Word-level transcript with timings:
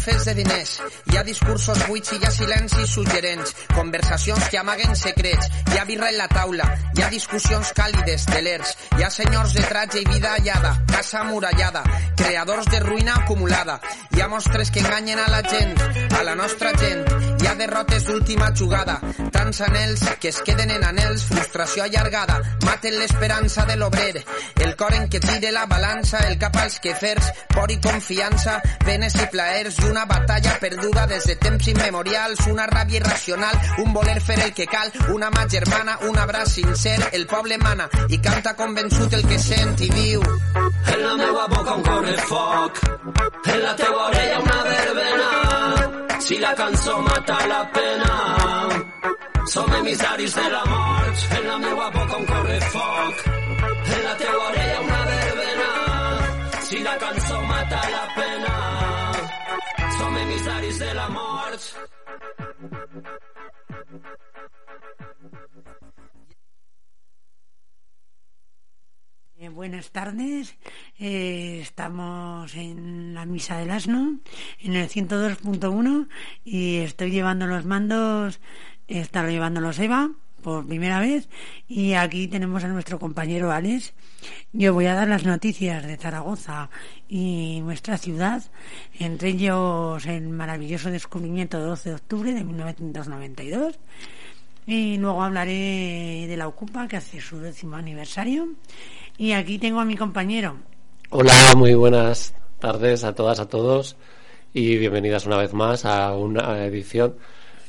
orfes 0.00 0.24
de 0.24 0.34
diners, 0.34 0.80
hi 1.12 1.16
ha 1.18 1.22
discursos 1.22 1.80
buits 1.86 2.14
i 2.14 2.18
hi 2.20 2.24
ha 2.24 2.30
silencis 2.32 2.92
suggerents, 2.94 3.52
conversacions 3.74 4.46
que 4.48 4.56
amaguen 4.56 4.94
secrets, 4.96 5.50
hi 5.74 5.76
ha 5.76 5.84
birra 5.84 6.08
en 6.08 6.16
la 6.16 6.28
taula, 6.30 6.68
hi 6.96 7.02
ha 7.04 7.10
discussions 7.12 7.74
càlides, 7.76 8.24
telers, 8.30 8.72
hi 8.96 9.04
ha 9.04 9.10
senyors 9.12 9.52
de 9.58 9.66
tratge 9.68 10.00
i 10.00 10.06
vida 10.08 10.32
allada, 10.38 10.72
casa 10.88 11.20
amurallada, 11.20 11.84
creadors 12.16 12.70
de 12.72 12.80
ruïna 12.86 13.18
acumulada, 13.20 13.76
hi 14.16 14.24
ha 14.24 14.30
mostres 14.32 14.72
que 14.72 14.80
enganyen 14.80 15.20
a 15.20 15.28
la 15.28 15.42
gent, 15.52 15.76
a 16.16 16.24
la 16.24 16.38
nostra 16.38 16.72
gent, 16.80 17.29
hi 17.40 17.46
ha 17.46 17.54
derrotes 17.54 18.04
d'última 18.04 18.50
jugada, 18.56 18.98
tants 19.32 19.60
anells 19.64 20.02
que 20.20 20.28
es 20.28 20.40
queden 20.44 20.70
en 20.70 20.84
anells, 20.84 21.24
frustració 21.28 21.84
allargada, 21.84 22.40
maten 22.66 22.98
l'esperança 22.98 23.64
de 23.68 23.76
l'obrer, 23.80 24.24
el 24.60 24.74
cor 24.76 24.94
en 24.94 25.08
què 25.12 25.20
tire 25.24 25.52
la 25.54 25.66
balança, 25.70 26.20
el 26.28 26.36
cap 26.38 26.56
als 26.60 26.78
quefers, 26.84 27.30
por 27.54 27.72
i 27.72 27.78
confiança, 27.80 28.58
penes 28.84 29.16
i 29.16 29.26
plaers 29.32 29.78
i 29.80 29.88
una 29.90 30.04
batalla 30.10 30.56
perduda 30.60 31.06
des 31.06 31.26
de 31.30 31.36
temps 31.40 31.70
immemorials, 31.72 32.44
una 32.52 32.66
ràbia 32.70 33.00
irracional, 33.00 33.56
un 33.84 33.94
voler 33.94 34.20
fer 34.20 34.40
el 34.44 34.52
que 34.52 34.66
cal, 34.66 34.92
una 35.14 35.30
mà 35.30 35.46
germana, 35.48 35.98
un 36.08 36.18
abraç 36.18 36.56
sincer, 36.60 36.98
el 37.12 37.26
poble 37.26 37.58
mana 37.58 37.88
i 38.08 38.18
canta 38.18 38.56
convençut 38.58 39.14
el 39.16 39.26
que 39.28 39.38
sent 39.38 39.80
i 39.80 39.90
diu 39.94 40.22
En 40.90 41.02
la 41.04 41.16
meva 41.16 41.46
boca 41.48 41.74
un 41.76 41.82
corre 41.86 42.16
foc, 42.28 42.84
en 43.46 43.62
la 43.62 43.74
teua 43.76 44.06
orella 44.08 44.40
una 44.40 44.62
verbena, 44.64 45.59
si 46.20 46.38
la 46.38 46.54
cançó 46.54 46.98
mata 47.00 47.46
la 47.46 47.70
pena, 47.72 48.12
som 49.46 49.72
emissaris 49.74 50.34
de 50.34 50.50
la 50.50 50.64
mort, 50.64 51.18
en 51.38 51.46
la 51.48 51.58
meva 51.58 51.90
boca 51.90 52.16
un 52.16 52.26
corre 52.26 52.60
foc, 52.60 53.14
en 53.94 54.02
la 54.04 54.14
teua 54.16 54.44
orella 54.50 54.80
una 54.80 55.02
verbena, 55.12 55.70
si 56.62 56.78
la 56.82 56.96
cançó 56.98 57.40
mata 57.42 57.80
la 57.96 58.04
pena, 58.18 58.54
som 59.98 60.16
emissaris 60.16 60.78
de 60.78 60.94
la 60.94 61.08
mort. 61.08 61.62
Eh, 69.42 69.48
buenas 69.48 69.90
tardes, 69.90 70.54
eh, 70.98 71.60
estamos 71.62 72.54
en 72.56 73.14
la 73.14 73.24
Misa 73.24 73.56
del 73.56 73.70
Asno, 73.70 74.18
en 74.58 74.76
el 74.76 74.86
102.1 74.86 76.08
y 76.44 76.76
estoy 76.80 77.10
llevando 77.10 77.46
los 77.46 77.64
mandos, 77.64 78.38
está 78.86 79.26
llevándolos 79.26 79.78
Eva 79.78 80.10
por 80.42 80.66
primera 80.66 81.00
vez 81.00 81.30
y 81.66 81.94
aquí 81.94 82.28
tenemos 82.28 82.64
a 82.64 82.68
nuestro 82.68 82.98
compañero 82.98 83.50
Alex. 83.50 83.94
Yo 84.52 84.74
voy 84.74 84.84
a 84.84 84.94
dar 84.94 85.08
las 85.08 85.24
noticias 85.24 85.86
de 85.86 85.96
Zaragoza 85.96 86.68
y 87.08 87.62
nuestra 87.62 87.96
ciudad, 87.96 88.42
entre 88.98 89.30
ellos 89.30 90.04
el 90.04 90.28
maravilloso 90.28 90.90
descubrimiento 90.90 91.56
del 91.56 91.68
12 91.68 91.88
de 91.88 91.94
octubre 91.94 92.34
de 92.34 92.44
1992 92.44 93.78
y 94.66 94.98
luego 94.98 95.22
hablaré 95.22 96.26
de 96.28 96.36
la 96.36 96.46
Ocupa 96.46 96.86
que 96.86 96.98
hace 96.98 97.22
su 97.22 97.38
décimo 97.38 97.76
aniversario 97.76 98.50
y 99.20 99.34
aquí 99.34 99.58
tengo 99.58 99.80
a 99.80 99.84
mi 99.84 99.96
compañero. 99.96 100.56
Hola, 101.10 101.34
muy 101.54 101.74
buenas 101.74 102.32
tardes 102.58 103.04
a 103.04 103.14
todas, 103.14 103.38
a 103.38 103.46
todos 103.46 103.96
y 104.54 104.78
bienvenidas 104.78 105.26
una 105.26 105.36
vez 105.36 105.52
más 105.52 105.84
a 105.84 106.16
una 106.16 106.64
edición 106.64 107.16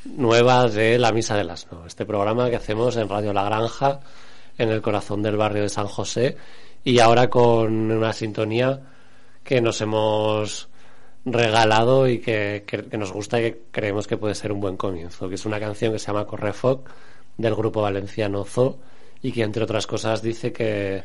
nueva 0.05 0.69
de 0.69 0.97
La 0.97 1.11
Misa 1.11 1.35
del 1.35 1.49
Asno, 1.49 1.85
este 1.85 2.05
programa 2.05 2.49
que 2.49 2.55
hacemos 2.55 2.95
en 2.95 3.09
Radio 3.09 3.33
La 3.33 3.43
Granja, 3.43 3.99
en 4.57 4.69
el 4.69 4.81
corazón 4.81 5.21
del 5.21 5.35
barrio 5.35 5.63
de 5.63 5.67
San 5.67 5.87
José 5.87 6.37
y 6.85 6.99
ahora 6.99 7.29
con 7.29 7.91
una 7.91 8.13
sintonía 8.13 8.79
que 9.43 9.59
nos 9.59 9.81
hemos 9.81 10.69
regalado 11.25 12.07
y 12.07 12.19
que, 12.19 12.63
que, 12.65 12.83
que 12.83 12.97
nos 12.97 13.11
gusta 13.11 13.41
y 13.41 13.51
que 13.51 13.61
creemos 13.71 14.07
que 14.07 14.15
puede 14.15 14.35
ser 14.35 14.53
un 14.53 14.61
buen 14.61 14.77
comienzo, 14.77 15.27
que 15.27 15.35
es 15.35 15.45
una 15.45 15.59
canción 15.59 15.91
que 15.91 15.99
se 15.99 16.07
llama 16.07 16.25
Correfoc 16.25 16.89
del 17.35 17.55
grupo 17.55 17.81
valenciano 17.81 18.45
Zo 18.45 18.79
y 19.21 19.33
que 19.33 19.43
entre 19.43 19.65
otras 19.65 19.85
cosas 19.85 20.21
dice 20.21 20.53
que 20.53 21.03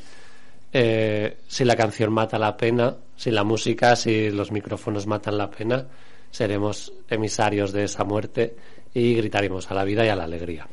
eh, 0.72 1.38
si 1.46 1.64
la 1.64 1.76
canción 1.76 2.12
mata 2.12 2.38
la 2.38 2.56
pena, 2.56 2.96
si 3.16 3.30
la 3.30 3.44
música, 3.44 3.96
si 3.96 4.30
los 4.30 4.52
micrófonos 4.52 5.06
matan 5.06 5.38
la 5.38 5.50
pena, 5.50 5.86
seremos 6.30 6.92
emisarios 7.08 7.72
de 7.72 7.84
esa 7.84 8.04
muerte 8.04 8.56
y 8.92 9.14
gritaremos 9.14 9.70
a 9.70 9.74
la 9.74 9.84
vida 9.84 10.04
y 10.04 10.08
a 10.08 10.16
la 10.16 10.24
alegría. 10.24 10.66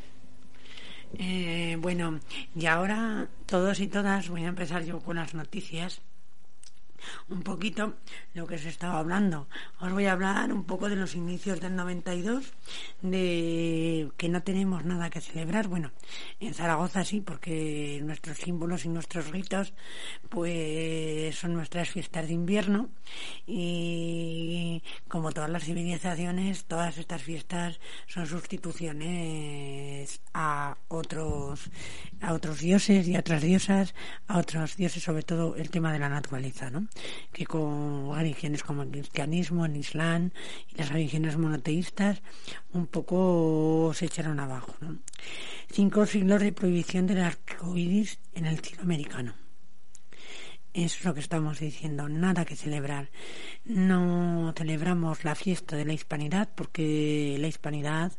Eh, 1.18 1.76
bueno, 1.78 2.20
y 2.54 2.66
ahora 2.66 3.28
todos 3.46 3.80
y 3.80 3.86
todas 3.86 4.28
voy 4.28 4.44
a 4.44 4.48
empezar 4.48 4.84
yo 4.84 5.00
con 5.00 5.16
las 5.16 5.34
noticias. 5.34 6.02
Un 7.28 7.42
poquito 7.42 7.94
lo 8.34 8.46
que 8.46 8.58
se 8.58 8.68
estaba 8.68 8.98
hablando. 8.98 9.48
Os 9.80 9.92
voy 9.92 10.06
a 10.06 10.12
hablar 10.12 10.52
un 10.52 10.64
poco 10.64 10.88
de 10.88 10.96
los 10.96 11.14
inicios 11.14 11.60
del 11.60 11.76
92, 11.76 12.52
de 13.02 14.10
que 14.16 14.28
no 14.28 14.42
tenemos 14.42 14.84
nada 14.84 15.10
que 15.10 15.20
celebrar. 15.20 15.68
Bueno, 15.68 15.92
en 16.40 16.54
Zaragoza 16.54 17.04
sí, 17.04 17.20
porque 17.20 18.00
nuestros 18.02 18.38
símbolos 18.38 18.84
y 18.84 18.88
nuestros 18.88 19.30
ritos, 19.30 19.72
pues 20.28 21.36
son 21.36 21.54
nuestras 21.54 21.90
fiestas 21.90 22.26
de 22.26 22.34
invierno 22.34 22.88
y 23.46 24.82
como 25.08 25.32
todas 25.32 25.50
las 25.50 25.64
civilizaciones, 25.64 26.64
todas 26.64 26.98
estas 26.98 27.22
fiestas 27.22 27.80
son 28.06 28.26
sustituciones 28.26 30.20
a 30.32 30.76
otros 30.88 31.70
a 32.20 32.32
otros 32.32 32.60
dioses 32.60 33.06
y 33.06 33.16
a 33.16 33.20
otras 33.20 33.42
diosas, 33.42 33.94
a 34.26 34.38
otros 34.38 34.76
dioses, 34.76 35.02
sobre 35.02 35.22
todo 35.22 35.56
el 35.56 35.70
tema 35.70 35.92
de 35.92 35.98
la 35.98 36.08
naturaleza, 36.08 36.70
¿no? 36.70 36.86
Que 37.32 37.46
con 37.46 38.14
religiones 38.14 38.62
como 38.62 38.82
el 38.82 38.90
cristianismo, 38.90 39.66
el 39.66 39.76
islam 39.76 40.30
y 40.72 40.78
las 40.78 40.90
religiones 40.90 41.36
monoteístas 41.36 42.22
un 42.72 42.86
poco 42.86 43.92
se 43.94 44.06
echaron 44.06 44.40
abajo, 44.40 44.74
¿no? 44.80 44.98
Cinco 45.70 46.06
siglos 46.06 46.40
de 46.40 46.52
prohibición 46.52 47.06
del 47.06 47.20
arco 47.20 47.76
iris 47.76 48.18
en 48.34 48.46
el 48.46 48.60
cielo 48.60 48.82
americano. 48.82 49.34
Eso 50.74 50.98
es 50.98 51.04
lo 51.04 51.14
que 51.14 51.20
estamos 51.20 51.60
diciendo, 51.60 52.08
nada 52.08 52.44
que 52.44 52.56
celebrar. 52.56 53.08
No 53.64 54.52
celebramos 54.56 55.22
la 55.22 55.36
fiesta 55.36 55.76
de 55.76 55.84
la 55.84 55.92
hispanidad 55.92 56.48
porque 56.52 57.36
la 57.38 57.46
hispanidad 57.46 58.12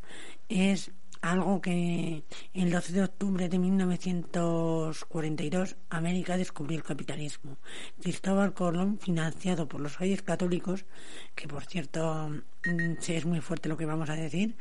es 0.47 0.91
algo 1.25 1.61
que 1.61 2.23
el 2.53 2.71
12 2.71 2.93
de 2.93 3.03
octubre 3.03 3.49
de 3.49 3.59
1942 3.59 5.75
América 5.89 6.37
descubrió 6.37 6.77
el 6.77 6.83
capitalismo. 6.83 7.57
Cristóbal 8.01 8.53
Colón, 8.53 8.97
financiado 8.99 9.67
por 9.67 9.81
los 9.81 9.99
reyes 9.99 10.21
católicos, 10.21 10.85
que 11.33 11.47
por 11.47 11.65
cierto 11.65 12.29
es 12.63 13.25
muy 13.25 13.41
fuerte 13.41 13.69
lo 13.69 13.77
que 13.77 13.85
vamos 13.85 14.09
a 14.09 14.15
decir, 14.15 14.55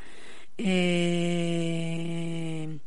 eh, 0.57 2.79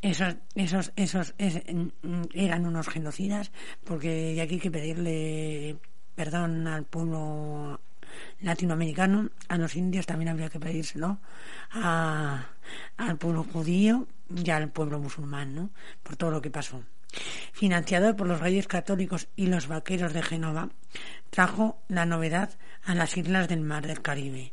esos, 0.00 0.36
esos, 0.54 0.92
esos 0.96 1.34
es, 1.36 1.60
eran 2.32 2.66
unos 2.66 2.88
genocidas, 2.88 3.52
porque 3.84 4.34
de 4.34 4.40
aquí 4.40 4.54
hay 4.54 4.60
que 4.60 4.70
pedirle 4.70 5.76
perdón 6.14 6.66
al 6.66 6.84
pueblo 6.84 7.80
latinoamericano, 8.40 9.30
a 9.48 9.58
los 9.58 9.76
indios 9.76 10.06
también 10.06 10.28
habría 10.28 10.48
que 10.48 10.60
pedírselo, 10.60 11.18
a, 11.70 12.46
al 12.96 13.18
pueblo 13.18 13.44
judío 13.44 14.06
y 14.34 14.50
al 14.50 14.70
pueblo 14.70 14.98
musulmán, 14.98 15.54
¿no? 15.54 15.70
Por 16.02 16.16
todo 16.16 16.30
lo 16.30 16.42
que 16.42 16.50
pasó. 16.50 16.82
Financiado 17.52 18.14
por 18.16 18.26
los 18.26 18.40
reyes 18.40 18.66
católicos 18.66 19.28
y 19.34 19.46
los 19.46 19.66
vaqueros 19.66 20.12
de 20.12 20.22
Génova, 20.22 20.68
trajo 21.30 21.82
la 21.88 22.06
novedad 22.06 22.50
a 22.84 22.94
las 22.94 23.16
islas 23.16 23.48
del 23.48 23.60
mar 23.60 23.86
del 23.86 24.02
Caribe. 24.02 24.52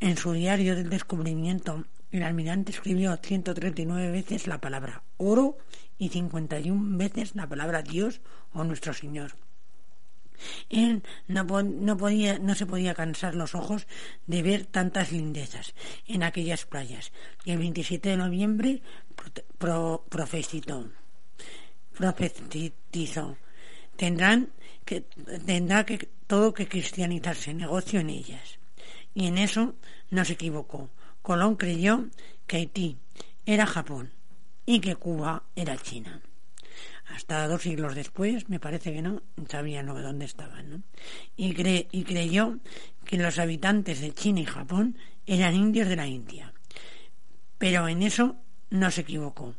En 0.00 0.16
su 0.16 0.32
diario 0.32 0.76
del 0.76 0.90
descubrimiento, 0.90 1.84
el 2.10 2.22
almirante 2.22 2.72
escribió 2.72 3.16
139 3.16 4.10
veces 4.10 4.46
la 4.46 4.60
palabra 4.60 5.02
oro 5.18 5.58
y 5.98 6.08
51 6.08 6.96
veces 6.96 7.34
la 7.34 7.48
palabra 7.48 7.82
Dios 7.82 8.20
o 8.52 8.64
nuestro 8.64 8.94
Señor. 8.94 9.32
Él 10.68 11.02
no, 11.26 11.46
podía, 11.46 12.38
no 12.38 12.54
se 12.54 12.66
podía 12.66 12.94
cansar 12.94 13.34
los 13.34 13.54
ojos 13.54 13.86
de 14.26 14.42
ver 14.42 14.66
tantas 14.66 15.12
lindezas 15.12 15.74
en 16.06 16.22
aquellas 16.22 16.66
playas. 16.66 17.12
Y 17.44 17.52
el 17.52 17.58
27 17.58 18.08
de 18.10 18.16
noviembre 18.16 18.82
pro, 19.58 20.04
profetizó, 20.08 20.90
profetizó. 21.94 23.36
Tendrán 23.96 24.50
que, 24.84 25.02
tendrá 25.44 25.84
que 25.84 26.08
todo 26.26 26.54
que 26.54 26.68
cristianizarse, 26.68 27.54
negocio 27.54 28.00
en 28.00 28.10
ellas. 28.10 28.58
Y 29.14 29.26
en 29.26 29.38
eso 29.38 29.74
no 30.10 30.24
se 30.24 30.34
equivocó. 30.34 30.90
Colón 31.22 31.56
creyó 31.56 32.06
que 32.46 32.58
Haití 32.58 32.96
era 33.44 33.66
Japón 33.66 34.12
y 34.64 34.80
que 34.80 34.94
Cuba 34.94 35.44
era 35.56 35.76
China 35.76 36.22
hasta 37.14 37.46
dos 37.48 37.62
siglos 37.62 37.94
después, 37.94 38.48
me 38.48 38.60
parece 38.60 38.92
que 38.92 39.02
no, 39.02 39.22
sabían 39.48 39.86
dónde 39.86 40.24
estaban, 40.24 40.70
¿no? 40.70 40.82
Y 41.36 41.54
creyó 41.54 42.58
que 43.04 43.16
los 43.16 43.38
habitantes 43.38 44.00
de 44.00 44.12
China 44.12 44.40
y 44.40 44.44
Japón 44.44 44.96
eran 45.26 45.54
indios 45.54 45.88
de 45.88 45.96
la 45.96 46.06
India. 46.06 46.52
Pero 47.58 47.88
en 47.88 48.02
eso 48.02 48.36
no 48.70 48.90
se 48.90 49.00
equivocó. 49.02 49.54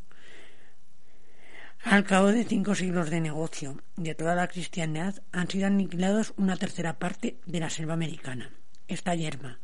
Al 1.83 2.03
cabo 2.03 2.27
de 2.27 2.43
cinco 2.43 2.75
siglos 2.75 3.09
de 3.09 3.21
negocio 3.21 3.81
de 3.95 4.13
toda 4.13 4.35
la 4.35 4.47
cristiandad, 4.47 5.15
han 5.31 5.49
sido 5.49 5.67
aniquilados 5.67 6.33
una 6.37 6.57
tercera 6.57 6.99
parte 6.99 7.39
de 7.45 7.59
la 7.59 7.69
selva 7.69 7.93
americana. 7.93 8.51
Esta 8.87 9.15
yerma, 9.15 9.59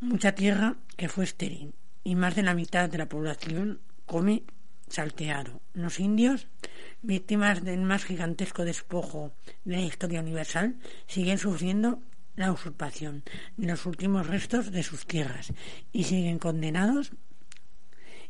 mucha 0.00 0.34
tierra 0.34 0.76
que 0.96 1.08
fue 1.08 1.24
estéril, 1.24 1.74
y 2.04 2.14
más 2.14 2.36
de 2.36 2.42
la 2.42 2.54
mitad 2.54 2.88
de 2.88 2.98
la 2.98 3.08
población 3.08 3.80
come 4.06 4.44
salteado. 4.88 5.60
Los 5.74 6.00
indios, 6.00 6.46
víctimas 7.02 7.64
del 7.64 7.82
más 7.82 8.04
gigantesco 8.04 8.64
despojo 8.64 9.32
de 9.64 9.76
la 9.76 9.82
historia 9.82 10.20
universal, 10.20 10.76
siguen 11.06 11.38
sufriendo 11.38 12.00
la 12.36 12.52
usurpación 12.52 13.22
de 13.56 13.66
los 13.68 13.86
últimos 13.86 14.26
restos 14.26 14.70
de 14.70 14.82
sus 14.82 15.06
tierras 15.06 15.52
y 15.92 16.04
siguen 16.04 16.38
condenados 16.38 17.12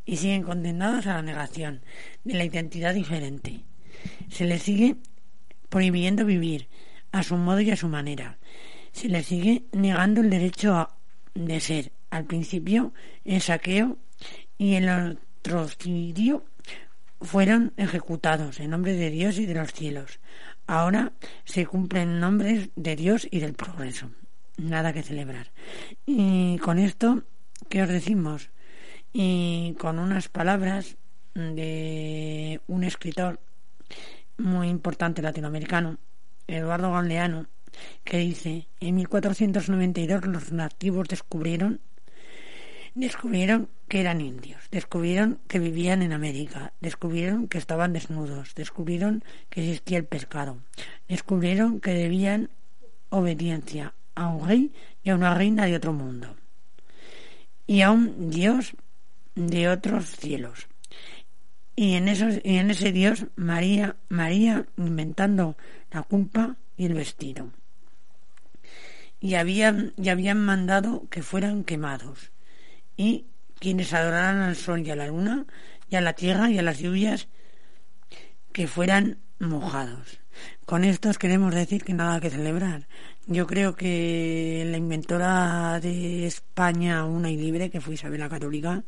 y 0.04 0.16
siguen 0.18 0.44
condenados 0.44 1.06
a 1.06 1.14
la 1.14 1.22
negación 1.22 1.82
de 2.24 2.34
la 2.34 2.44
identidad 2.44 2.94
diferente. 2.94 3.64
Se 4.30 4.44
les 4.44 4.62
sigue 4.62 4.96
prohibiendo 5.68 6.24
vivir 6.24 6.68
a 7.10 7.24
su 7.24 7.36
modo 7.36 7.60
y 7.60 7.70
a 7.72 7.76
su 7.76 7.88
manera. 7.88 8.38
Se 8.92 9.08
les 9.08 9.26
sigue 9.26 9.64
negando 9.72 10.20
el 10.20 10.30
derecho 10.30 10.88
de 11.34 11.60
ser. 11.60 11.92
Al 12.08 12.24
principio 12.24 12.94
el 13.24 13.42
saqueo 13.42 13.98
y 14.56 14.74
el 14.74 15.18
fueron 17.20 17.72
ejecutados 17.76 18.60
en 18.60 18.70
nombre 18.70 18.92
de 18.92 19.10
Dios 19.10 19.38
y 19.38 19.46
de 19.46 19.54
los 19.54 19.72
cielos. 19.72 20.20
Ahora 20.66 21.12
se 21.44 21.66
cumplen 21.66 22.20
nombres 22.20 22.70
de 22.76 22.96
Dios 22.96 23.26
y 23.30 23.40
del 23.40 23.54
progreso. 23.54 24.10
Nada 24.56 24.92
que 24.92 25.02
celebrar. 25.02 25.52
Y 26.06 26.58
con 26.58 26.78
esto, 26.78 27.22
¿qué 27.68 27.82
os 27.82 27.88
decimos? 27.88 28.50
y 29.18 29.74
con 29.78 29.98
unas 29.98 30.28
palabras 30.28 30.98
de 31.34 32.60
un 32.66 32.84
escritor 32.84 33.40
muy 34.36 34.68
importante 34.68 35.22
latinoamericano, 35.22 35.96
Eduardo 36.46 36.92
Galeano, 36.92 37.46
que 38.04 38.18
dice, 38.18 38.68
en 38.78 38.96
1492 38.96 40.26
los 40.26 40.52
nativos 40.52 41.08
descubrieron 41.08 41.80
descubrieron 42.96 43.68
que 43.88 44.00
eran 44.00 44.22
indios, 44.22 44.62
descubrieron 44.70 45.38
que 45.48 45.58
vivían 45.58 46.00
en 46.00 46.12
América, 46.12 46.72
descubrieron 46.80 47.46
que 47.46 47.58
estaban 47.58 47.92
desnudos, 47.92 48.54
descubrieron 48.54 49.22
que 49.50 49.60
existía 49.60 49.98
el 49.98 50.06
pescado, 50.06 50.58
descubrieron 51.06 51.78
que 51.80 51.92
debían 51.92 52.48
obediencia 53.10 53.92
a 54.14 54.28
un 54.28 54.48
rey 54.48 54.72
y 55.04 55.10
a 55.10 55.14
una 55.14 55.34
reina 55.34 55.66
de 55.66 55.76
otro 55.76 55.92
mundo 55.92 56.36
y 57.66 57.82
a 57.82 57.90
un 57.90 58.30
Dios 58.30 58.72
de 59.34 59.68
otros 59.68 60.06
cielos. 60.16 60.66
Y 61.76 61.96
en, 61.96 62.08
esos, 62.08 62.40
y 62.42 62.56
en 62.56 62.70
ese 62.70 62.92
Dios 62.92 63.26
María, 63.36 63.96
María 64.08 64.64
inventando 64.78 65.58
la 65.92 66.02
culpa 66.02 66.56
y 66.78 66.86
el 66.86 66.94
vestido. 66.94 67.50
Y 69.20 69.34
habían, 69.34 69.92
y 69.98 70.08
habían 70.08 70.40
mandado 70.42 71.06
que 71.10 71.22
fueran 71.22 71.62
quemados. 71.64 72.30
Y 72.96 73.26
quienes 73.58 73.92
adoraran 73.92 74.38
al 74.38 74.56
sol 74.56 74.86
y 74.86 74.90
a 74.90 74.96
la 74.96 75.06
luna, 75.06 75.46
y 75.88 75.96
a 75.96 76.00
la 76.00 76.14
tierra 76.14 76.50
y 76.50 76.58
a 76.58 76.62
las 76.62 76.78
lluvias, 76.78 77.28
que 78.52 78.66
fueran 78.66 79.18
mojados. 79.38 80.20
Con 80.64 80.84
esto 80.84 81.10
queremos 81.18 81.54
decir 81.54 81.84
que 81.84 81.94
nada 81.94 82.20
que 82.20 82.30
celebrar. 82.30 82.88
Yo 83.26 83.46
creo 83.46 83.74
que 83.74 84.64
la 84.70 84.76
inventora 84.76 85.80
de 85.80 86.26
España 86.26 87.04
una 87.04 87.30
y 87.30 87.36
libre, 87.36 87.70
que 87.70 87.80
fue 87.80 87.94
Isabel 87.94 88.20
la 88.20 88.28
Católica, 88.28 88.84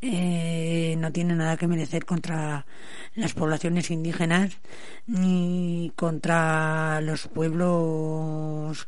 eh, 0.00 0.94
no 0.98 1.10
tiene 1.12 1.34
nada 1.34 1.56
que 1.56 1.66
merecer 1.66 2.04
contra 2.04 2.66
las 3.14 3.34
poblaciones 3.34 3.90
indígenas 3.90 4.56
ni 5.06 5.92
contra 5.96 7.00
los 7.00 7.26
pueblos 7.26 8.86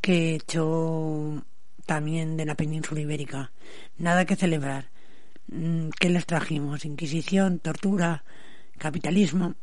que 0.00 0.34
echó 0.36 1.44
también 1.90 2.36
de 2.36 2.44
la 2.46 2.54
península 2.54 3.00
ibérica. 3.00 3.50
Nada 3.98 4.24
que 4.24 4.36
celebrar. 4.36 4.90
Mm, 5.48 5.88
¿Qué 5.98 6.08
les 6.08 6.24
trajimos? 6.24 6.84
Inquisición, 6.84 7.58
tortura, 7.58 8.22
capitalismo. 8.78 9.56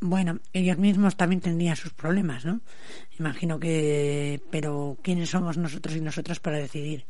Bueno, 0.00 0.40
ellos 0.52 0.78
mismos 0.78 1.16
también 1.16 1.40
tendrían 1.40 1.76
sus 1.76 1.92
problemas, 1.92 2.44
¿no? 2.44 2.62
Imagino 3.20 3.60
que... 3.60 4.42
Pero 4.50 4.98
¿quiénes 5.02 5.30
somos 5.30 5.56
nosotros 5.56 5.94
y 5.94 6.00
nosotras 6.00 6.40
para 6.40 6.56
decidir? 6.56 7.06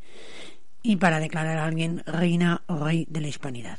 y 0.83 0.97
para 0.97 1.21
declarar 1.21 1.59
a 1.59 1.67
alguien 1.67 2.03
reina 2.07 2.63
o 2.67 2.77
rey 2.77 3.07
de 3.11 3.21
la 3.21 3.29
hispanidad. 3.29 3.79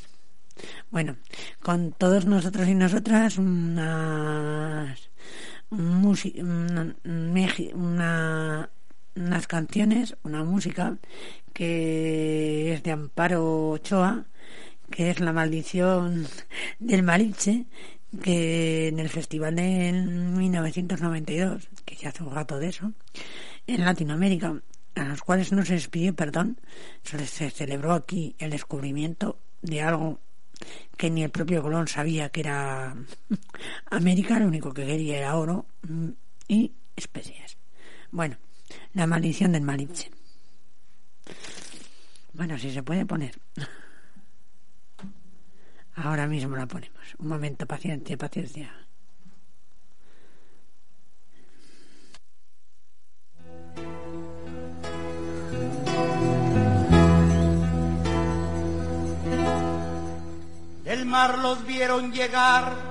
Bueno, 0.91 1.15
con 1.61 1.91
todos 1.93 2.25
nosotros 2.25 2.67
y 2.67 2.75
nosotras 2.75 3.37
unas, 3.39 5.09
una, 5.71 6.95
unas 9.15 9.47
canciones, 9.47 10.15
una 10.23 10.43
música 10.43 10.97
que 11.53 12.73
es 12.73 12.83
de 12.83 12.91
Amparo 12.91 13.69
Ochoa, 13.69 14.25
que 14.89 15.09
es 15.09 15.19
La 15.19 15.33
maldición 15.33 16.27
del 16.79 17.03
Maliche, 17.03 17.65
que 18.21 18.89
en 18.89 18.99
el 18.99 19.09
festival 19.09 19.55
de 19.55 19.91
1992, 19.93 21.69
que 21.85 21.95
ya 21.95 22.09
hace 22.09 22.23
un 22.23 22.33
rato 22.33 22.59
de 22.59 22.67
eso, 22.67 22.91
en 23.67 23.85
Latinoamérica, 23.85 24.61
a 24.95 25.03
los 25.05 25.21
cuales 25.21 25.51
no 25.51 25.63
se 25.63 25.73
les 25.73 25.87
pidió 25.87 26.13
perdón, 26.13 26.59
se 27.03 27.49
celebró 27.49 27.93
aquí 27.93 28.35
el 28.39 28.51
descubrimiento 28.51 29.39
de 29.61 29.81
algo 29.81 30.19
que 30.97 31.09
ni 31.09 31.23
el 31.23 31.31
propio 31.31 31.61
Colón 31.61 31.87
sabía 31.87 32.29
que 32.29 32.41
era 32.41 32.95
América, 33.89 34.39
lo 34.39 34.47
único 34.47 34.73
que 34.73 34.85
quería 34.85 35.17
era 35.17 35.37
oro 35.37 35.65
mm, 35.87 36.09
y 36.47 36.73
especias. 36.95 37.57
Bueno, 38.11 38.37
la 38.93 39.07
maldición 39.07 39.51
del 39.51 39.61
Malinche. 39.61 40.11
Bueno, 42.33 42.57
si 42.57 42.71
se 42.71 42.83
puede 42.83 43.05
poner. 43.05 43.39
Ahora 45.95 46.27
mismo 46.27 46.55
la 46.55 46.67
ponemos. 46.67 47.15
Un 47.19 47.27
momento, 47.27 47.65
paciencia, 47.65 48.17
paciencia. 48.17 48.73
el 60.91 61.05
mar 61.05 61.39
los 61.39 61.65
vieron 61.65 62.11
llegar. 62.11 62.90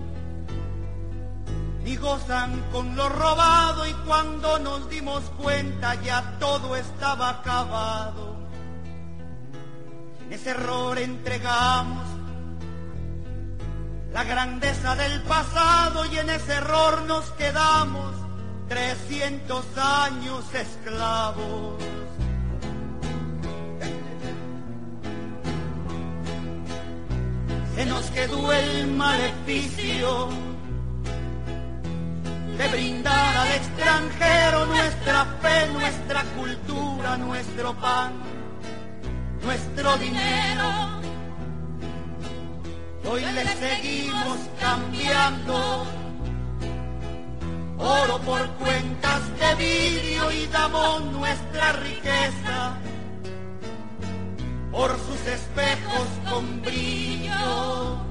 ni 1.83 1.95
gozan 1.95 2.61
con 2.71 2.95
lo 2.95 3.09
robado 3.09 3.87
y 3.87 3.93
cuando 4.05 4.59
nos 4.59 4.89
dimos 4.89 5.23
cuenta 5.37 5.95
ya 5.95 6.37
todo 6.39 6.75
estaba 6.75 7.29
acabado. 7.29 8.35
En 10.25 10.33
ese 10.33 10.51
error 10.51 10.97
entregamos 10.99 12.07
la 14.13 14.23
grandeza 14.23 14.95
del 14.95 15.21
pasado 15.23 16.05
y 16.05 16.17
en 16.17 16.29
ese 16.29 16.53
error 16.53 17.01
nos 17.03 17.25
quedamos 17.31 18.13
300 18.67 19.65
años 19.77 20.45
esclavos. 20.53 21.81
Se 27.75 27.85
nos 27.85 28.05
quedó 28.11 28.51
el 28.51 28.87
maleficio 28.91 30.50
de 32.61 32.67
brindar 32.67 33.37
al 33.37 33.51
extranjero 33.53 34.65
nuestra 34.67 35.25
fe, 35.41 35.67
nuestra 35.73 36.23
cultura, 36.37 37.17
nuestro 37.17 37.73
pan, 37.73 38.13
nuestro 39.43 39.97
dinero. 39.97 40.69
Hoy 43.09 43.21
le 43.21 43.47
seguimos 43.47 44.37
cambiando 44.59 45.85
oro 47.79 48.19
por 48.19 48.47
cuentas 48.51 49.21
de 49.39 49.55
vidrio 49.55 50.31
y 50.31 50.45
damos 50.47 51.03
nuestra 51.05 51.73
riqueza 51.73 52.77
por 54.71 54.91
sus 54.99 55.21
espejos 55.25 56.07
con 56.29 56.61
brillo. 56.61 58.10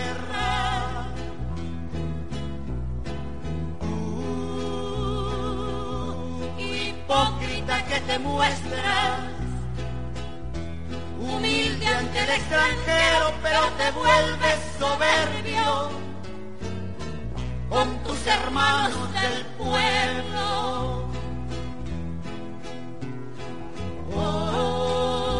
Que 7.67 7.99
te 8.01 8.19
muestras, 8.19 9.19
humilde 11.19 11.87
ante 11.87 12.19
el 12.19 12.29
extranjero, 12.29 13.33
pero 13.43 13.61
te 13.77 13.91
vuelves 13.91 14.59
soberbio 14.79 15.91
con 17.69 18.03
tus 18.03 18.27
hermanos 18.27 19.13
del 19.13 19.45
pueblo. 19.57 21.07
Oh, 24.15 25.33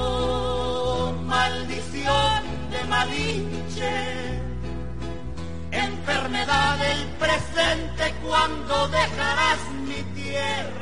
maldición 1.25 2.43
de 2.71 2.83
Malinche, 2.87 4.39
enfermedad 5.71 6.77
del 6.77 7.07
presente, 7.19 8.13
cuando 8.23 8.87
dejarás 8.89 9.59
mi 9.87 10.03
tierra? 10.21 10.80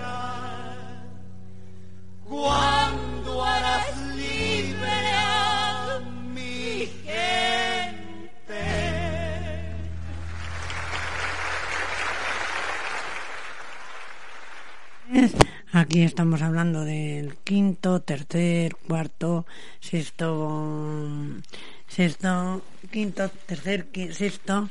¿Cuándo 2.29 3.43
harás 3.43 3.97
libre 4.15 5.13
a 5.15 5.99
mi 6.31 6.85
gente? 7.03 8.53
Aquí 15.73 16.03
estamos 16.03 16.43
hablando 16.43 16.85
del 16.85 17.35
quinto, 17.37 18.01
tercer, 18.03 18.75
cuarto, 18.75 19.47
sexto, 19.79 20.85
sexto, 21.87 22.61
quinto, 22.91 23.29
tercer, 23.47 23.87
sexto 24.11 24.69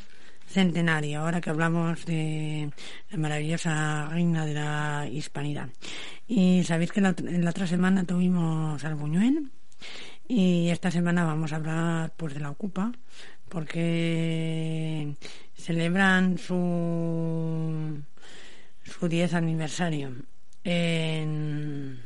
centenario. 0.49 1.21
Ahora 1.21 1.41
que 1.41 1.51
hablamos 1.51 2.05
de 2.07 2.71
la 3.11 3.19
maravillosa 3.19 4.09
reina 4.11 4.45
de 4.47 4.55
la 4.55 5.09
hispanidad. 5.11 5.69
Y 6.27 6.65
sabéis 6.65 6.93
que 6.93 7.01
la, 7.01 7.15
la 7.19 7.51
otra 7.51 7.67
semana 7.67 8.05
tuvimos 8.05 8.85
al 8.85 8.95
Buñuel 8.95 9.51
y 10.27 10.69
esta 10.69 10.91
semana 10.91 11.25
vamos 11.25 11.53
a 11.53 11.57
hablar 11.57 12.13
pues 12.17 12.35
de 12.35 12.41
la 12.41 12.51
Ocupa 12.51 12.93
porque 13.49 15.15
celebran 15.55 16.39
su 16.39 18.03
su 18.89 19.09
10 19.09 19.35
aniversario 19.35 20.13
en 20.65 22.01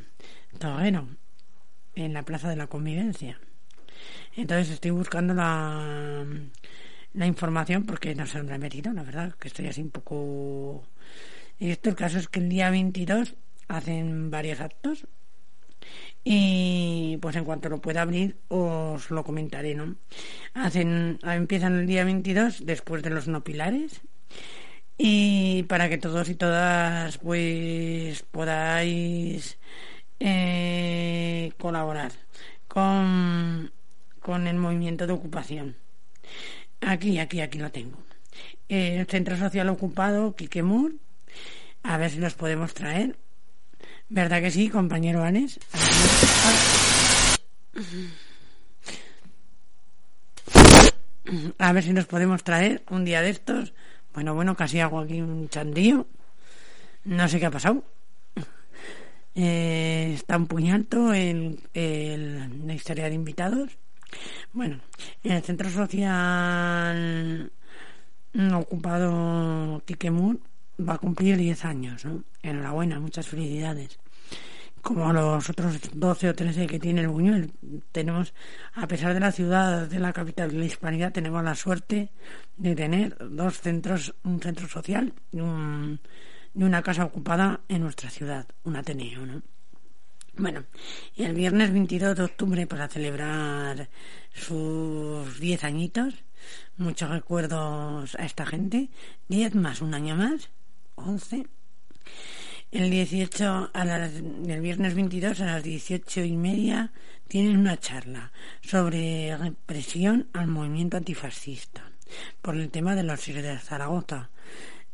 Toguero, 0.58 1.08
en 1.94 2.12
la 2.12 2.22
Plaza 2.22 2.48
de 2.48 2.56
la 2.56 2.66
Convivencia. 2.66 3.40
Entonces 4.36 4.70
estoy 4.70 4.90
buscando 4.90 5.34
la, 5.34 6.24
la 7.14 7.26
información 7.26 7.84
porque 7.84 8.14
no 8.14 8.26
sé 8.26 8.38
dónde 8.38 8.52
la 8.52 8.56
he 8.56 8.60
metido, 8.60 8.92
la 8.92 9.02
verdad, 9.02 9.34
que 9.38 9.48
estoy 9.48 9.66
así 9.66 9.82
un 9.82 9.90
poco... 9.90 10.84
Esto 11.58 11.90
el 11.90 11.96
caso 11.96 12.18
es 12.18 12.28
que 12.28 12.40
el 12.40 12.48
día 12.48 12.70
22 12.70 13.34
hacen 13.68 14.30
varios 14.30 14.60
actos 14.60 15.06
y 16.24 17.18
pues 17.20 17.36
en 17.36 17.44
cuanto 17.44 17.68
lo 17.68 17.80
pueda 17.80 18.02
abrir 18.02 18.36
os 18.48 19.10
lo 19.10 19.24
comentaré, 19.24 19.74
¿no? 19.74 19.96
Hacen, 20.54 21.18
empiezan 21.22 21.78
el 21.80 21.86
día 21.86 22.04
22 22.04 22.64
después 22.64 23.02
de 23.02 23.10
los 23.10 23.28
no 23.28 23.42
pilares 23.42 24.00
y 24.98 25.64
para 25.64 25.88
que 25.88 25.98
todos 25.98 26.28
y 26.28 26.34
todas 26.34 27.18
pues 27.18 28.22
podáis 28.30 29.58
eh, 30.20 31.52
colaborar 31.58 32.12
con, 32.68 33.72
con 34.20 34.46
el 34.46 34.56
movimiento 34.56 35.06
de 35.06 35.12
ocupación. 35.12 35.81
Aquí, 36.82 37.18
aquí, 37.18 37.40
aquí 37.40 37.58
lo 37.58 37.70
tengo. 37.70 37.98
Eh, 38.68 39.04
Centro 39.08 39.36
Social 39.36 39.68
Ocupado 39.68 40.34
Quiquemur, 40.34 40.94
a 41.82 41.96
ver 41.96 42.10
si 42.10 42.18
los 42.18 42.34
podemos 42.34 42.74
traer. 42.74 43.16
¿Verdad 44.08 44.40
que 44.42 44.50
sí, 44.50 44.68
compañero 44.68 45.22
Anes? 45.22 45.58
A 51.58 51.72
ver 51.72 51.82
si 51.84 51.92
nos 51.92 52.06
podemos 52.06 52.42
traer 52.42 52.82
un 52.90 53.04
día 53.04 53.22
de 53.22 53.30
estos. 53.30 53.72
Bueno, 54.12 54.34
bueno, 54.34 54.56
casi 54.56 54.80
hago 54.80 55.00
aquí 55.00 55.20
un 55.20 55.48
chandío. 55.48 56.06
No 57.04 57.28
sé 57.28 57.38
qué 57.40 57.46
ha 57.46 57.50
pasado. 57.50 57.84
Eh, 59.34 60.12
está 60.14 60.36
un 60.36 60.46
puñalto 60.46 61.14
el, 61.14 61.58
el- 61.72 62.66
la 62.66 62.74
historia 62.74 63.08
de 63.08 63.14
invitados. 63.14 63.70
Bueno, 64.52 64.80
en 65.22 65.32
el 65.32 65.42
centro 65.42 65.70
social 65.70 67.50
ocupado 68.54 69.82
Quiquemur 69.84 70.38
va 70.80 70.94
a 70.94 70.98
cumplir 70.98 71.36
10 71.36 71.64
años, 71.64 72.04
¿no? 72.04 72.24
Enhorabuena, 72.42 72.98
muchas 73.00 73.28
felicidades. 73.28 73.98
Como 74.80 75.12
los 75.12 75.48
otros 75.48 75.78
12 75.94 76.30
o 76.30 76.34
13 76.34 76.66
que 76.66 76.80
tiene 76.80 77.02
el 77.02 77.08
Buñuel, 77.08 77.52
tenemos, 77.92 78.34
a 78.74 78.88
pesar 78.88 79.14
de 79.14 79.20
la 79.20 79.30
ciudad 79.30 79.86
de 79.86 79.98
la 80.00 80.12
capital 80.12 80.50
de 80.50 80.58
la 80.58 80.64
hispanidad, 80.64 81.12
tenemos 81.12 81.44
la 81.44 81.54
suerte 81.54 82.10
de 82.56 82.74
tener 82.74 83.16
dos 83.30 83.60
centros, 83.60 84.12
un 84.24 84.40
centro 84.40 84.66
social 84.66 85.12
y, 85.30 85.40
un- 85.40 86.00
y 86.54 86.64
una 86.64 86.82
casa 86.82 87.04
ocupada 87.04 87.60
en 87.68 87.82
nuestra 87.82 88.10
ciudad, 88.10 88.46
un 88.64 88.74
Ateneo, 88.76 89.24
¿no? 89.24 89.42
Bueno, 90.36 90.64
el 91.16 91.34
viernes 91.34 91.72
22 91.72 92.16
de 92.16 92.22
octubre 92.22 92.66
para 92.66 92.88
celebrar 92.88 93.90
sus 94.32 95.38
10 95.38 95.64
añitos, 95.64 96.14
muchos 96.78 97.10
recuerdos 97.10 98.14
a 98.14 98.24
esta 98.24 98.46
gente, 98.46 98.88
10 99.28 99.54
más 99.56 99.82
un 99.82 99.92
año 99.92 100.16
más, 100.16 100.48
11. 100.94 101.46
El 102.70 102.90
18, 102.90 103.70
a 103.74 103.84
las, 103.84 104.14
el 104.14 104.60
viernes 104.62 104.94
22 104.94 105.40
a 105.42 105.44
las 105.44 105.62
18 105.62 106.22
y 106.22 106.36
media 106.38 106.92
tienen 107.28 107.58
una 107.58 107.78
charla 107.78 108.32
sobre 108.62 109.36
represión 109.36 110.28
al 110.32 110.46
movimiento 110.46 110.96
antifascista 110.96 111.92
por 112.40 112.56
el 112.56 112.70
tema 112.70 112.94
de 112.94 113.02
los 113.02 113.20
sirios 113.20 113.44
de 113.44 113.58
Zaragoza. 113.58 114.30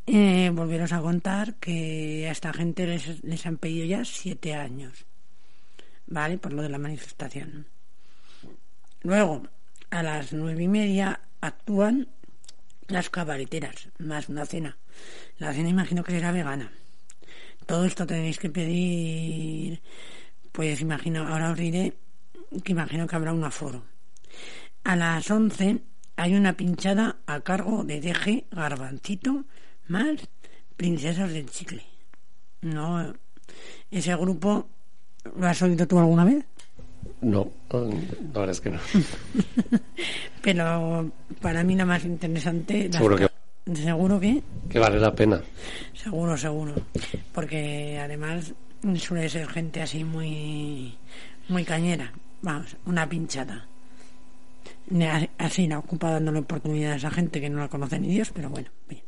Eh, 0.07 0.51
volveros 0.53 0.93
a 0.93 1.01
contar 1.01 1.55
que 1.57 2.27
a 2.29 2.33
esta 2.33 2.53
gente 2.53 2.87
les, 2.87 3.23
les 3.23 3.47
han 3.47 3.59
pedido 3.59 3.87
ya 3.87 4.05
siete 4.05 4.55
años, 4.55 5.07
¿vale? 6.09 6.39
Por 6.39 6.53
lo 6.53 6.63
de 6.63 6.69
la 6.69 6.79
manifestación. 6.79 7.67
Luego, 9.03 9.43
a 9.91 10.03
las 10.03 10.33
nueve 10.33 10.65
y 10.65 10.69
media 10.69 11.21
actúan 11.41 12.09
las 12.89 13.11
cabareteras, 13.11 13.89
más 13.99 14.29
una 14.29 14.45
cena. 14.45 14.77
La 15.39 15.53
cena 15.53 15.69
imagino 15.69 16.03
que 16.03 16.13
será 16.13 16.33
vegana. 16.33 16.73
Todo 17.67 17.85
esto 17.85 18.07
tenéis 18.07 18.39
que 18.39 18.51
pedir, 18.51 19.81
pues 20.53 20.81
imagino, 20.81 21.29
ahora 21.29 21.53
os 21.53 21.59
diré 21.59 21.95
que 22.65 22.73
imagino 22.73 23.07
que 23.07 23.17
habrá 23.17 23.33
un 23.33 23.45
aforo. 23.45 23.85
A 24.85 24.97
las 24.97 25.31
11 25.31 25.83
hay 26.17 26.35
una 26.35 26.55
pinchada 26.55 27.19
a 27.27 27.41
cargo 27.41 27.85
de 27.85 28.01
DG 28.01 28.47
Garbancito 28.51 29.45
más 29.87 30.17
Princesas 30.77 31.31
del 31.33 31.51
Chicle. 31.51 31.85
No, 32.63 33.15
ese 33.91 34.17
grupo, 34.17 34.69
¿lo 35.37 35.47
has 35.47 35.63
oído 35.63 35.87
tú 35.87 35.99
alguna 35.99 36.25
vez? 36.25 36.45
No, 37.21 37.51
la 37.71 37.81
verdad 37.81 38.51
es 38.51 38.61
que 38.61 38.71
no. 38.71 38.79
Pero 40.43 41.11
para 41.41 41.65
mí 41.65 41.75
lo 41.75 41.87
más 41.87 42.05
interesante... 42.05 42.91
Seguro 42.93 43.17
que, 43.17 43.29
Seguro 43.75 44.21
que... 44.21 44.43
que 44.69 44.79
vale 44.79 44.99
la 44.99 45.15
pena. 45.15 45.41
Seguro, 45.93 46.37
seguro. 46.37 46.75
Porque 47.33 47.99
además 48.03 48.55
suele 48.97 49.29
ser 49.29 49.47
gente 49.49 49.83
así 49.83 50.05
muy 50.05 50.97
muy 51.49 51.65
cañera. 51.65 52.13
Vamos, 52.43 52.77
una 52.87 53.09
pinchada. 53.09 53.67
Así 55.39 55.67
no 55.67 55.81
ocupa 55.81 56.11
dándole 56.13 56.39
oportunidad 56.41 56.93
a 56.93 56.97
esa 56.97 57.11
gente 57.11 57.41
que 57.41 57.51
no 57.51 57.59
la 57.59 57.69
conoce 57.69 57.99
ni 57.99 58.09
Dios, 58.09 58.31
pero 58.33 58.49
bueno, 58.49 58.71
bien. 58.89 59.03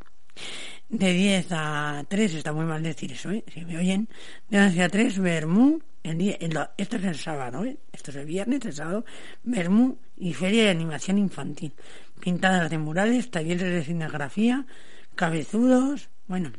De 0.90 1.12
10 1.12 1.47
a 1.52 2.04
3, 2.09 2.35
está 2.35 2.52
muy 2.52 2.64
mal 2.64 2.82
decir 2.82 3.12
eso, 3.12 3.30
¿eh? 3.30 3.44
Si 3.54 3.64
me 3.64 3.78
oyen, 3.78 4.09
de 4.49 4.59
11 4.59 4.82
a 4.82 4.88
3, 4.88 5.20
Bermú, 5.20 5.80
el 6.02 6.18
día, 6.18 6.37
esto 6.76 6.97
es 6.97 7.04
el 7.04 7.14
sábado, 7.14 7.64
¿eh? 7.64 7.78
Esto 7.92 8.11
es 8.11 8.16
el 8.16 8.26
viernes, 8.26 8.64
el 8.64 8.73
sábado, 8.73 9.04
Bermú 9.44 9.99
y 10.16 10.35
Feria 10.35 10.64
de 10.64 10.70
Animación 10.70 11.18
Infantil. 11.18 11.73
Pintadas 12.18 12.68
de 12.70 12.78
murales, 12.78 13.30
talleres 13.30 13.62
de 13.73 13.85
cinegrafía, 13.85 14.66
cabezudos, 15.14 16.11
bueno, 16.26 16.50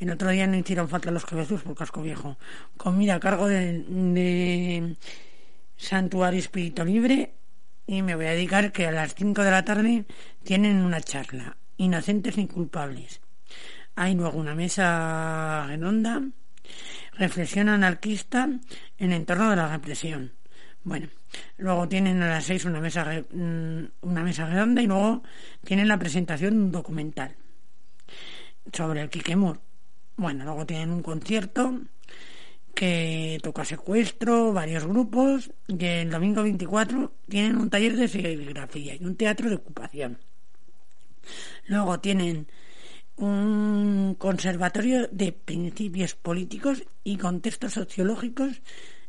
el 0.00 0.10
otro 0.10 0.30
día 0.30 0.48
no 0.48 0.56
hicieron 0.56 0.88
falta 0.88 1.12
los 1.12 1.24
cabezudos 1.24 1.62
por 1.62 1.76
casco 1.76 2.02
viejo. 2.02 2.36
Comida 2.76 3.14
a 3.14 3.20
cargo 3.20 3.46
de, 3.46 3.84
de 3.86 4.96
Santuario 5.76 6.40
Espíritu 6.40 6.84
Libre 6.84 7.34
y 7.86 8.02
me 8.02 8.16
voy 8.16 8.26
a 8.26 8.32
dedicar 8.32 8.72
que 8.72 8.88
a 8.88 8.92
las 8.92 9.14
5 9.14 9.40
de 9.44 9.50
la 9.52 9.64
tarde 9.64 10.04
tienen 10.42 10.78
una 10.78 11.00
charla, 11.00 11.56
inocentes 11.76 12.36
ni 12.36 12.48
culpables. 12.48 13.20
Hay 13.94 14.14
luego 14.14 14.38
una 14.38 14.54
mesa 14.54 15.66
redonda, 15.66 16.22
reflexión 17.12 17.68
anarquista 17.68 18.48
en 18.98 19.12
entorno 19.12 19.50
de 19.50 19.56
la 19.56 19.68
represión. 19.68 20.32
Bueno, 20.84 21.08
luego 21.58 21.88
tienen 21.88 22.22
a 22.22 22.28
las 22.28 22.44
6 22.44 22.64
una 22.64 22.80
mesa, 22.80 23.04
mm, 23.04 23.84
una 24.00 24.22
mesa 24.22 24.46
redonda 24.46 24.82
y 24.82 24.86
luego 24.86 25.22
tienen 25.64 25.88
la 25.88 25.98
presentación 25.98 26.54
de 26.54 26.60
un 26.64 26.72
documental 26.72 27.36
sobre 28.72 29.02
el 29.02 29.10
Kikemur. 29.10 29.60
Bueno, 30.16 30.44
luego 30.44 30.66
tienen 30.66 30.90
un 30.90 31.02
concierto 31.02 31.80
que 32.74 33.38
toca 33.42 33.64
secuestro, 33.64 34.52
varios 34.52 34.86
grupos, 34.86 35.50
y 35.68 35.84
el 35.84 36.10
domingo 36.10 36.42
24 36.42 37.12
tienen 37.28 37.56
un 37.56 37.70
taller 37.70 37.96
de 37.96 38.08
serigrafía 38.08 38.94
y 38.94 39.04
un 39.04 39.16
teatro 39.16 39.48
de 39.50 39.56
ocupación. 39.56 40.18
Luego 41.66 42.00
tienen 42.00 42.48
un 43.16 44.16
conservatorio 44.18 45.08
de 45.10 45.32
principios 45.32 46.14
políticos 46.14 46.82
y 47.04 47.16
contextos 47.16 47.74
sociológicos 47.74 48.62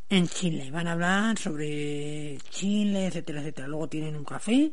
en 0.09 0.27
Chile. 0.27 0.69
Van 0.71 0.87
a 0.87 0.93
hablar 0.93 1.37
sobre 1.37 2.37
Chile, 2.49 3.07
etcétera, 3.07 3.41
etcétera. 3.41 3.67
Luego 3.67 3.89
tienen 3.89 4.15
un 4.15 4.25
café 4.25 4.71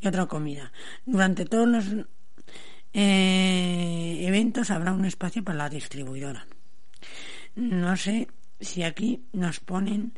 y 0.00 0.08
otra 0.08 0.26
comida. 0.26 0.72
Durante 1.04 1.44
todos 1.44 1.68
los 1.68 1.84
eh, 2.92 4.18
eventos 4.22 4.70
habrá 4.70 4.92
un 4.92 5.04
espacio 5.04 5.44
para 5.44 5.58
la 5.58 5.68
distribuidora. 5.68 6.46
No 7.54 7.96
sé 7.96 8.28
si 8.60 8.82
aquí 8.82 9.24
nos 9.32 9.60
ponen 9.60 10.12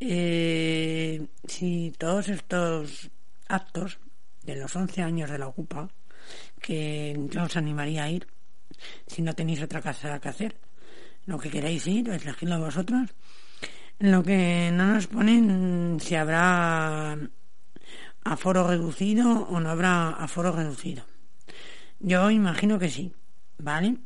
eh, 0.00 1.26
si 1.46 1.92
todos 1.98 2.28
estos 2.28 3.10
actos 3.48 3.98
de 4.44 4.56
los 4.56 4.74
11 4.74 5.02
años 5.02 5.30
de 5.30 5.38
la 5.38 5.46
Ocupa, 5.46 5.88
que 6.60 7.18
yo 7.30 7.44
os 7.44 7.56
animaría 7.56 8.04
a 8.04 8.10
ir, 8.10 8.26
si 9.06 9.22
no 9.22 9.34
tenéis 9.34 9.62
otra 9.62 9.82
cosa 9.82 10.20
que 10.20 10.28
hacer, 10.28 10.56
lo 11.26 11.38
que 11.38 11.50
queráis 11.50 11.86
ir, 11.86 12.08
elegidlo 12.08 12.58
vosotros. 12.58 13.10
Lo 13.98 14.22
que 14.22 14.70
no 14.72 14.86
nos 14.86 15.06
ponen 15.06 15.98
si 16.00 16.16
habrá 16.16 17.16
aforo 18.24 18.66
reducido 18.66 19.46
o 19.46 19.60
no 19.60 19.70
habrá 19.70 20.10
aforo 20.10 20.50
reducido. 20.50 21.04
Yo 22.00 22.30
imagino 22.30 22.78
que 22.78 22.90
sí, 22.90 23.12
¿vale? 23.58 23.98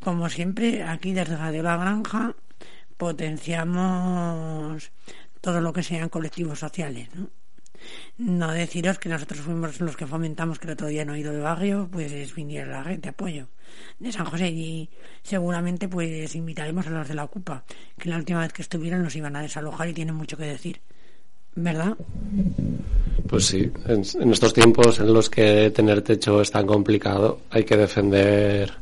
Como 0.00 0.28
siempre, 0.30 0.82
aquí 0.82 1.12
desde 1.12 1.62
La 1.62 1.76
Granja 1.76 2.34
potenciamos 2.96 4.90
todo 5.40 5.60
lo 5.60 5.72
que 5.72 5.82
sean 5.82 6.08
colectivos 6.08 6.58
sociales, 6.58 7.08
¿no? 7.14 7.28
No 8.18 8.52
deciros 8.52 8.98
que 8.98 9.08
nosotros 9.08 9.40
fuimos 9.40 9.80
los 9.80 9.96
que 9.96 10.06
fomentamos 10.06 10.58
que 10.58 10.66
el 10.66 10.72
otro 10.74 10.88
día 10.88 11.04
no 11.04 11.14
he 11.14 11.20
ido 11.20 11.32
de 11.32 11.40
barrio, 11.40 11.88
pues 11.90 12.34
viniera 12.34 12.66
la 12.66 12.82
red 12.82 12.98
de 12.98 13.08
apoyo 13.08 13.48
de 13.98 14.12
San 14.12 14.26
José 14.26 14.48
y 14.48 14.88
seguramente 15.22 15.88
pues 15.88 16.34
invitaremos 16.34 16.86
a 16.86 16.90
los 16.90 17.08
de 17.08 17.14
la 17.14 17.24
Ocupa, 17.24 17.64
que 17.98 18.08
la 18.08 18.16
última 18.16 18.40
vez 18.40 18.52
que 18.52 18.62
estuvieron 18.62 19.02
nos 19.02 19.16
iban 19.16 19.34
a 19.36 19.42
desalojar 19.42 19.88
y 19.88 19.94
tienen 19.94 20.14
mucho 20.14 20.36
que 20.36 20.44
decir. 20.44 20.80
¿Verdad? 21.56 21.96
Pues 23.28 23.46
sí, 23.46 23.70
en, 23.86 24.02
en 24.20 24.32
estos 24.32 24.52
tiempos 24.52 24.98
en 24.98 25.12
los 25.12 25.30
que 25.30 25.70
tener 25.70 26.02
techo 26.02 26.40
es 26.40 26.50
tan 26.50 26.66
complicado, 26.66 27.42
hay 27.50 27.64
que 27.64 27.76
defender 27.76 28.72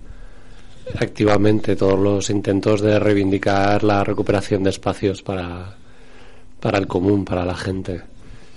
activamente 0.99 1.77
todos 1.77 1.99
los 1.99 2.31
intentos 2.31 2.81
de 2.81 2.99
reivindicar 2.99 3.85
la 3.85 4.05
recuperación 4.05 4.63
de 4.63 4.71
espacios 4.71 5.23
para, 5.23 5.77
para 6.61 6.79
el 6.79 6.87
común, 6.87 7.25
para 7.25 7.45
la 7.45 7.55
gente. 7.55 8.03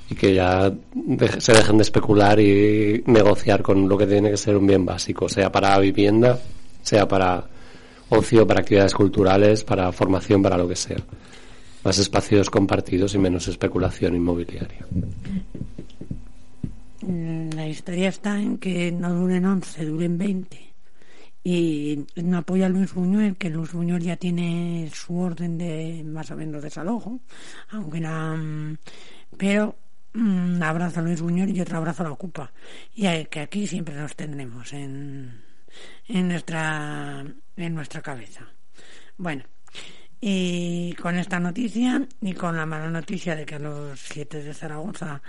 Y 0.10 0.16
que 0.16 0.36
ya 0.36 0.72
se 1.40 1.54
dejen 1.54 1.78
de 1.78 1.84
especular 1.84 2.40
y 2.40 3.04
negociar 3.08 3.64
con 3.64 3.90
lo 3.90 3.98
que 3.98 4.06
tiene 4.06 4.30
que 4.32 4.38
ser 4.38 4.56
un 4.56 4.68
bien 4.68 4.86
básico, 4.86 5.28
sea 5.28 5.52
para 5.52 5.80
vivienda, 5.80 6.40
sea 6.82 7.08
para 7.08 7.44
ocio, 8.10 8.46
para 8.46 8.60
actividades 8.62 8.94
culturales, 8.94 9.64
para 9.64 9.92
formación, 9.92 10.44
para 10.44 10.58
lo 10.58 10.68
que 10.68 10.76
sea. 10.76 10.98
Más 11.84 11.98
espacios 11.98 12.50
compartidos 12.50 13.16
y 13.16 13.18
menos 13.18 13.48
especulación 13.48 14.16
inmobiliaria. 14.16 14.86
Mm, 17.02 17.50
La 17.56 17.68
historia 17.68 18.10
está 18.10 18.40
en 18.40 18.58
que 18.58 18.92
no 18.92 19.14
duren 19.14 19.46
11, 19.46 19.86
duren 19.86 20.18
20. 20.18 20.60
Y 21.44 22.06
no 22.16 22.40
apoya 22.40 22.66
a 22.66 22.70
Luis 22.70 22.92
Buñuel, 22.92 23.38
que 23.38 23.52
Luis 23.52 23.72
Buñuel 23.72 24.02
ya 24.02 24.18
tiene 24.18 24.90
su 24.92 25.16
orden 25.16 25.60
de 25.60 26.04
más 26.04 26.32
o 26.32 26.36
menos 26.36 26.64
desalojo, 26.64 27.20
aunque 27.70 28.00
la, 28.00 28.36
mm, 28.36 28.78
pero 29.38 29.76
un 30.16 30.62
abrazo 30.64 31.00
a 31.00 31.04
Luis 31.04 31.22
Buñuel 31.22 31.56
y 31.56 31.62
otro 31.62 31.78
abrazo 31.78 32.04
a 32.04 32.06
la 32.08 32.12
Ocupa. 32.12 32.52
Y 32.94 33.06
a- 33.08 33.26
que 33.26 33.42
aquí 33.42 33.68
siempre 33.68 33.96
nos 33.96 34.16
tendremos 34.16 34.74
en, 34.74 35.42
en 36.08 36.28
nuestra 36.28 37.26
en 37.58 37.76
nuestra 37.76 38.02
cabeza. 38.02 38.48
Bueno, 39.18 39.44
y 40.22 40.94
con 41.02 41.18
esta 41.18 41.40
noticia 41.40 42.08
y 42.22 42.34
con 42.34 42.56
la 42.58 42.66
mala 42.66 42.90
noticia 42.90 43.36
de 43.36 43.46
que 43.46 43.56
a 43.56 43.60
los 43.60 44.00
siete 44.00 44.42
de 44.44 44.54
Zaragoza 44.54 45.22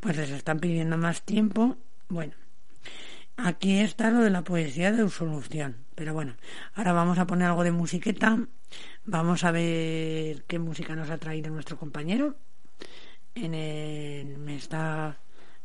pues 0.00 0.16
les 0.16 0.30
están 0.30 0.60
pidiendo 0.60 0.96
más 0.96 1.22
tiempo, 1.22 1.76
bueno, 2.08 2.32
aquí 3.36 3.78
está 3.80 4.10
lo 4.10 4.20
de 4.22 4.30
la 4.30 4.42
poesía 4.42 4.92
de 4.92 5.08
solución. 5.10 5.76
Pero 5.94 6.14
bueno, 6.14 6.36
ahora 6.74 6.92
vamos 6.92 7.18
a 7.18 7.26
poner 7.26 7.48
algo 7.48 7.64
de 7.64 7.72
musiqueta. 7.72 8.38
Vamos 9.04 9.44
a 9.44 9.50
ver 9.50 10.44
qué 10.46 10.58
música 10.58 10.94
nos 10.96 11.10
ha 11.10 11.18
traído 11.18 11.50
nuestro 11.50 11.76
compañero. 11.76 12.36
En 13.42 13.54
el, 13.54 14.38
me 14.38 14.56
está 14.56 15.16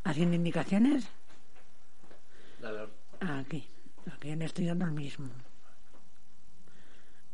haciendo 0.03 0.35
indicaciones. 0.35 1.07
Aquí, 3.19 3.67
aquí 4.13 4.35
le 4.35 4.45
estoy 4.45 4.65
dando 4.65 4.85
el 4.85 4.91
mismo. 4.91 5.29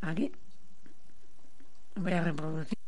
Aquí. 0.01 0.31
Voy 1.95 2.13
a 2.13 2.23
reproducir. 2.23 2.81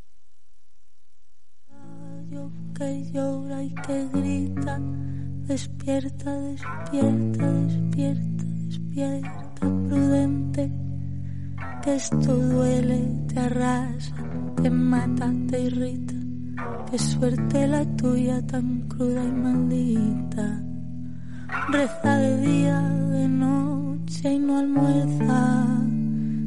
que 2.76 3.12
llora 3.12 3.64
y 3.64 3.76
que 3.76 4.08
grita, 4.08 4.80
despierta, 5.48 6.32
despierta, 6.40 7.52
despierta, 7.52 8.44
despierta, 8.68 9.62
prudente, 9.62 10.72
que 11.84 11.96
esto 11.96 12.36
duele, 12.36 13.26
te 13.28 13.40
arrasa, 13.40 14.16
te 14.62 14.70
mata, 14.70 15.32
te 15.50 15.62
irrita, 15.62 16.16
qué 16.90 16.98
suerte 17.00 17.68
la 17.68 17.86
tuya 17.96 18.42
tan 18.46 18.82
cruda 18.88 19.24
y 19.24 19.32
maldita. 19.32 20.62
Reza 21.70 22.18
de 22.18 22.42
día, 22.42 22.82
de 22.82 23.28
noche 23.28 24.34
y 24.34 24.40
no 24.40 24.58
almuerza, 24.58 25.78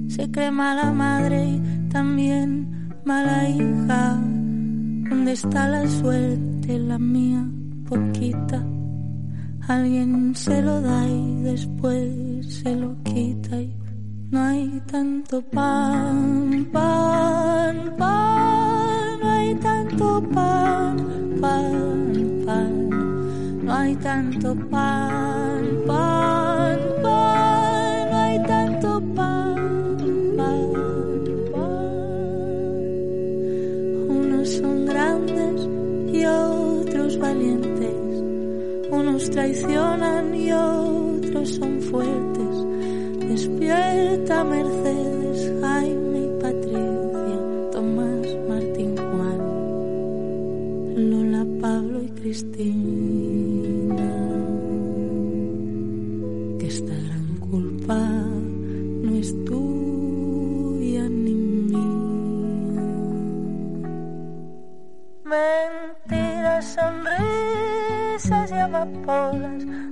se 0.08 0.30
cree 0.30 0.50
mala 0.50 0.92
madre 0.92 1.44
y 1.46 1.88
también 1.88 2.90
mala 3.04 3.48
hija. 3.48 4.18
¿Dónde 5.08 5.32
está 5.32 5.68
la 5.68 5.86
suerte, 5.88 6.78
la 6.78 6.98
mía, 6.98 7.44
poquita? 7.88 8.64
Alguien 9.68 10.34
se 10.34 10.62
lo 10.62 10.80
da 10.80 11.08
y 11.08 11.42
después 11.42 12.54
se 12.62 12.76
lo 12.76 13.02
quita 13.02 13.60
y 13.60 13.76
no 14.30 14.40
hay 14.40 14.80
tanto 14.86 15.42
pan, 15.42 16.68
pan, 16.72 17.94
pan, 17.96 18.65
pan, 20.22 20.96
pan, 21.40 22.42
pan, 22.46 22.88
no 23.62 23.74
hay 23.74 23.94
tanto 23.96 24.54
pan, 24.70 25.62
pan, 25.86 26.78
pan, 27.02 28.10
no 28.10 28.16
hay 28.18 28.38
tanto 28.46 29.00
pan, 29.14 29.96
pan, 30.36 30.72
pan. 31.52 31.86
Unos 34.08 34.48
son 34.48 34.86
grandes 34.86 35.68
y 36.12 36.24
otros 36.24 37.18
valientes, 37.18 37.96
unos 38.90 39.30
traicionan 39.30 40.34
y 40.34 40.52
otros 40.52 41.48
son 41.50 41.75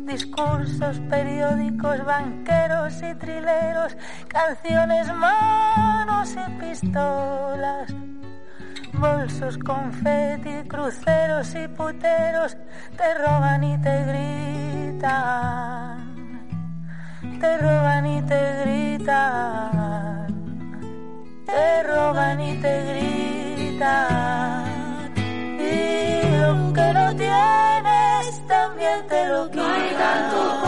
discursos, 0.04 1.00
periódicos, 1.10 2.04
banqueros 2.04 3.02
y 3.02 3.14
trileros, 3.14 3.96
canciones, 4.28 5.12
manos 5.14 6.36
y 6.36 6.50
pistolas. 6.60 7.94
Bolsos, 8.92 9.58
confeti, 9.58 10.68
cruceros 10.68 11.54
y 11.54 11.66
puteros 11.68 12.56
te 12.96 13.14
roban 13.14 13.64
y 13.64 13.76
te 13.78 14.04
gritan, 14.04 15.08
te 17.40 17.58
roban 17.58 18.06
y 18.06 18.22
te 18.22 18.60
gritan, 18.62 20.26
te 21.44 21.82
roban 21.82 22.40
y 22.40 22.56
te 22.58 22.84
gritan. 23.56 24.64
Y 25.58 26.22
lo 26.38 26.72
que 26.72 26.92
no 26.92 27.16
tienes 27.16 27.73
también 28.46 29.06
te 29.08 29.26
lo 29.26 29.50
quitan. 29.50 30.28
No 30.32 30.63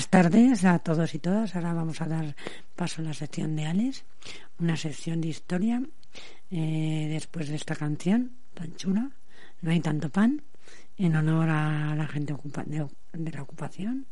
Buenas 0.00 0.08
tardes 0.32 0.64
a 0.64 0.78
todos 0.78 1.14
y 1.14 1.18
todas. 1.18 1.54
Ahora 1.54 1.74
vamos 1.74 2.00
a 2.00 2.06
dar 2.06 2.34
paso 2.74 3.02
a 3.02 3.04
la 3.04 3.12
sección 3.12 3.54
de 3.54 3.66
Alex, 3.66 4.02
una 4.58 4.74
sección 4.74 5.20
de 5.20 5.28
historia. 5.28 5.82
eh, 6.50 7.06
después 7.10 7.48
de 7.50 7.56
esta 7.56 7.76
canción 7.76 8.32
tan 8.54 8.74
chula, 8.76 9.10
No 9.60 9.70
hay 9.70 9.80
tanto 9.80 10.08
pan, 10.08 10.40
en 10.96 11.14
honor 11.16 11.50
a 11.50 11.94
la 11.94 12.06
gente 12.08 12.32
ocupa- 12.32 12.64
de, 12.64 12.86
de 13.12 13.30
la 13.30 13.42
ocupación. 13.42 14.06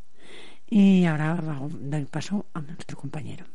Y 0.69 1.07
ahora 1.07 1.41
doy 1.71 2.05
paso 2.05 2.45
a 2.53 2.61
nuestro 2.61 2.99
compañero. 2.99 3.47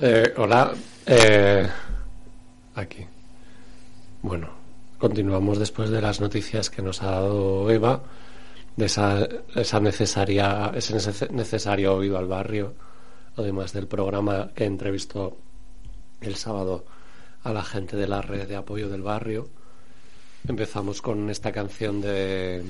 Eh, 0.00 0.32
hola, 0.38 0.72
eh, 1.04 1.68
aquí. 2.76 3.04
Bueno, 4.22 4.48
continuamos 4.96 5.58
después 5.58 5.90
de 5.90 6.00
las 6.00 6.18
noticias 6.22 6.70
que 6.70 6.80
nos 6.80 7.02
ha 7.02 7.10
dado 7.10 7.70
Eva, 7.70 8.02
de 8.76 8.86
esa, 8.86 9.26
esa 9.54 9.80
necesaria, 9.80 10.72
ese 10.74 10.94
nece- 10.96 11.30
necesario 11.30 11.94
oído 11.94 12.18
al 12.18 12.26
barrio, 12.26 12.74
además 13.36 13.72
del 13.72 13.86
programa 13.86 14.50
que 14.54 14.64
entrevistó 14.64 15.36
el 16.20 16.34
sábado 16.36 16.84
a 17.42 17.52
la 17.52 17.62
gente 17.62 17.96
de 17.96 18.08
la 18.08 18.22
red 18.22 18.48
de 18.48 18.56
apoyo 18.56 18.88
del 18.88 19.02
barrio. 19.02 19.48
Empezamos 20.48 21.00
con 21.02 21.30
esta 21.30 21.52
canción 21.52 22.00
de, 22.00 22.62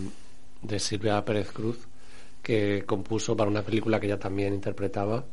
de 0.62 0.78
Silvia 0.78 1.24
Pérez 1.24 1.50
Cruz, 1.52 1.78
que 2.42 2.84
compuso 2.86 3.36
para 3.36 3.50
una 3.50 3.62
película 3.62 3.98
que 3.98 4.06
ella 4.06 4.18
también 4.18 4.52
interpretaba, 4.54 5.24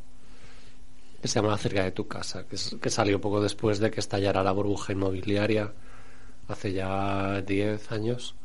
que 1.22 1.28
se 1.28 1.40
llama 1.40 1.58
Cerca 1.58 1.84
de 1.84 1.92
tu 1.92 2.08
casa, 2.08 2.48
que, 2.48 2.56
es- 2.56 2.76
que 2.82 2.90
salió 2.90 3.20
poco 3.22 3.42
después 3.42 3.80
de 3.80 3.92
que 3.92 4.00
estallara 4.00 4.44
la 4.44 4.52
burbuja 4.54 4.94
inmobiliaria 4.94 5.72
hace 6.48 6.74
ya 6.74 7.42
10 7.42 7.92
años 7.92 8.36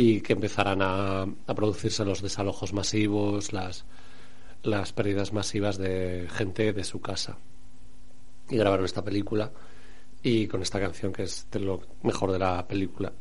y 0.00 0.20
que 0.20 0.34
empezaran 0.34 0.80
a, 0.80 1.22
a 1.22 1.54
producirse 1.56 2.04
los 2.04 2.22
desalojos 2.22 2.72
masivos, 2.72 3.52
las, 3.52 3.84
las 4.62 4.92
pérdidas 4.92 5.32
masivas 5.32 5.76
de 5.76 6.28
gente 6.30 6.72
de 6.72 6.84
su 6.84 7.00
casa. 7.00 7.36
Y 8.48 8.58
grabaron 8.58 8.84
esta 8.84 9.02
película 9.02 9.50
y 10.22 10.46
con 10.46 10.62
esta 10.62 10.78
canción 10.78 11.12
que 11.12 11.24
es 11.24 11.48
de 11.50 11.58
lo 11.58 11.80
mejor 12.04 12.30
de 12.30 12.38
la 12.38 12.68
película, 12.68 13.12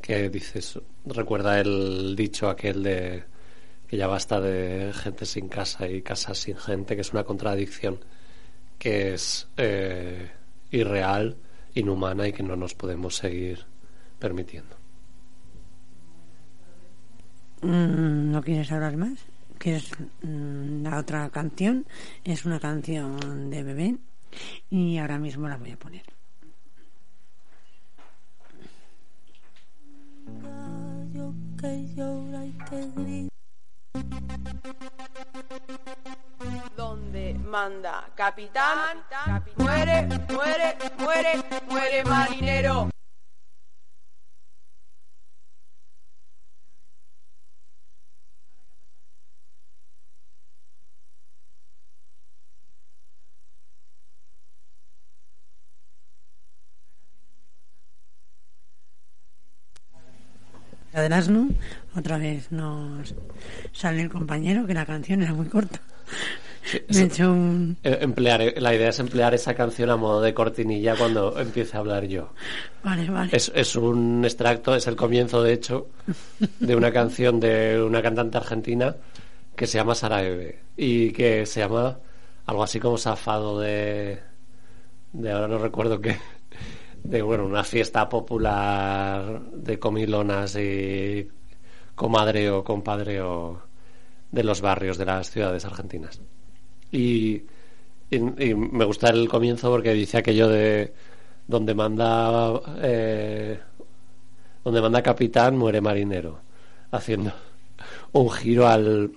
que 0.00 0.30
dices, 0.30 0.80
recuerda 1.04 1.60
el 1.60 2.16
dicho 2.16 2.48
aquel 2.48 2.82
de 2.82 3.24
que 3.86 3.98
ya 3.98 4.06
basta 4.06 4.40
de 4.40 4.94
gente 4.94 5.26
sin 5.26 5.48
casa 5.48 5.86
y 5.86 6.00
casas 6.00 6.38
sin 6.38 6.56
gente, 6.56 6.94
que 6.94 7.02
es 7.02 7.12
una 7.12 7.24
contradicción 7.24 8.00
que 8.78 9.12
es 9.12 9.48
eh, 9.58 10.30
irreal, 10.70 11.36
inhumana 11.74 12.26
y 12.26 12.32
que 12.32 12.42
no 12.42 12.56
nos 12.56 12.74
podemos 12.74 13.16
seguir 13.16 13.66
permitiendo. 14.18 14.75
Mm, 17.62 18.30
¿No 18.30 18.42
quieres 18.42 18.70
hablar 18.72 18.96
más? 18.96 19.18
¿Quieres 19.58 19.90
mm, 20.22 20.82
la 20.82 20.98
otra 20.98 21.30
canción? 21.30 21.86
Es 22.24 22.44
una 22.44 22.60
canción 22.60 23.50
de 23.50 23.62
bebé 23.62 23.96
y 24.70 24.98
ahora 24.98 25.18
mismo 25.18 25.48
la 25.48 25.56
voy 25.56 25.72
a 25.72 25.76
poner. 25.76 26.02
donde 36.76 37.34
manda 37.34 38.08
capitán, 38.14 38.98
muere, 39.56 40.06
muere, 40.28 40.76
muere, 40.98 41.44
muere 41.68 42.04
marinero. 42.04 42.95
Del 61.06 61.12
asno, 61.12 61.48
otra 61.94 62.18
vez 62.18 62.50
nos 62.50 63.14
sale 63.72 64.02
el 64.02 64.10
compañero 64.10 64.66
que 64.66 64.74
la 64.74 64.84
canción 64.84 65.22
era 65.22 65.32
muy 65.32 65.46
corta. 65.46 65.80
Me 66.88 66.98
he 66.98 67.04
hecho 67.04 67.30
un... 67.30 67.76
Eh, 67.84 67.98
Emplear, 68.00 68.54
la 68.56 68.74
idea 68.74 68.88
es 68.88 68.98
emplear 68.98 69.32
esa 69.34 69.54
canción 69.54 69.88
a 69.88 69.96
modo 69.96 70.20
de 70.20 70.34
cortinilla 70.34 70.96
cuando 70.96 71.38
empiece 71.38 71.76
a 71.76 71.80
hablar 71.80 72.06
yo. 72.06 72.32
Vale, 72.82 73.08
vale. 73.08 73.30
Es, 73.32 73.52
es 73.54 73.76
un 73.76 74.24
extracto, 74.24 74.74
es 74.74 74.88
el 74.88 74.96
comienzo, 74.96 75.44
de 75.44 75.52
hecho, 75.52 75.90
de 76.58 76.74
una 76.74 76.90
canción 76.90 77.38
de 77.38 77.80
una 77.80 78.02
cantante 78.02 78.38
argentina 78.38 78.96
que 79.54 79.68
se 79.68 79.78
llama 79.78 79.94
Sara 79.94 80.24
Eve 80.24 80.58
y 80.76 81.12
que 81.12 81.46
se 81.46 81.60
llama 81.60 81.98
algo 82.46 82.64
así 82.64 82.80
como 82.80 82.98
Zafado 82.98 83.60
de... 83.60 84.18
de 85.12 85.30
ahora 85.30 85.46
no 85.46 85.58
recuerdo 85.58 86.00
qué 86.00 86.16
de 87.08 87.22
bueno 87.22 87.44
una 87.46 87.62
fiesta 87.62 88.08
popular 88.08 89.40
de 89.52 89.78
comilonas 89.78 90.56
y 90.56 91.28
comadreo 91.94 92.64
compadreo 92.64 93.62
de 94.30 94.44
los 94.44 94.60
barrios 94.60 94.98
de 94.98 95.06
las 95.06 95.30
ciudades 95.30 95.64
argentinas. 95.64 96.20
Y, 96.90 97.42
y, 98.10 98.16
y 98.16 98.54
me 98.54 98.84
gusta 98.84 99.08
el 99.10 99.28
comienzo 99.28 99.70
porque 99.70 99.92
dice 99.94 100.18
aquello 100.18 100.48
de 100.48 100.92
donde 101.46 101.74
manda 101.74 102.60
eh, 102.82 103.58
donde 104.64 104.80
manda 104.80 105.02
capitán 105.02 105.56
muere 105.56 105.80
marinero 105.80 106.40
haciendo 106.90 107.32
un 108.12 108.30
giro 108.30 108.66
al 108.66 109.12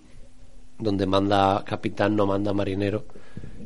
donde 0.77 1.05
manda 1.05 1.63
capitán 1.65 2.15
no 2.15 2.25
manda 2.25 2.53
marinero. 2.53 3.05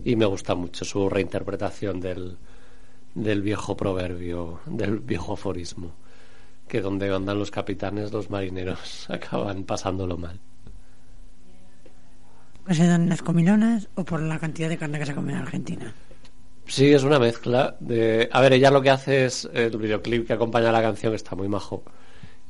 Y 0.04 0.16
me 0.16 0.26
gusta 0.26 0.56
mucho 0.56 0.84
su 0.84 1.10
reinterpretación 1.10 2.00
del, 2.00 2.38
del 3.16 3.42
viejo 3.42 3.78
proverbio, 3.78 4.60
del 4.66 5.00
viejo 5.00 5.34
aforismo, 5.34 5.92
que 6.68 6.82
donde 6.82 7.14
andan 7.14 7.40
los 7.40 7.52
capitanes, 7.52 8.12
los 8.12 8.30
marineros 8.30 9.08
acaban 9.10 9.64
pasándolo 9.64 10.18
mal. 10.18 10.40
¿Que 12.66 12.74
se 12.74 12.88
dan 12.88 13.10
las 13.10 13.22
comilonas 13.22 13.90
o 13.96 14.06
por 14.06 14.22
la 14.22 14.40
cantidad 14.40 14.70
de 14.70 14.78
carne 14.78 14.98
que 14.98 15.06
se 15.06 15.16
come 15.16 15.34
en 15.34 15.40
Argentina? 15.40 15.94
Sí, 16.66 16.94
es 16.94 17.04
una 17.04 17.20
mezcla 17.20 17.76
de... 17.82 18.30
A 18.32 18.40
ver, 18.40 18.54
ella 18.54 18.72
lo 18.72 18.82
que 18.82 18.90
hace 18.90 19.26
es, 19.26 19.50
el 19.54 19.78
videoclip 19.78 20.26
que 20.26 20.34
acompaña 20.34 20.70
a 20.70 20.72
la 20.72 20.82
canción, 20.82 21.14
está 21.14 21.36
muy 21.36 21.50
majo, 21.50 21.84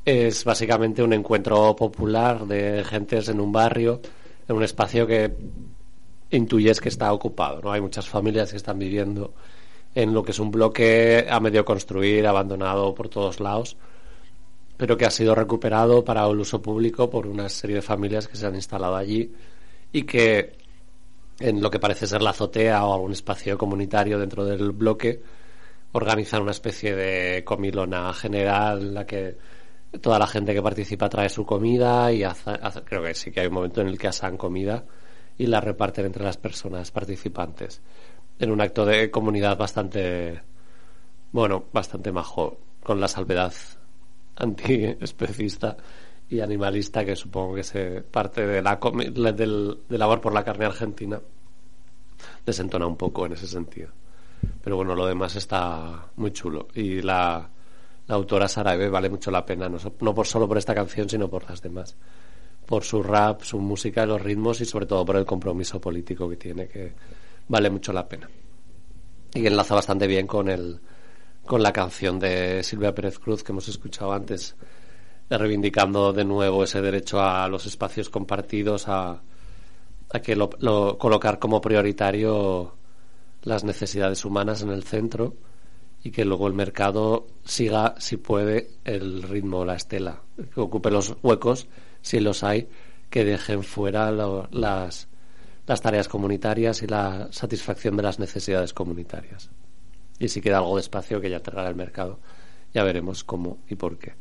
es 0.05 0.43
básicamente 0.43 1.01
un 1.01 1.13
encuentro 1.13 1.75
popular 1.75 2.45
de 2.45 2.83
gentes 2.83 3.27
en 3.29 3.39
un 3.39 3.51
barrio, 3.51 4.01
en 4.47 4.55
un 4.55 4.63
espacio 4.63 5.07
que 5.07 5.33
intuyes 6.29 6.79
que 6.79 6.89
está 6.89 7.11
ocupado, 7.11 7.61
¿no? 7.61 7.71
Hay 7.71 7.81
muchas 7.81 8.07
familias 8.07 8.51
que 8.51 8.57
están 8.57 8.77
viviendo 8.77 9.33
en 9.95 10.13
lo 10.13 10.23
que 10.23 10.31
es 10.31 10.39
un 10.39 10.51
bloque 10.51 11.25
a 11.29 11.39
medio 11.39 11.65
construir, 11.65 12.25
abandonado 12.25 12.93
por 12.95 13.09
todos 13.09 13.39
lados, 13.39 13.77
pero 14.77 14.97
que 14.97 15.05
ha 15.05 15.11
sido 15.11 15.35
recuperado 15.35 16.03
para 16.03 16.25
el 16.27 16.39
uso 16.39 16.61
público 16.61 17.09
por 17.09 17.27
una 17.27 17.49
serie 17.49 17.77
de 17.77 17.81
familias 17.81 18.27
que 18.27 18.35
se 18.35 18.45
han 18.45 18.55
instalado 18.55 18.95
allí 18.95 19.31
y 19.91 20.03
que 20.03 20.57
en 21.39 21.61
lo 21.61 21.69
que 21.69 21.79
parece 21.79 22.07
ser 22.07 22.21
la 22.21 22.31
azotea 22.31 22.85
o 22.85 22.93
algún 22.93 23.11
espacio 23.11 23.57
comunitario 23.57 24.19
dentro 24.19 24.45
del 24.45 24.71
bloque 24.71 25.21
organizan 25.93 26.41
una 26.41 26.51
especie 26.51 26.95
de 26.95 27.43
comilona 27.43 28.11
general 28.13 28.81
en 28.81 28.93
la 28.95 29.05
que 29.05 29.37
toda 30.01 30.17
la 30.17 30.25
gente 30.27 30.53
que 30.53 30.61
participa 30.61 31.07
trae 31.07 31.29
su 31.29 31.45
comida 31.45 32.11
y 32.11 32.23
hace, 32.23 32.51
creo 32.83 33.03
que 33.03 33.13
sí 33.13 33.31
que 33.31 33.41
hay 33.41 33.47
un 33.47 33.53
momento 33.53 33.81
en 33.81 33.87
el 33.87 33.97
que 33.99 34.07
asan 34.07 34.37
comida 34.37 34.85
y 35.37 35.45
la 35.45 35.61
reparten 35.61 36.05
entre 36.05 36.23
las 36.23 36.37
personas 36.37 36.89
participantes 36.91 37.81
en 38.39 38.51
un 38.51 38.61
acto 38.61 38.85
de 38.85 39.11
comunidad 39.11 39.57
bastante 39.57 40.41
bueno, 41.33 41.65
bastante 41.73 42.11
majo 42.11 42.57
con 42.83 42.99
la 42.99 43.07
salvedad 43.07 43.53
antiespecista 44.35 45.75
y 46.29 46.39
animalista 46.39 47.03
que 47.03 47.15
supongo 47.15 47.55
que 47.55 47.63
se 47.63 48.01
parte 48.01 48.45
de 48.45 48.61
la 48.61 48.79
del, 49.11 49.79
del 49.89 49.99
labor 49.99 50.21
por 50.21 50.33
la 50.33 50.43
carne 50.43 50.65
argentina 50.65 51.19
desentona 52.45 52.87
un 52.87 52.95
poco 52.95 53.25
en 53.25 53.33
ese 53.33 53.47
sentido. 53.47 53.89
Pero 54.63 54.75
bueno 54.75 54.95
lo 54.95 55.07
demás 55.07 55.35
está 55.35 56.07
muy 56.17 56.31
chulo. 56.31 56.67
Y 56.75 57.01
la, 57.01 57.49
la 58.07 58.15
autora 58.15 58.47
Sara 58.47 58.75
Eve 58.75 58.89
vale 58.89 59.09
mucho 59.09 59.31
la 59.31 59.45
pena 59.45 59.67
no, 59.67 59.77
no 60.01 60.13
por 60.13 60.27
solo 60.27 60.47
por 60.47 60.57
esta 60.57 60.75
canción 60.75 61.09
sino 61.09 61.29
por 61.29 61.49
las 61.49 61.61
demás. 61.61 61.95
Por 62.65 62.83
su 62.83 63.01
rap 63.01 63.41
su 63.41 63.59
música 63.59 64.05
los 64.05 64.21
ritmos 64.21 64.61
y 64.61 64.65
sobre 64.65 64.85
todo 64.85 65.03
por 65.03 65.15
el 65.15 65.25
compromiso 65.25 65.81
político 65.81 66.29
que 66.29 66.37
tiene 66.37 66.67
que 66.67 66.93
vale 67.47 67.69
mucho 67.69 67.93
la 67.93 68.07
pena. 68.07 68.29
Y 69.33 69.45
enlaza 69.47 69.75
bastante 69.75 70.07
bien 70.07 70.27
con 70.27 70.49
el 70.49 70.79
con 71.45 71.61
la 71.61 71.73
canción 71.73 72.19
de 72.19 72.63
Silvia 72.63 72.95
Pérez 72.95 73.19
Cruz 73.19 73.43
que 73.43 73.51
hemos 73.51 73.67
escuchado 73.67 74.13
antes 74.13 74.55
reivindicando 75.29 76.13
de 76.13 76.25
nuevo 76.25 76.63
ese 76.63 76.81
derecho 76.81 77.21
a 77.21 77.47
los 77.47 77.65
espacios 77.65 78.09
compartidos, 78.09 78.87
a, 78.87 79.21
a 80.09 80.19
que 80.19 80.35
lo, 80.35 80.49
colocar 80.97 81.39
como 81.39 81.61
prioritario 81.61 82.75
las 83.41 83.63
necesidades 83.63 84.25
humanas 84.25 84.61
en 84.61 84.69
el 84.69 84.83
centro 84.83 85.35
y 86.03 86.11
que 86.11 86.25
luego 86.25 86.47
el 86.47 86.53
mercado 86.53 87.27
siga, 87.43 87.95
si 87.97 88.17
puede, 88.17 88.71
el 88.83 89.23
ritmo, 89.23 89.65
la 89.65 89.75
estela, 89.75 90.21
que 90.53 90.59
ocupe 90.59 90.91
los 90.91 91.15
huecos, 91.23 91.67
si 92.01 92.19
los 92.19 92.43
hay, 92.43 92.69
que 93.09 93.23
dejen 93.23 93.63
fuera 93.63 94.11
lo, 94.11 94.47
las, 94.51 95.07
las 95.65 95.81
tareas 95.81 96.07
comunitarias 96.07 96.81
y 96.81 96.87
la 96.87 97.27
satisfacción 97.31 97.95
de 97.95 98.03
las 98.03 98.19
necesidades 98.19 98.73
comunitarias. 98.73 99.49
Y 100.19 100.27
si 100.29 100.41
queda 100.41 100.57
algo 100.57 100.75
de 100.75 100.81
espacio 100.81 101.21
que 101.21 101.29
ya 101.29 101.39
traerá 101.39 101.69
el 101.69 101.75
mercado, 101.75 102.19
ya 102.73 102.83
veremos 102.83 103.23
cómo 103.23 103.59
y 103.69 103.75
por 103.75 103.97
qué 103.97 104.13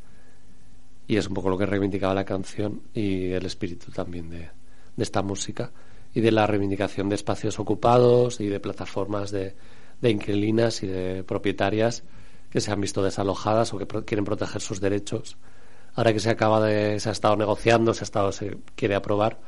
y 1.07 1.17
es 1.17 1.29
un 1.29 1.35
poco 1.35 1.51
lo 1.51 1.59
que 1.59 1.67
reivindicaba 1.67 2.15
la 2.15 2.25
canción 2.25 2.83
y 2.95 3.33
el 3.33 3.45
espíritu 3.45 3.91
también 3.93 4.31
de, 4.31 4.51
de 4.97 5.03
esta 5.03 5.23
música 5.23 5.71
y 6.15 6.21
de 6.21 6.31
la 6.31 6.47
reivindicación 6.47 7.09
de 7.09 7.17
espacios 7.17 7.59
ocupados 7.59 8.41
y 8.41 8.49
de 8.49 8.61
plataformas 8.61 9.31
de, 9.31 9.55
de 10.01 10.11
inquilinas 10.11 10.83
y 10.83 10.87
de 10.87 11.25
propietarias 11.25 12.05
que 12.51 12.61
se 12.61 12.71
han 12.71 12.81
visto 12.81 13.03
desalojadas 13.03 13.73
o 13.73 13.79
que 13.79 13.87
quieren 14.05 14.25
proteger 14.25 14.61
sus 14.61 14.81
derechos. 14.81 15.37
Ahora 15.95 16.13
que 16.13 16.21
se 16.21 16.31
acaba 16.31 16.65
de, 16.65 17.01
se 17.01 17.09
ha 17.09 17.13
estado 17.13 17.37
negociando, 17.37 17.95
se 17.95 18.05
ha 18.05 18.05
estado, 18.05 18.33
se 18.33 18.59
quiere 18.75 18.95
aprobar 18.95 19.39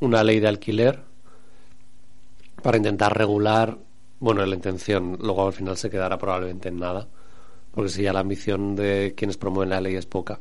una 0.00 0.24
ley 0.24 0.40
de 0.40 0.48
alquiler 0.48 1.04
para 2.62 2.76
intentar 2.76 3.16
regular, 3.16 3.76
bueno, 4.20 4.46
la 4.46 4.54
intención, 4.54 5.18
luego 5.20 5.46
al 5.46 5.52
final 5.52 5.76
se 5.76 5.90
quedará 5.90 6.16
probablemente 6.16 6.68
en 6.68 6.78
nada, 6.78 7.08
porque 7.72 7.90
si 7.90 8.02
ya 8.02 8.12
la 8.12 8.20
ambición 8.20 8.76
de 8.76 9.14
quienes 9.16 9.36
promueven 9.36 9.70
la 9.70 9.80
ley 9.80 9.96
es 9.96 10.06
poca, 10.06 10.40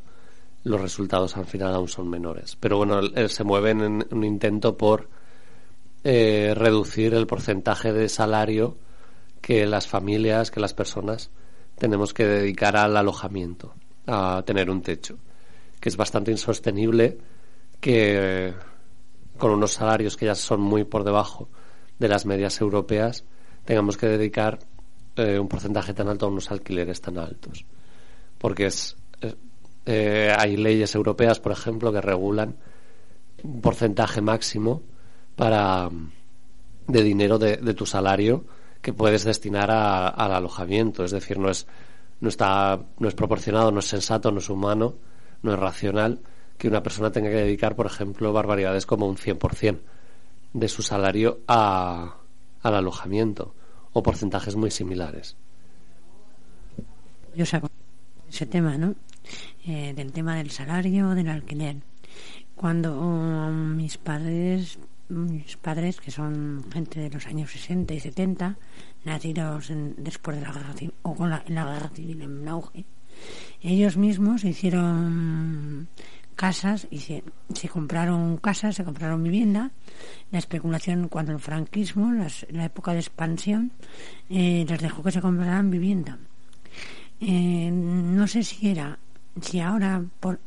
los 0.64 0.80
resultados 0.80 1.36
al 1.38 1.48
final 1.48 1.74
aún 1.74 1.88
son 1.88 2.10
menores. 2.10 2.56
Pero 2.60 2.78
bueno, 2.78 3.02
se 3.28 3.44
mueve 3.44 3.72
en 3.72 4.06
un 4.12 4.24
intento 4.24 4.78
por 4.78 5.10
eh, 6.04 6.54
reducir 6.56 7.14
el 7.14 7.26
porcentaje 7.26 7.92
de 7.92 8.08
salario 8.10 8.78
que 9.42 9.66
las 9.66 9.88
familias, 9.88 10.52
que 10.52 10.60
las 10.60 10.74
personas 10.74 11.32
tenemos 11.78 12.14
que 12.14 12.26
dedicar 12.26 12.78
al 12.78 12.96
alojamiento, 12.96 13.74
a 14.06 14.44
tener 14.46 14.70
un 14.70 14.84
techo, 14.84 15.18
que 15.80 15.90
es 15.90 15.98
bastante 15.98 16.30
insostenible 16.30 17.18
que 17.80 18.54
con 19.40 19.52
unos 19.52 19.72
salarios 19.72 20.16
que 20.16 20.28
ya 20.28 20.36
son 20.36 20.62
muy 20.62 20.84
por 20.84 21.04
debajo 21.04 21.50
de 22.02 22.08
las 22.08 22.26
medias 22.26 22.60
europeas 22.60 23.24
tengamos 23.64 23.96
que 23.96 24.08
dedicar 24.08 24.60
eh, 25.16 25.38
un 25.38 25.48
porcentaje 25.48 25.94
tan 25.94 26.08
alto 26.08 26.26
a 26.26 26.30
unos 26.30 26.50
alquileres 26.50 27.00
tan 27.00 27.20
altos, 27.20 27.64
porque 28.40 28.66
es 28.66 28.98
eh, 29.86 30.34
hay 30.36 30.58
leyes 30.58 30.94
europeas, 30.96 31.40
por 31.40 31.52
ejemplo, 31.52 31.92
que 31.92 32.02
regulan 32.02 32.56
un 33.44 33.62
porcentaje 33.62 34.22
máximo 34.22 34.82
para 35.36 35.90
de 36.88 37.04
dinero 37.04 37.38
de, 37.38 37.58
de 37.58 37.74
tu 37.74 37.86
salario 37.86 38.46
que 38.82 38.94
puedes 38.94 39.24
destinar 39.24 39.70
a, 39.72 40.08
al 40.08 40.34
alojamiento. 40.34 41.04
Es 41.04 41.12
decir, 41.12 41.38
no 41.38 41.50
es, 41.50 41.68
no 42.20 42.30
está, 42.30 42.80
no 43.00 43.08
es 43.08 43.14
proporcionado, 43.14 43.72
no 43.72 43.80
es 43.80 43.86
sensato, 43.88 44.32
no 44.32 44.40
es 44.40 44.50
humano, 44.50 44.96
no 45.44 45.54
es 45.54 45.60
racional 45.60 46.20
que 46.58 46.68
una 46.68 46.84
persona 46.84 47.12
tenga 47.12 47.30
que 47.30 47.38
dedicar, 47.38 47.76
por 47.76 47.86
ejemplo, 47.86 48.34
barbaridades 48.34 48.86
como 48.86 49.08
un 49.08 49.18
100% 49.18 49.80
de 50.54 50.68
su 50.68 50.82
salario 50.82 51.40
a, 51.48 52.18
al 52.62 52.76
alojamiento 52.76 53.54
o 53.94 54.04
porcentajes 54.04 54.56
muy 54.56 54.72
similares. 54.72 55.38
Yo 57.36 57.46
saco 57.46 57.70
ese 58.30 58.46
tema, 58.46 58.78
¿no? 58.78 58.96
eh, 59.66 59.94
del 59.96 60.12
tema 60.12 60.36
del 60.36 60.52
salario, 60.52 61.10
del 61.10 61.30
alquiler. 61.30 61.78
Cuando 62.56 63.00
um, 63.00 63.76
mis 63.76 63.98
padres, 63.98 64.78
mis 65.10 65.58
padres, 65.58 66.00
que 66.00 66.12
son 66.12 66.66
gente 66.72 67.00
de 67.00 67.10
los 67.10 67.26
años 67.28 67.52
60 67.52 67.94
y 67.94 68.00
70, 68.00 68.58
nacidos 69.06 69.70
en, 69.70 69.96
después 69.98 70.38
de 70.38 70.44
la 70.44 70.52
guerra 70.52 70.74
civil, 70.74 70.94
o 71.02 71.16
con 71.16 71.30
la, 71.30 71.44
la 71.48 71.66
guerra 71.66 71.90
civil 71.90 72.22
en 72.22 72.48
auge, 72.48 72.86
ellos 73.62 73.98
mismos 73.98 74.44
hicieron 74.44 75.88
casas 76.46 76.88
y 76.90 76.98
se, 76.98 77.24
se, 77.54 77.70
compraron 77.70 78.38
casas, 78.38 78.76
se 78.76 78.84
compraron 78.84 79.22
vivienda. 79.24 79.70
La 80.32 80.40
especulación 80.40 81.08
cuando 81.08 81.34
el 81.34 81.40
franquismo, 81.40 82.12
las, 82.12 82.48
la 82.50 82.66
época 82.66 82.94
de 82.94 83.00
expansión, 83.00 83.72
eh, 84.30 84.66
les 84.68 84.82
dejó 84.82 85.04
que 85.04 85.12
se 85.12 85.22
compraran 85.22 85.70
vivienda. 85.70 86.18
Eh, 87.20 87.70
no 87.72 88.26
sé 88.28 88.44
si 88.44 88.70
era 88.70 88.98
si 89.40 89.60
ahora 89.60 90.04
por 90.20 90.40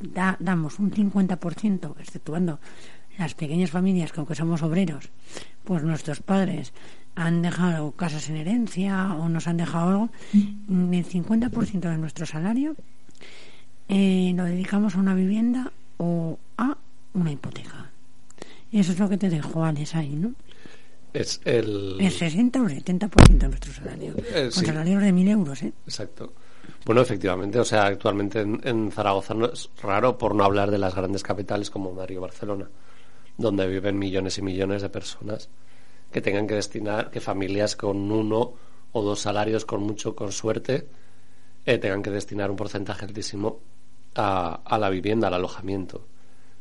da- 0.00 0.36
damos 0.38 0.78
un 0.78 0.90
50%, 0.92 1.96
exceptuando 1.98 2.60
las 3.18 3.34
pequeñas 3.34 3.70
familias 3.70 4.12
que 4.12 4.20
aunque 4.20 4.36
somos 4.36 4.62
obreros, 4.62 5.10
pues 5.64 5.82
nuestros 5.82 6.20
padres 6.22 6.72
han 7.16 7.42
dejado 7.42 7.90
casas 7.92 8.28
en 8.30 8.36
herencia 8.36 9.14
o 9.14 9.28
nos 9.28 9.48
han 9.48 9.56
dejado 9.58 9.88
algo, 9.90 10.08
mm, 10.68 10.94
el 10.94 11.04
50% 11.04 11.88
de 11.90 11.98
nuestro 11.98 12.24
salario 12.24 12.76
eh, 13.90 14.32
lo 14.34 14.44
dedicamos 14.44 14.94
a 14.94 14.98
una 14.98 15.14
vivienda 15.14 15.72
o 15.98 16.38
a 16.56 16.76
una 17.14 17.32
hipoteca. 17.32 17.90
Y 18.70 18.78
eso 18.78 18.92
es 18.92 18.98
lo 19.00 19.08
que 19.08 19.18
te 19.18 19.28
dejo, 19.28 19.64
Alex, 19.64 19.96
ahí, 19.96 20.14
¿no? 20.14 20.32
Es 21.12 21.40
el... 21.44 21.96
El 21.98 22.12
60 22.12 22.62
o 22.62 22.68
el 22.68 22.84
70% 22.84 23.38
de 23.38 23.48
nuestro 23.48 23.72
salario. 23.72 24.14
Eh, 24.16 24.42
Con 24.44 24.52
sí. 24.52 24.66
salarios 24.66 25.02
de 25.02 25.12
1.000 25.12 25.28
euros, 25.30 25.62
¿eh? 25.64 25.72
Exacto. 25.84 26.32
Bueno, 26.86 27.00
efectivamente, 27.02 27.58
o 27.58 27.64
sea, 27.64 27.86
actualmente 27.86 28.40
en, 28.42 28.60
en 28.62 28.92
Zaragoza 28.92 29.34
no 29.34 29.46
es 29.46 29.68
raro, 29.82 30.16
por 30.16 30.36
no 30.36 30.44
hablar 30.44 30.70
de 30.70 30.78
las 30.78 30.94
grandes 30.94 31.24
capitales 31.24 31.68
como 31.68 31.92
Madrid 31.92 32.18
o 32.18 32.22
Barcelona, 32.22 32.70
donde 33.36 33.66
viven 33.66 33.98
millones 33.98 34.38
y 34.38 34.42
millones 34.42 34.82
de 34.82 34.88
personas 34.88 35.48
que 36.12 36.20
tengan 36.20 36.46
que 36.46 36.54
destinar, 36.54 37.10
que 37.10 37.20
familias 37.20 37.74
con 37.74 38.10
uno 38.10 38.52
o 38.92 39.02
dos 39.02 39.20
salarios 39.20 39.64
con 39.64 39.82
mucho, 39.82 40.14
con 40.14 40.30
suerte, 40.30 40.86
eh, 41.66 41.78
tengan 41.78 42.02
que 42.02 42.10
destinar 42.10 42.50
un 42.50 42.56
porcentaje 42.56 43.04
altísimo 43.04 43.58
a, 44.14 44.60
a 44.64 44.78
la 44.78 44.90
vivienda, 44.90 45.28
al 45.28 45.34
alojamiento, 45.34 46.06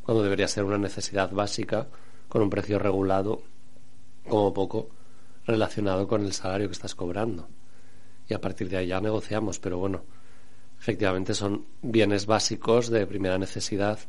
cuando 0.02 0.24
debería 0.24 0.48
ser 0.48 0.64
una 0.64 0.78
necesidad 0.78 1.32
básica 1.32 1.88
con 2.28 2.42
un 2.42 2.50
precio 2.50 2.80
regulado, 2.80 3.42
como 4.28 4.54
poco, 4.54 4.90
relacionado 5.46 6.08
con 6.08 6.24
el 6.24 6.34
salario 6.34 6.68
que 6.68 6.74
estás 6.74 6.96
cobrando 6.96 7.48
y 8.30 8.34
a 8.34 8.40
partir 8.40 8.70
de 8.70 8.78
ahí 8.78 8.88
ya 8.88 9.02
negociamos, 9.02 9.60
pero 9.60 9.80
bueno, 9.80 10.04
efectivamente 10.80 11.34
son 11.34 11.66
bienes 11.82 12.28
básicos 12.28 12.90
de 12.90 13.08
primera 13.08 13.38
necesidad 13.38 14.00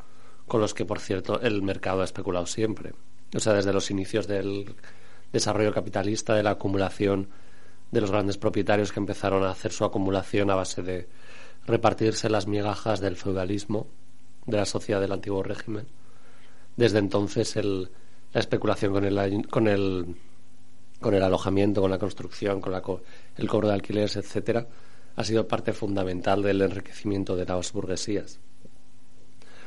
con 0.47 0.61
los 0.61 0.75
que, 0.75 0.85
por 0.85 1.01
cierto, 1.01 1.41
el 1.41 1.63
mercado 1.63 2.03
ha 2.03 2.05
especulado 2.05 2.47
siempre. 2.47 2.93
O 3.35 3.41
sea, 3.41 3.55
desde 3.55 3.73
los 3.73 3.91
inicios 3.91 4.27
del 4.27 4.75
desarrollo 5.33 5.73
capitalista, 5.73 6.35
de 6.35 6.43
la 6.43 6.51
acumulación 6.51 7.29
de 7.91 8.01
los 8.01 8.11
grandes 8.11 8.37
propietarios 8.37 8.93
que 8.93 9.01
empezaron 9.01 9.43
a 9.45 9.51
hacer 9.51 9.73
su 9.73 9.85
acumulación 9.85 10.51
a 10.51 10.55
base 10.55 10.83
de 10.83 11.09
repartirse 11.67 12.29
las 12.31 12.47
migajas 12.47 13.01
del 13.01 13.17
feudalismo, 13.17 13.87
de 14.47 14.57
la 14.57 14.65
sociedad 14.67 15.01
del 15.01 15.13
antiguo 15.13 15.43
régimen. 15.43 15.87
Desde 16.77 16.99
entonces 16.99 17.57
el, 17.57 17.91
la 18.33 18.41
especulación 18.41 18.93
con 18.93 19.05
el, 19.05 19.47
con 19.49 19.69
el 19.69 20.17
con 21.01 21.15
el 21.15 21.23
alojamiento, 21.23 21.81
con 21.81 21.91
la 21.91 21.99
construcción, 21.99 22.61
con 22.61 22.73
la 22.73 22.83
el 23.37 23.49
cobro 23.49 23.69
de 23.69 23.75
alquileres, 23.75 24.17
etcétera, 24.17 24.67
ha 25.17 25.25
sido 25.25 25.49
parte 25.49 25.73
fundamental 25.73 26.43
del 26.43 26.61
enriquecimiento 26.61 27.37
de 27.37 27.47
las 27.47 27.73
burguesías. 27.73 28.39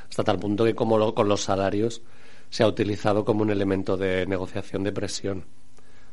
Hasta 0.10 0.24
tal 0.24 0.38
punto 0.38 0.64
que 0.64 0.76
como 0.76 1.00
lo- 1.00 1.16
con 1.16 1.28
los 1.28 1.42
salarios 1.42 2.04
se 2.52 2.62
ha 2.62 2.68
utilizado 2.68 3.26
como 3.26 3.42
un 3.42 3.50
elemento 3.50 3.98
de 3.98 4.28
negociación 4.28 4.84
de 4.84 4.92
presión, 4.92 5.46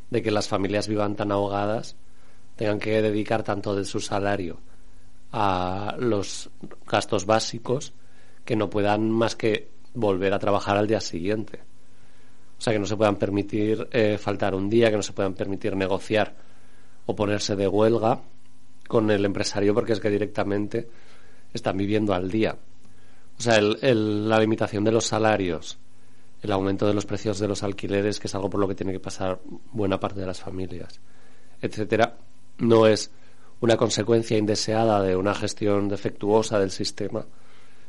de 0.09 0.23
que 0.23 0.31
las 0.31 0.49
familias 0.49 0.89
vivan 0.89 1.17
tan 1.17 1.33
ahogadas, 1.33 1.97
tengan 2.57 2.79
que 2.79 3.03
dedicar 3.03 3.43
tanto 3.43 3.77
de 3.77 3.85
su 3.85 4.01
salario 4.01 4.59
a 5.33 5.97
los 5.99 6.51
gastos 6.87 7.27
básicos 7.27 7.93
que 8.45 8.57
no 8.57 8.69
puedan 8.71 9.11
más 9.11 9.37
que 9.37 9.69
volver 9.95 10.33
a 10.35 10.39
trabajar 10.39 10.77
al 10.77 10.87
día 10.87 11.01
siguiente. 11.01 11.61
O 12.59 12.63
sea, 12.63 12.73
que 12.73 12.79
no 12.79 12.87
se 12.87 12.97
puedan 12.97 13.17
permitir 13.17 13.89
eh, 13.91 14.19
faltar 14.19 14.55
un 14.55 14.69
día, 14.69 14.91
que 14.91 14.97
no 14.97 15.03
se 15.03 15.13
puedan 15.13 15.35
permitir 15.35 15.75
negociar 15.77 16.35
o 17.07 17.17
ponerse 17.17 17.57
de 17.57 17.67
huelga 17.69 18.21
con 18.87 19.11
el 19.11 19.25
empresario 19.25 19.73
porque 19.75 19.93
es 19.93 20.01
que 20.01 20.11
directamente 20.11 20.89
están 21.55 21.77
viviendo 21.77 22.13
al 22.13 22.31
día. 22.31 22.57
O 23.39 23.43
sea, 23.43 23.57
el- 23.57 23.79
el- 23.81 24.29
la 24.29 24.39
limitación 24.39 24.85
de 24.85 24.93
los 24.93 25.07
salarios, 25.07 25.79
el 26.43 26.53
aumento 26.53 26.87
de 26.87 26.95
los 26.95 27.07
precios 27.07 27.39
de 27.39 27.49
los 27.49 27.63
alquileres, 27.63 28.21
que 28.21 28.27
es 28.27 28.35
algo 28.35 28.51
por 28.51 28.61
lo 28.61 28.69
que 28.69 28.75
tiene 28.75 28.93
que 28.93 29.01
pasar 29.01 29.41
buena 29.73 29.99
parte 29.99 30.21
de 30.21 30.27
las 30.27 30.41
familias, 30.41 31.01
etcétera, 31.63 32.17
no 32.59 32.87
es 32.87 33.11
una 33.61 33.77
consecuencia 33.77 34.39
indeseada 34.39 35.03
de 35.03 35.17
una 35.17 35.35
gestión 35.35 35.89
defectuosa 35.89 36.59
del 36.59 36.71
sistema, 36.71 37.25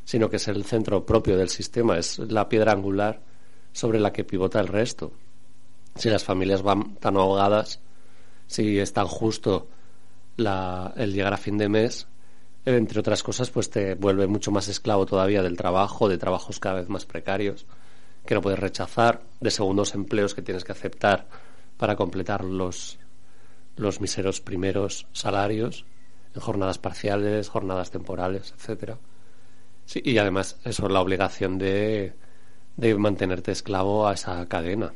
sino 0.03 0.29
que 0.29 0.35
es 0.37 0.47
el 0.47 0.63
centro 0.65 1.05
propio 1.05 1.37
del 1.37 1.49
sistema, 1.49 1.97
es 1.97 2.19
la 2.19 2.49
piedra 2.49 2.73
angular 2.73 3.21
sobre 3.71 3.99
la 3.99 4.11
que 4.11 4.23
pivota 4.23 4.59
el 4.59 4.67
resto. 4.67 5.11
Si 5.95 6.09
las 6.09 6.23
familias 6.23 6.61
van 6.61 6.95
tan 6.95 7.15
ahogadas, 7.17 7.79
si 8.47 8.79
es 8.79 8.91
tan 8.93 9.07
justo 9.07 9.67
la- 10.37 10.93
el 10.97 11.13
llegar 11.13 11.33
a 11.33 11.37
fin 11.37 11.57
de 11.57 11.69
mes, 11.69 12.07
entre 12.65 12.99
otras 12.99 13.23
cosas, 13.23 13.49
pues 13.49 13.69
te 13.69 13.95
vuelve 13.95 14.27
mucho 14.27 14.51
más 14.51 14.67
esclavo 14.67 15.05
todavía 15.05 15.41
del 15.41 15.57
trabajo, 15.57 16.09
de 16.09 16.17
trabajos 16.17 16.59
cada 16.59 16.75
vez 16.75 16.89
más 16.89 17.05
precarios, 17.05 17.65
que 18.25 18.35
no 18.35 18.41
puedes 18.41 18.59
rechazar, 18.59 19.21
de 19.39 19.51
segundos 19.51 19.95
empleos 19.95 20.35
que 20.35 20.41
tienes 20.41 20.63
que 20.63 20.71
aceptar 20.73 21.27
para 21.77 21.95
completar 21.95 22.43
los, 22.43 22.99
los 23.75 24.01
miseros 24.01 24.41
primeros 24.41 25.07
salarios, 25.11 25.85
en 26.33 26.41
jornadas 26.41 26.77
parciales, 26.77 27.49
jornadas 27.49 27.91
temporales, 27.91 28.53
etcétera. 28.57 28.97
Sí, 29.85 30.01
y 30.03 30.17
además 30.17 30.59
eso 30.63 30.85
es 30.85 30.91
la 30.91 31.01
obligación 31.01 31.57
de, 31.57 32.13
de 32.77 32.95
mantenerte 32.95 33.51
esclavo 33.51 34.07
a 34.07 34.13
esa 34.13 34.47
cadena, 34.47 34.93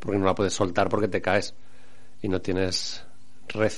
porque 0.00 0.18
no 0.18 0.26
la 0.26 0.34
puedes 0.34 0.52
soltar 0.52 0.88
porque 0.88 1.08
te 1.08 1.22
caes 1.22 1.54
y 2.22 2.28
no 2.28 2.40
tienes 2.40 3.04
red. 3.48 3.72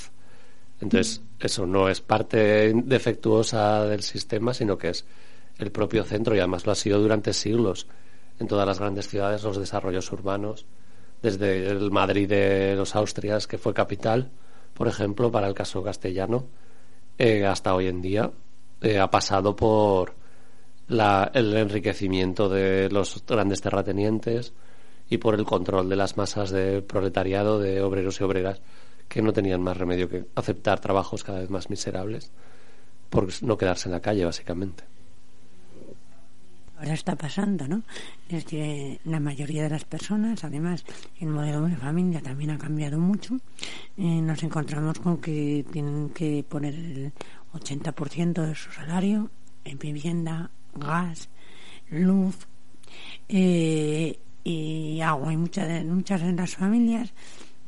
Entonces, 0.81 1.23
eso 1.41 1.67
no 1.67 1.89
es 1.89 2.01
parte 2.01 2.73
defectuosa 2.73 3.85
del 3.85 4.03
sistema, 4.03 4.55
sino 4.55 4.79
que 4.79 4.91
es 4.91 5.05
el 5.59 5.73
propio 5.73 6.05
centro 6.05 6.35
y 6.35 6.39
además 6.39 6.67
lo 6.67 6.73
ha 6.73 6.77
sido 6.77 7.01
durante 7.01 7.33
siglos 7.33 7.87
en 8.39 8.47
todas 8.47 8.67
las 8.67 8.79
grandes 8.79 9.09
ciudades, 9.09 9.43
los 9.43 9.59
desarrollos 9.59 10.11
urbanos, 10.13 10.67
desde 11.23 11.69
el 11.69 11.91
Madrid 11.91 12.29
de 12.29 12.75
los 12.77 12.95
Austrias, 12.95 13.47
que 13.47 13.59
fue 13.59 13.75
capital, 13.75 14.31
por 14.75 14.89
ejemplo, 14.89 15.31
para 15.31 15.49
el 15.49 15.55
caso 15.55 15.83
castellano, 15.83 16.47
eh, 17.19 17.45
hasta 17.47 17.75
hoy 17.75 17.89
en 17.89 18.01
día, 18.01 18.31
eh, 18.81 18.99
ha 18.99 19.11
pasado 19.11 19.57
por 19.57 20.15
la- 20.87 21.31
el 21.35 21.55
enriquecimiento 21.57 22.49
de 22.49 22.89
los 22.91 23.23
grandes 23.27 23.61
terratenientes 23.61 24.53
y 25.11 25.19
por 25.19 25.35
el 25.35 25.45
control 25.45 25.89
de 25.89 25.97
las 25.97 26.17
masas 26.17 26.51
de 26.51 26.83
proletariado, 26.83 27.59
de 27.59 27.83
obreros 27.83 28.21
y 28.21 28.25
obreras, 28.25 28.61
que 29.09 29.23
no 29.23 29.33
tenían 29.33 29.63
más 29.63 29.77
remedio 29.77 30.09
que 30.09 30.27
aceptar 30.35 30.81
trabajos 30.81 31.25
cada 31.25 31.41
vez 31.41 31.51
más 31.51 31.71
miserables 31.71 32.31
por 33.09 33.27
no 33.43 33.57
quedarse 33.57 33.89
en 33.89 33.93
la 33.93 34.01
calle, 34.01 34.25
básicamente. 34.25 34.85
Ahora 36.79 36.95
está 36.95 37.17
pasando, 37.17 37.67
¿no? 37.67 37.83
Es 38.29 38.45
que 38.45 39.01
la 39.05 39.19
mayoría 39.19 39.65
de 39.65 39.71
las 39.71 39.85
personas, 39.85 40.45
además, 40.45 40.85
el 41.19 41.29
modelo 41.29 41.63
de 41.63 41.77
familia 41.77 42.21
también 42.21 42.51
ha 42.51 42.59
cambiado 42.59 43.01
mucho. 43.01 43.37
Eh, 43.97 44.23
nos 44.23 44.41
encontramos 44.45 45.01
con 45.01 45.19
que 45.19 45.67
tienen 45.73 46.11
que 46.11 46.45
poner 46.49 46.75
el 46.75 47.13
80% 47.53 48.47
de 48.47 48.55
su 48.55 48.71
salario 48.71 49.29
en 49.65 49.79
vivienda, 49.79 50.53
gas, 50.77 51.29
luz 51.91 52.47
eh, 53.29 54.17
y 54.45 55.01
agua. 55.01 55.33
Y 55.33 55.37
muchas 55.37 55.85
muchas 55.85 56.23
de 56.23 56.33
las 56.33 56.55
familias 56.55 57.13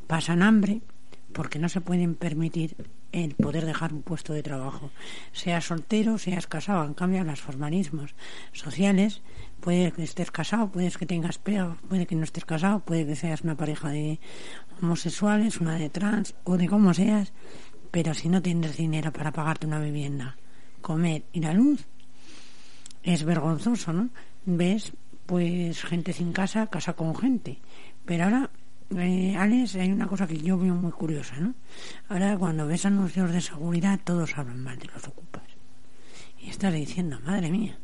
pasan 0.06 0.42
hambre 0.42 0.82
porque 1.32 1.58
no 1.58 1.68
se 1.68 1.80
pueden 1.80 2.14
permitir 2.14 2.76
el 3.12 3.34
poder 3.34 3.66
dejar 3.66 3.92
un 3.92 4.02
puesto 4.02 4.32
de 4.32 4.42
trabajo. 4.42 4.90
Seas 5.32 5.64
soltero, 5.64 6.18
seas 6.18 6.46
casado, 6.46 6.82
han 6.82 6.94
cambiado 6.94 7.26
los 7.26 7.40
formalismos 7.40 8.14
sociales. 8.52 9.22
Puede 9.60 9.92
que 9.92 10.02
estés 10.02 10.30
casado, 10.30 10.70
puede 10.70 10.90
que 10.90 11.06
tengas 11.06 11.38
peo, 11.38 11.76
puede 11.88 12.06
que 12.06 12.16
no 12.16 12.24
estés 12.24 12.44
casado, 12.44 12.80
puede 12.80 13.06
que 13.06 13.16
seas 13.16 13.42
una 13.42 13.56
pareja 13.56 13.88
de 13.90 14.18
homosexuales, 14.80 15.60
una 15.60 15.76
de 15.76 15.90
trans 15.90 16.34
o 16.44 16.56
de 16.56 16.68
como 16.68 16.94
seas, 16.94 17.32
pero 17.90 18.14
si 18.14 18.28
no 18.28 18.40
tienes 18.40 18.76
dinero 18.76 19.12
para 19.12 19.32
pagarte 19.32 19.66
una 19.66 19.80
vivienda, 19.80 20.36
comer 20.80 21.24
y 21.32 21.40
la 21.40 21.52
luz, 21.52 21.86
es 23.02 23.24
vergonzoso, 23.24 23.92
¿no? 23.92 24.10
Ves, 24.44 24.92
pues, 25.26 25.82
gente 25.82 26.12
sin 26.12 26.32
casa, 26.32 26.68
casa 26.68 26.94
con 26.94 27.14
gente. 27.16 27.58
Pero 28.04 28.24
ahora, 28.24 28.50
eh, 28.96 29.36
Alex, 29.36 29.76
hay 29.76 29.90
una 29.92 30.06
cosa 30.08 30.26
que 30.26 30.38
yo 30.38 30.58
veo 30.58 30.74
muy 30.74 30.92
curiosa, 30.92 31.36
¿no? 31.38 31.54
Ahora, 32.08 32.36
cuando 32.38 32.66
ves 32.66 32.84
anuncios 32.86 33.30
de 33.32 33.40
seguridad, 33.40 34.00
todos 34.02 34.36
hablan 34.36 34.62
mal 34.62 34.78
de 34.78 34.86
los 34.86 35.06
ocupas. 35.06 35.42
Y 36.40 36.50
estás 36.50 36.72
diciendo, 36.74 37.20
madre 37.24 37.50
mía, 37.50 37.78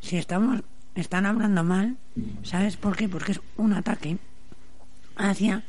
si 0.00 0.16
estamos, 0.16 0.62
están 0.94 1.26
hablando 1.26 1.64
mal, 1.64 1.96
¿sabes 2.42 2.76
por 2.76 2.96
qué? 2.96 3.08
Porque 3.08 3.32
es 3.32 3.40
un 3.56 3.72
ataque 3.72 4.18
hacia 5.16 5.64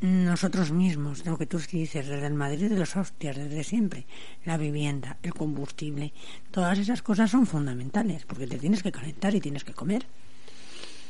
nosotros 0.00 0.70
mismos, 0.70 1.26
lo 1.26 1.36
que 1.36 1.46
tú 1.46 1.58
dices, 1.58 2.06
desde 2.06 2.26
el 2.26 2.34
Madrid 2.34 2.68
de 2.70 2.78
los 2.78 2.96
hostias, 2.96 3.36
desde 3.36 3.64
siempre, 3.64 4.06
la 4.44 4.56
vivienda, 4.56 5.16
el 5.22 5.34
combustible, 5.34 6.12
todas 6.52 6.78
esas 6.78 7.02
cosas 7.02 7.30
son 7.30 7.46
fundamentales, 7.46 8.24
porque 8.24 8.46
te 8.46 8.58
tienes 8.58 8.82
que 8.82 8.92
calentar 8.92 9.34
y 9.34 9.40
tienes 9.40 9.64
que 9.64 9.74
comer. 9.74 10.06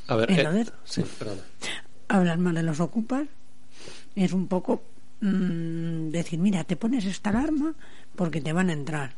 A 0.08 0.16
ver, 0.16 0.30
eh, 0.30 0.36
Entonces- 0.38 0.72
sí, 0.84 1.04
perdona. 1.18 1.42
Hablar 2.08 2.38
mal 2.38 2.54
de 2.54 2.62
los 2.62 2.80
ocupas 2.80 3.26
es 4.16 4.32
un 4.32 4.48
poco 4.48 4.82
mm, 5.20 6.08
decir, 6.10 6.38
mira, 6.38 6.64
te 6.64 6.76
pones 6.76 7.04
esta 7.04 7.30
alarma 7.30 7.74
porque 8.16 8.40
te 8.40 8.52
van 8.52 8.70
a 8.70 8.72
entrar. 8.72 9.12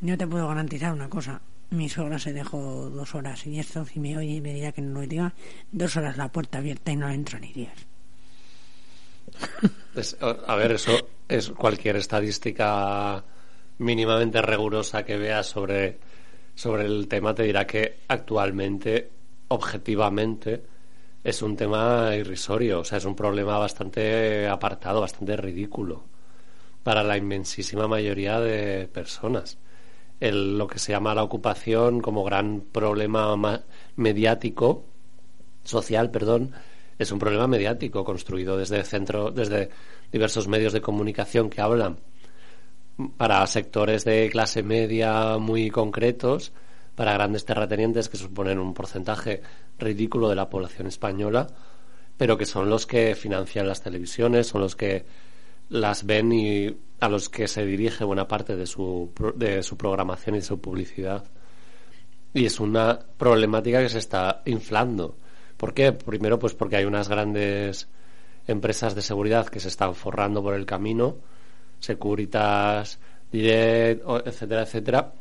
Yo 0.00 0.16
te 0.16 0.26
puedo 0.26 0.48
garantizar 0.48 0.92
una 0.92 1.10
cosa, 1.10 1.40
mi 1.70 1.88
suegra 1.88 2.18
se 2.18 2.32
dejó 2.32 2.90
dos 2.90 3.14
horas 3.14 3.46
y 3.46 3.58
esto 3.58 3.84
si 3.84 4.00
me 4.00 4.16
oye 4.16 4.40
me 4.40 4.52
dirá 4.52 4.72
que 4.72 4.82
no 4.82 5.00
lo 5.00 5.06
diga 5.06 5.32
dos 5.70 5.96
horas 5.96 6.16
la 6.16 6.28
puerta 6.28 6.58
abierta 6.58 6.90
y 6.90 6.96
no 6.96 7.08
entro 7.08 7.38
ni 7.38 7.52
días 7.52 7.86
a 10.46 10.54
ver 10.56 10.72
eso 10.72 10.92
es 11.28 11.50
cualquier 11.50 11.96
estadística 11.96 13.24
mínimamente 13.78 14.42
rigurosa 14.42 15.04
que 15.04 15.16
veas 15.16 15.46
sobre 15.46 15.98
sobre 16.56 16.86
el 16.86 17.06
tema 17.06 17.34
te 17.34 17.44
dirá 17.44 17.66
que 17.66 18.00
actualmente 18.08 19.08
objetivamente 19.48 20.62
es 21.22 21.42
un 21.42 21.56
tema 21.56 22.14
irrisorio 22.16 22.80
o 22.80 22.84
sea 22.84 22.98
es 22.98 23.04
un 23.04 23.14
problema 23.14 23.58
bastante 23.58 24.48
apartado 24.48 25.00
bastante 25.00 25.36
ridículo 25.36 26.04
para 26.82 27.02
la 27.02 27.16
inmensísima 27.16 27.86
mayoría 27.88 28.40
de 28.40 28.88
personas. 28.88 29.58
El, 30.18 30.58
lo 30.58 30.66
que 30.66 30.78
se 30.78 30.92
llama 30.92 31.14
la 31.14 31.22
ocupación 31.22 32.00
como 32.00 32.24
gran 32.24 32.60
problema 32.60 33.36
mediático, 33.96 34.84
social, 35.64 36.10
perdón, 36.10 36.52
es 36.98 37.10
un 37.12 37.18
problema 37.18 37.46
mediático 37.46 38.04
construido 38.04 38.56
desde 38.56 38.84
centro, 38.84 39.30
desde 39.30 39.70
diversos 40.12 40.48
medios 40.48 40.72
de 40.72 40.82
comunicación 40.82 41.48
que 41.48 41.60
hablan 41.60 41.98
para 43.16 43.46
sectores 43.46 44.04
de 44.04 44.28
clase 44.30 44.62
media 44.62 45.38
muy 45.38 45.70
concretos, 45.70 46.52
para 46.94 47.12
grandes 47.14 47.44
terratenientes 47.44 48.08
que 48.08 48.16
suponen 48.16 48.58
un 48.58 48.74
porcentaje 48.74 49.42
ridículo 49.78 50.28
de 50.28 50.36
la 50.36 50.50
población 50.50 50.86
española, 50.86 51.46
pero 52.16 52.36
que 52.36 52.46
son 52.46 52.68
los 52.68 52.86
que 52.86 53.14
financian 53.14 53.66
las 53.66 53.82
televisiones, 53.82 54.48
son 54.48 54.60
los 54.60 54.76
que 54.76 55.04
las 55.70 56.04
ven 56.04 56.32
y 56.32 56.76
a 57.00 57.08
los 57.08 57.28
que 57.28 57.48
se 57.48 57.64
dirige 57.64 58.04
buena 58.04 58.28
parte 58.28 58.56
de 58.56 58.66
su, 58.66 59.10
de 59.36 59.62
su 59.62 59.76
programación 59.76 60.34
y 60.34 60.38
de 60.38 60.44
su 60.44 60.60
publicidad. 60.60 61.24
Y 62.34 62.44
es 62.44 62.60
una 62.60 62.98
problemática 62.98 63.80
que 63.80 63.88
se 63.88 63.98
está 63.98 64.42
inflando. 64.44 65.16
¿Por 65.56 65.74
qué? 65.74 65.92
Primero, 65.92 66.38
pues 66.38 66.54
porque 66.54 66.76
hay 66.76 66.84
unas 66.84 67.08
grandes 67.08 67.88
empresas 68.46 68.94
de 68.94 69.02
seguridad 69.02 69.46
que 69.46 69.60
se 69.60 69.68
están 69.68 69.94
forrando 69.94 70.42
por 70.42 70.54
el 70.54 70.66
camino, 70.66 71.16
Securitas, 71.78 72.98
Direct, 73.32 74.02
etcétera, 74.26 74.62
etcétera, 74.62 75.12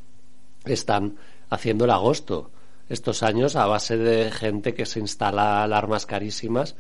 están 0.66 1.16
haciendo 1.50 1.86
el 1.86 1.92
agosto 1.92 2.52
estos 2.90 3.24
años 3.24 3.56
a 3.56 3.68
base 3.68 3.98
de 3.98 4.32
gente 4.32 4.74
que 4.74 4.86
se 4.86 5.00
instala 5.00 5.64
alarmas 5.64 6.06
carísimas 6.06 6.76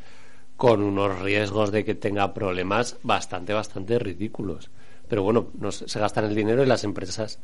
con 0.57 0.81
unos 0.81 1.19
riesgos 1.19 1.71
de 1.71 1.85
que 1.85 1.95
tenga 1.95 2.33
problemas 2.33 2.97
bastante, 3.03 3.53
bastante 3.53 3.97
ridículos. 3.99 4.71
Pero 5.07 5.23
bueno, 5.23 5.47
se 5.71 5.99
gastan 5.99 6.25
el 6.25 6.35
dinero 6.35 6.63
y 6.63 6.67
las 6.67 6.83
empresas 6.83 7.39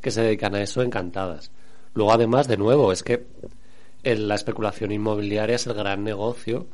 que 0.00 0.10
se 0.10 0.22
dedican 0.22 0.54
a 0.54 0.62
eso 0.62 0.82
encantadas. 0.82 1.50
Luego, 1.94 2.12
además, 2.12 2.46
de 2.46 2.56
nuevo, 2.56 2.92
es 2.92 3.02
que 3.02 3.26
la 4.04 4.34
especulación 4.34 4.92
inmobiliaria 4.92 5.56
es 5.56 5.66
el 5.66 5.74
gran 5.74 6.04
negocio 6.04 6.68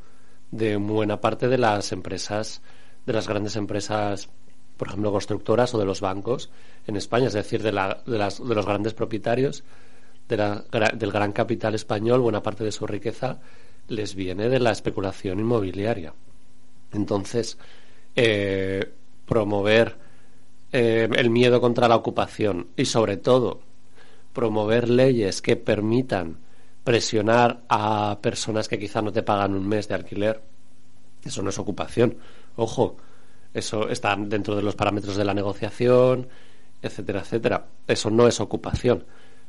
de 0.50 0.76
buena 0.76 1.20
parte 1.20 1.48
de 1.48 1.58
las 1.58 1.92
empresas, 1.92 2.60
de 3.06 3.12
las 3.12 3.26
grandes 3.26 3.56
empresas, 3.56 4.28
por 4.76 4.88
ejemplo, 4.88 5.10
constructoras 5.12 5.74
o 5.74 5.78
de 5.78 5.86
los 5.86 6.00
bancos 6.00 6.50
en 6.86 6.96
España, 6.96 7.28
es 7.28 7.32
decir, 7.32 7.62
de, 7.62 7.72
la, 7.72 8.02
de, 8.06 8.18
las, 8.18 8.46
de 8.46 8.54
los 8.54 8.66
grandes 8.66 8.94
propietarios 8.94 9.64
de 10.28 10.36
la, 10.36 10.64
del 10.94 11.12
gran 11.12 11.32
capital 11.32 11.74
español, 11.74 12.20
buena 12.20 12.42
parte 12.42 12.64
de 12.64 12.72
su 12.72 12.86
riqueza 12.86 13.38
les 13.88 14.14
viene 14.14 14.48
de 14.48 14.58
la 14.58 14.72
especulación 14.72 15.38
inmobiliaria. 15.38 16.12
Entonces, 16.92 17.58
eh, 18.14 18.84
promover 19.24 19.96
eh, 20.72 21.08
el 21.14 21.30
miedo 21.30 21.60
contra 21.60 21.88
la 21.88 21.96
ocupación 21.96 22.68
y, 22.76 22.84
sobre 22.84 23.16
todo, 23.16 23.60
promover 24.32 24.88
leyes 24.88 25.40
que 25.40 25.56
permitan 25.56 26.38
presionar 26.82 27.62
a 27.68 28.18
personas 28.20 28.68
que 28.68 28.78
quizá 28.78 29.02
no 29.02 29.12
te 29.12 29.22
pagan 29.22 29.54
un 29.54 29.68
mes 29.68 29.88
de 29.88 29.94
alquiler, 29.94 30.40
eso 31.24 31.42
no 31.42 31.50
es 31.50 31.58
ocupación. 31.58 32.16
Ojo, 32.56 32.96
eso 33.52 33.88
está 33.88 34.16
dentro 34.16 34.54
de 34.54 34.62
los 34.62 34.76
parámetros 34.76 35.16
de 35.16 35.24
la 35.24 35.34
negociación, 35.34 36.28
etcétera, 36.82 37.20
etcétera. 37.20 37.66
Eso 37.86 38.10
no 38.10 38.28
es 38.28 38.40
ocupación 38.40 39.04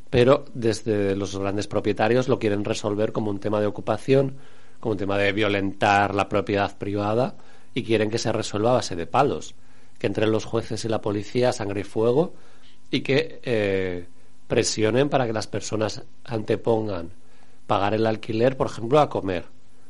pero 0.09 0.45
desde 0.53 1.15
los 1.15 1.37
grandes 1.37 1.67
propietarios 1.67 2.27
lo 2.27 2.39
quieren 2.39 2.63
resolver 2.63 3.11
como 3.11 3.31
un 3.31 3.39
tema 3.39 3.59
de 3.59 3.67
ocupación, 3.67 4.35
como 4.79 4.93
un 4.93 4.97
tema 4.97 5.17
de 5.17 5.31
violentar 5.33 6.15
la 6.15 6.29
propiedad 6.29 6.77
privada 6.77 7.35
y 7.73 7.83
quieren 7.83 8.09
que 8.09 8.17
se 8.17 8.31
resuelva 8.31 8.71
a 8.71 8.75
base 8.75 8.95
de 8.95 9.07
palos, 9.07 9.55
que 9.99 10.07
entre 10.07 10.27
los 10.27 10.45
jueces 10.45 10.85
y 10.85 10.89
la 10.89 11.01
policía 11.01 11.51
sangre 11.51 11.81
y 11.81 11.83
fuego 11.83 12.33
y 12.89 13.01
que 13.01 13.39
eh, 13.43 14.07
presionen 14.47 15.09
para 15.09 15.27
que 15.27 15.33
las 15.33 15.47
personas 15.47 16.03
antepongan 16.23 17.11
pagar 17.65 17.93
el 17.93 18.05
alquiler, 18.05 18.55
por 18.55 18.67
ejemplo, 18.67 18.99
a 18.99 19.09
comer 19.09 19.45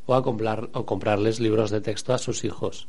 o 0.07 0.15
a 0.15 0.23
comprar 0.23 0.69
o 0.73 0.85
comprarles 0.85 1.39
libros 1.39 1.69
de 1.69 1.81
texto 1.81 2.13
a 2.13 2.17
sus 2.17 2.43
hijos. 2.43 2.87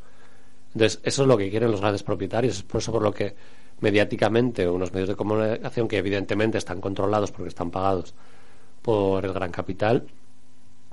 Entonces, 0.72 1.01
eso 1.03 1.22
es 1.22 1.29
lo 1.29 1.37
que 1.37 1.51
quieren 1.51 1.70
los 1.70 1.81
grandes 1.81 2.03
propietarios, 2.03 2.59
es 2.59 2.62
por 2.62 2.81
eso 2.81 2.93
por 2.93 3.03
lo 3.03 3.12
que 3.12 3.35
mediáticamente 3.81 4.68
unos 4.68 4.93
medios 4.93 5.09
de 5.09 5.16
comunicación 5.16 5.89
que 5.89 5.99
evidentemente 5.99 6.59
están 6.59 6.81
controlados 6.81 7.33
porque 7.33 7.49
están 7.49 7.70
pagados 7.70 8.14
por 8.83 9.24
el 9.24 9.33
gran 9.33 9.51
capital, 9.51 10.07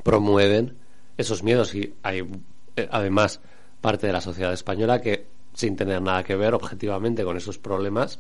promueven 0.03 0.77
esos 1.17 1.43
miedos. 1.43 1.73
Y 1.75 1.93
hay 2.03 2.27
eh, 2.75 2.88
además 2.91 3.39
parte 3.81 4.07
de 4.07 4.13
la 4.13 4.21
sociedad 4.21 4.53
española 4.53 5.01
que 5.01 5.27
sin 5.53 5.75
tener 5.75 6.01
nada 6.01 6.23
que 6.23 6.36
ver 6.36 6.53
objetivamente 6.53 7.23
con 7.23 7.38
esos 7.38 7.57
problemas 7.57 8.19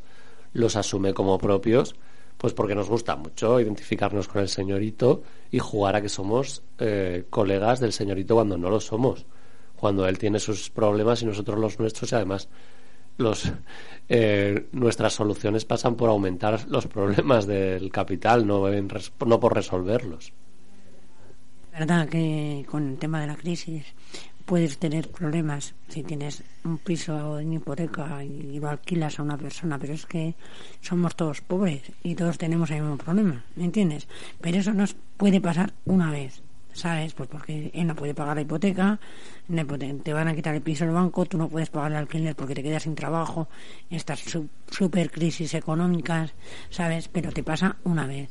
los 0.53 0.75
asume 0.75 1.13
como 1.13 1.37
propios 1.37 1.95
pues 2.37 2.53
porque 2.53 2.75
nos 2.75 2.89
gusta 2.89 3.15
mucho 3.15 3.59
identificarnos 3.59 4.27
con 4.27 4.41
el 4.41 4.49
señorito 4.49 5.23
y 5.51 5.59
jugar 5.59 5.95
a 5.95 6.01
que 6.01 6.09
somos 6.09 6.63
eh, 6.79 7.25
colegas 7.29 7.79
del 7.79 7.93
señorito 7.93 8.35
cuando 8.35 8.57
no 8.57 8.69
lo 8.69 8.79
somos 8.79 9.25
cuando 9.75 10.07
él 10.07 10.17
tiene 10.17 10.39
sus 10.39 10.69
problemas 10.69 11.21
y 11.21 11.25
nosotros 11.25 11.59
los 11.59 11.79
nuestros 11.79 12.11
y 12.11 12.15
además 12.15 12.47
los, 13.17 13.51
eh, 14.09 14.67
nuestras 14.71 15.13
soluciones 15.13 15.65
pasan 15.65 15.95
por 15.95 16.09
aumentar 16.09 16.65
los 16.69 16.87
problemas 16.87 17.45
del 17.47 17.91
capital, 17.91 18.45
no, 18.45 18.67
no 18.69 19.39
por 19.39 19.53
resolverlos. 19.53 20.33
verdad 21.71 22.07
que 22.07 22.65
con 22.69 22.89
el 22.89 22.97
tema 22.97 23.21
de 23.21 23.27
la 23.27 23.35
crisis 23.35 23.85
puedes 24.45 24.77
tener 24.77 25.09
problemas 25.09 25.73
si 25.87 26.03
tienes 26.03 26.43
un 26.63 26.77
piso 26.77 27.39
en 27.39 27.53
hipoteca 27.53 28.23
y 28.23 28.59
lo 28.59 28.69
alquilas 28.69 29.19
a 29.19 29.23
una 29.23 29.37
persona, 29.37 29.79
pero 29.79 29.93
es 29.93 30.05
que 30.05 30.35
somos 30.81 31.15
todos 31.15 31.41
pobres 31.41 31.81
y 32.03 32.15
todos 32.15 32.37
tenemos 32.37 32.69
el 32.69 32.81
mismo 32.81 32.97
problema, 32.97 33.43
¿me 33.55 33.65
entiendes? 33.65 34.07
Pero 34.39 34.59
eso 34.59 34.73
nos 34.73 34.95
puede 35.17 35.41
pasar 35.41 35.73
una 35.85 36.11
vez. 36.11 36.44
¿Sabes? 36.75 37.13
Pues 37.13 37.29
porque 37.29 37.71
él 37.73 37.87
no 37.87 37.95
puede 37.95 38.13
pagar 38.13 38.35
la 38.35 38.41
hipoteca, 38.41 38.99
te 40.03 40.13
van 40.13 40.27
a 40.27 40.35
quitar 40.35 40.53
el 40.53 40.61
piso 40.61 40.85
del 40.85 40.93
banco, 40.93 41.25
tú 41.25 41.37
no 41.37 41.47
puedes 41.47 41.69
pagar 41.69 41.91
el 41.91 41.97
alquiler 41.97 42.35
porque 42.35 42.53
te 42.53 42.61
quedas 42.61 42.83
sin 42.83 42.95
trabajo, 42.95 43.47
estas 43.89 44.23
super 44.69 45.09
crisis 45.09 45.53
económicas, 45.53 46.33
¿sabes? 46.69 47.07
Pero 47.07 47.31
te 47.31 47.43
pasa 47.43 47.77
una 47.85 48.05
vez. 48.05 48.29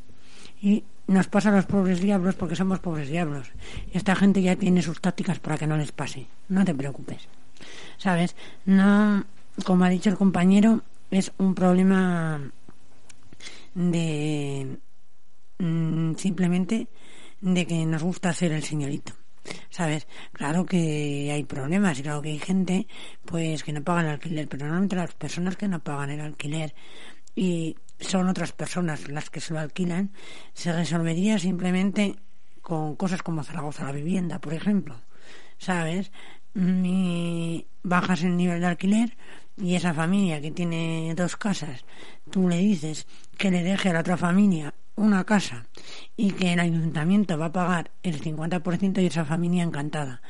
Y 0.61 0.84
nos 1.07 1.26
pasa 1.28 1.49
a 1.49 1.53
los 1.53 1.66
pobres 1.66 2.01
diablos 2.01 2.34
porque 2.34 2.57
somos 2.57 2.80
pobres 2.80 3.09
diablos. 3.09 3.51
Esta 3.92 4.14
gente 4.14 4.42
ya 4.42 4.57
tiene 4.57 4.82
sus 4.82 5.01
tácticas 5.01 5.38
para 5.38 5.59
que 5.59 5.66
no 5.66 5.76
les 5.76 5.92
pase. 5.92 6.26
No 6.49 6.64
te 6.64 6.74
preocupes. 6.74 7.28
¿Sabes? 7.97 8.36
No, 8.66 9.24
como 9.64 9.84
ha 9.84 9.88
dicho 9.88 10.11
el 10.11 10.16
compañero, 10.16 10.82
es 11.11 11.32
un 11.38 11.55
problema 11.55 12.40
de 13.74 14.78
mm, 15.59 16.14
simplemente 16.16 16.88
de 17.45 17.66
que 17.66 17.84
nos 17.84 18.03
gusta 18.03 18.30
hacer 18.30 18.53
el 18.53 18.64
señorito. 18.64 19.12
¿Sabes? 19.68 20.07
Claro 20.32 20.64
que 20.64 21.30
hay 21.30 21.45
problemas 21.45 21.99
y 21.99 22.03
claro 22.03 22.22
que 22.22 22.30
hay 22.30 22.38
gente 22.38 22.86
pues 23.26 23.62
que 23.62 23.74
no 23.74 23.84
pagan 23.84 24.07
el 24.07 24.12
alquiler, 24.12 24.49
pero 24.49 24.64
normalmente 24.64 24.97
las 24.97 25.14
personas 25.14 25.57
que 25.57 25.68
no 25.68 25.80
pagan 25.80 26.11
el 26.11 26.22
alquiler 26.22 26.74
y 27.36 27.76
son 28.01 28.28
otras 28.28 28.53
personas 28.53 29.09
las 29.09 29.28
que 29.28 29.40
se 29.40 29.53
lo 29.53 29.61
alquilan, 29.61 30.12
se 30.55 30.72
resolvería 30.72 31.38
simplemente 31.38 32.16
con 32.62 32.97
cosas 32.97 33.22
como 33.22 33.45
Zaragoza 33.45 33.84
la 33.84 33.92
vivienda, 33.92 34.38
por 34.38 34.55
ejemplo. 34.55 35.03
¿Sabes? 35.59 36.11
Y 36.55 37.66
bajas 37.82 38.22
el 38.22 38.36
nivel 38.38 38.61
de 38.61 38.66
alquiler 38.66 39.16
y 39.57 39.75
esa 39.75 39.95
familia 39.95 40.41
que 40.41 40.51
tiene 40.51 41.15
dos 41.17 41.37
casas, 41.37 41.85
tú 42.31 42.49
le 42.49 42.59
dices 42.59 43.07
que 43.39 43.51
le 43.51 43.63
deje 43.63 43.91
a 43.91 43.93
la 43.93 44.01
otra 44.01 44.17
familia 44.17 44.75
una 44.97 45.25
casa 45.25 45.67
y 46.17 46.33
que 46.33 46.53
el 46.53 46.61
ayuntamiento 46.61 47.39
va 47.39 47.47
a 47.47 47.53
pagar 47.53 47.91
el 48.03 48.21
50% 48.21 49.03
y 49.03 49.07
esa 49.07 49.25
familia 49.25 49.63
encantada. 49.63 50.23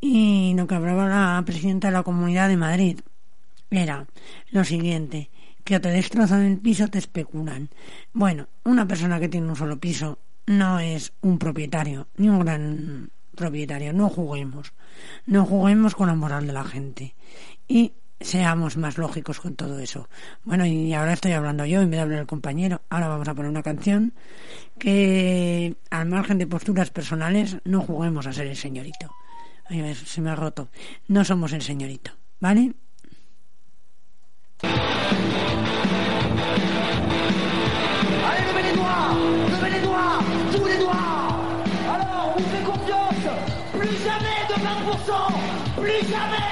Y 0.00 0.54
lo 0.56 0.66
que 0.66 0.74
hablaba 0.74 1.08
la 1.08 1.42
presidenta 1.44 1.88
de 1.88 1.92
la 1.92 2.02
Comunidad 2.02 2.48
de 2.48 2.56
Madrid 2.56 3.00
era 3.70 4.06
lo 4.50 4.64
siguiente, 4.64 5.30
que 5.64 5.80
te 5.80 5.90
destrozan 5.90 6.42
el 6.42 6.58
piso 6.58 6.88
te 6.88 6.98
especulan. 6.98 7.70
Bueno, 8.12 8.48
una 8.64 8.86
persona 8.86 9.20
que 9.20 9.28
tiene 9.28 9.48
un 9.48 9.56
solo 9.56 9.78
piso 9.78 10.18
no 10.46 10.80
es 10.80 11.12
un 11.20 11.38
propietario, 11.38 12.08
ni 12.16 12.28
un 12.28 12.40
gran 12.40 13.10
propietario, 13.34 13.92
no 13.92 14.08
juguemos, 14.08 14.72
no 15.26 15.46
juguemos 15.46 15.94
con 15.94 16.08
la 16.08 16.14
moral 16.14 16.46
de 16.46 16.52
la 16.52 16.64
gente. 16.64 17.14
Y 17.68 17.92
seamos 18.22 18.76
más 18.76 18.98
lógicos 18.98 19.40
con 19.40 19.54
todo 19.56 19.78
eso. 19.78 20.08
Bueno, 20.44 20.66
y 20.66 20.92
ahora 20.94 21.12
estoy 21.12 21.32
hablando 21.32 21.64
yo 21.64 21.80
en 21.80 21.90
vez 21.90 21.98
de 21.98 22.02
hablar 22.02 22.18
el 22.20 22.26
compañero. 22.26 22.82
Ahora 22.90 23.08
vamos 23.08 23.28
a 23.28 23.34
poner 23.34 23.50
una 23.50 23.62
canción 23.62 24.12
que, 24.78 25.76
al 25.90 26.08
margen 26.08 26.38
de 26.38 26.46
posturas 26.46 26.90
personales, 26.90 27.58
no 27.64 27.80
juguemos 27.80 28.26
a 28.26 28.32
ser 28.32 28.46
el 28.46 28.56
señorito. 28.56 29.10
Ay, 29.66 29.94
se 29.94 30.20
me 30.20 30.30
ha 30.30 30.36
roto. 30.36 30.68
No 31.08 31.24
somos 31.24 31.52
el 31.52 31.62
señorito, 31.62 32.12
¿vale? 32.40 32.74
Allez, 38.24 38.46
levez 38.46 38.62
les 38.62 38.76
doigts 38.76 39.16
Levez 39.50 39.70
les 39.70 39.82
doigts 39.82 40.18
Tous 40.52 40.66
les 40.66 40.78
doigts 40.78 41.40
Alors, 41.92 42.34
on 42.36 42.40
vous 42.40 42.48
fait 42.48 42.64
confiance 42.64 43.26
Plus 43.72 43.96
jamais 44.04 44.46
de 44.48 44.54
20% 44.54 45.80
Plus 45.80 46.08
jamais 46.08 46.51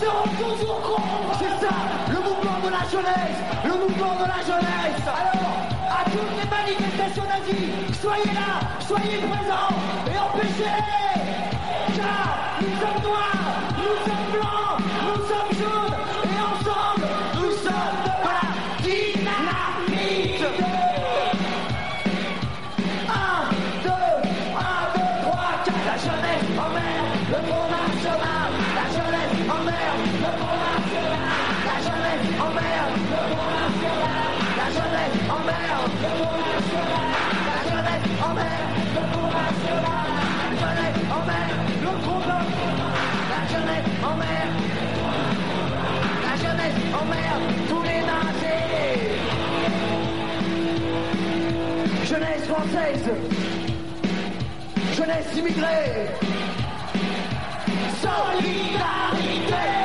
serons 0.00 0.32
toujours 0.40 0.80
contre 0.80 1.38
C'est 1.38 1.66
ça, 1.66 1.74
le 2.08 2.18
mouvement 2.26 2.58
de 2.64 2.70
la 2.70 2.84
jeunesse 2.92 3.38
Le 3.64 3.72
mouvement 3.82 4.14
de 4.22 4.26
la 4.34 4.40
jeunesse. 4.50 5.04
Alors, 5.22 5.56
à 5.98 6.04
toutes 6.10 6.34
les 6.38 6.48
manifestations 6.48 7.24
nazies 7.24 7.72
Soyez 8.00 8.32
là, 8.34 8.50
soyez 8.80 9.18
présents 9.28 9.74
Et 10.10 10.18
empêchez-les. 10.26 11.96
Car 11.96 12.26
nous 12.60 12.74
sommes 12.80 13.02
noirs, 13.04 13.69
française, 52.60 53.10
jeunesse 54.94 55.36
immigrée, 55.38 56.10
solidarité. 58.02 59.79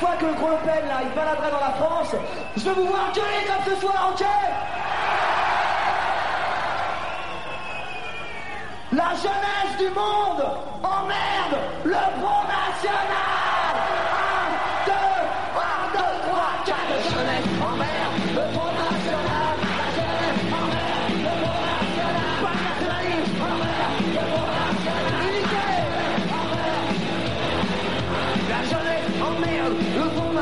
Fois 0.00 0.16
que 0.18 0.24
le 0.24 0.32
gros 0.32 0.48
Le 0.48 0.56
Pen, 0.56 0.88
là, 0.88 1.00
il 1.02 1.14
baladerait 1.14 1.50
dans 1.50 1.60
la 1.60 1.74
France, 1.74 2.14
je 2.56 2.62
veux 2.62 2.72
vous 2.72 2.86
voir 2.86 3.12
gueuler 3.12 3.46
comme 3.46 3.74
ce 3.74 3.80
soir, 3.80 4.12
ok 4.12 4.26
La 8.92 9.10
jeunesse 9.10 9.78
du 9.78 9.88
monde 9.90 10.42
emmerde 10.82 11.60
le 11.84 11.92
Front 11.92 12.42
National 12.48 13.29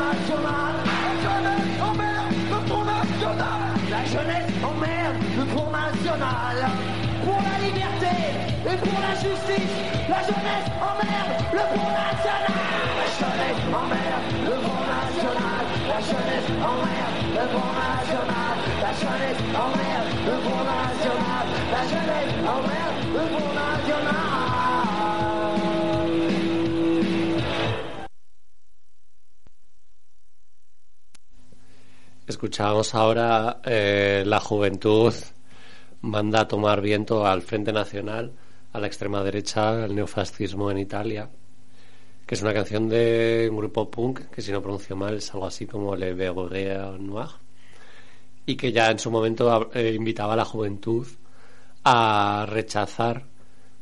National 0.09 0.73
La 1.05 1.13
jeunesse 1.21 1.69
emmerde 1.85 2.33
le 2.49 2.59
Front 2.67 2.85
National. 2.85 3.61
La 3.93 4.03
jeunesse 4.09 4.51
emmerde 4.65 5.17
le 5.37 5.45
Front 5.53 5.69
National. 5.69 6.57
Pour 7.25 7.37
la 7.45 7.57
liberté 7.61 8.15
et 8.65 8.77
pour 8.81 8.99
la 9.05 9.13
justice 9.21 9.75
La 10.09 10.21
jeunesse 10.25 10.69
emmerde 10.81 11.33
le 11.53 11.63
Front 11.73 11.93
National. 11.93 12.57
La 12.97 13.07
jeunesse 13.19 13.61
emmerde 13.69 14.25
le 14.49 14.55
Front 14.65 14.85
National. 14.97 15.63
La 15.93 15.99
jeunesse 16.09 16.49
emmerde 16.57 17.17
le 17.37 17.43
Front 17.53 17.73
National. 17.85 18.55
La 18.81 18.91
jeunesse 19.01 19.41
emmerde 19.61 20.09
le 20.25 20.35
Front 20.45 20.65
National. 20.73 21.45
La 21.69 21.81
jeunesse 21.91 22.33
emmerde 22.49 22.97
le 23.13 23.23
Front 23.29 23.53
National 23.53 23.88
Escuchamos 32.39 32.95
ahora 32.95 33.59
eh, 33.65 34.23
la 34.25 34.39
juventud 34.39 35.13
manda 36.03 36.39
a 36.39 36.47
tomar 36.47 36.79
viento 36.79 37.27
al 37.27 37.41
Frente 37.41 37.73
Nacional, 37.73 38.31
a 38.71 38.79
la 38.79 38.87
extrema 38.87 39.21
derecha, 39.21 39.83
al 39.83 39.93
neofascismo 39.93 40.71
en 40.71 40.77
Italia, 40.77 41.29
que 42.25 42.35
es 42.35 42.41
una 42.41 42.53
canción 42.53 42.87
de 42.87 43.49
un 43.51 43.57
grupo 43.57 43.91
punk, 43.91 44.29
que 44.29 44.41
si 44.41 44.53
no 44.53 44.61
pronuncio 44.61 44.95
mal 44.95 45.15
es 45.15 45.33
algo 45.33 45.47
así 45.47 45.67
como 45.67 45.97
Le 45.97 46.13
Berger 46.13 46.97
Noir, 46.97 47.27
y 48.45 48.55
que 48.55 48.71
ya 48.71 48.89
en 48.89 48.99
su 48.99 49.11
momento 49.11 49.69
eh, 49.73 49.91
invitaba 49.93 50.31
a 50.31 50.37
la 50.37 50.45
juventud 50.45 51.05
a 51.83 52.45
rechazar 52.47 53.25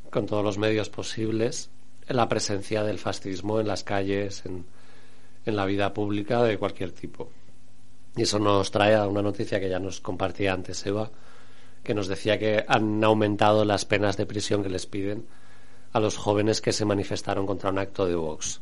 con 0.10 0.26
todos 0.26 0.44
los 0.44 0.58
medios 0.58 0.90
posibles 0.90 1.70
la 2.08 2.28
presencia 2.28 2.82
del 2.82 2.98
fascismo 2.98 3.60
en 3.60 3.68
las 3.68 3.84
calles, 3.84 4.42
en 4.48 4.66
la 5.56 5.66
vida 5.68 5.94
pública 5.94 6.42
de 6.42 6.58
cualquier 6.58 6.92
tipo. 6.92 7.30
Y 8.18 8.24
eso 8.24 8.40
nos 8.40 8.72
trae 8.72 8.96
a 8.96 9.08
una 9.08 9.22
noticia 9.22 9.60
que 9.60 9.70
ya 9.70 9.80
nos 9.80 10.02
compartía 10.02 10.52
antes 10.52 10.86
Eva, 10.86 11.10
que 11.84 11.94
nos 11.94 12.08
decía 12.08 12.38
que 12.38 12.66
han 12.68 13.04
aumentado 13.04 13.64
las 13.64 13.86
penas 13.86 14.18
de 14.18 14.26
prisión 14.26 14.64
que 14.64 14.70
les 14.70 14.88
piden 14.88 15.26
a 15.94 16.00
los 16.00 16.18
jóvenes 16.18 16.60
que 16.60 16.74
se 16.74 16.84
manifestaron 16.84 17.46
contra 17.46 17.70
un 17.70 17.78
acto 17.78 18.06
de 18.08 18.16
Vox. 18.16 18.60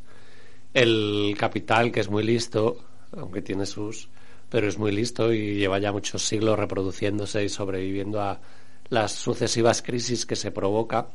El 0.73 1.35
capital, 1.39 1.91
que 1.91 2.01
es 2.01 2.09
muy 2.09 2.23
listo, 2.23 2.77
aunque 3.13 3.41
tiene 3.41 3.65
sus, 3.65 4.09
pero 4.49 4.67
es 4.67 4.77
muy 4.77 4.91
listo 4.91 5.33
y 5.33 5.55
lleva 5.55 5.79
ya 5.79 5.91
muchos 5.91 6.21
siglos 6.21 6.59
reproduciéndose 6.59 7.43
y 7.43 7.49
sobreviviendo 7.49 8.21
a 8.21 8.41
las 8.89 9.13
sucesivas 9.13 9.81
crisis 9.81 10.25
que 10.25 10.35
se 10.35 10.51
provoca, 10.51 11.07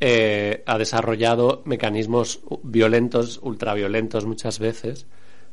eh, 0.00 0.62
ha 0.66 0.78
desarrollado 0.78 1.62
mecanismos 1.64 2.40
violentos, 2.62 3.40
ultraviolentos 3.42 4.26
muchas 4.26 4.58
veces, 4.58 5.06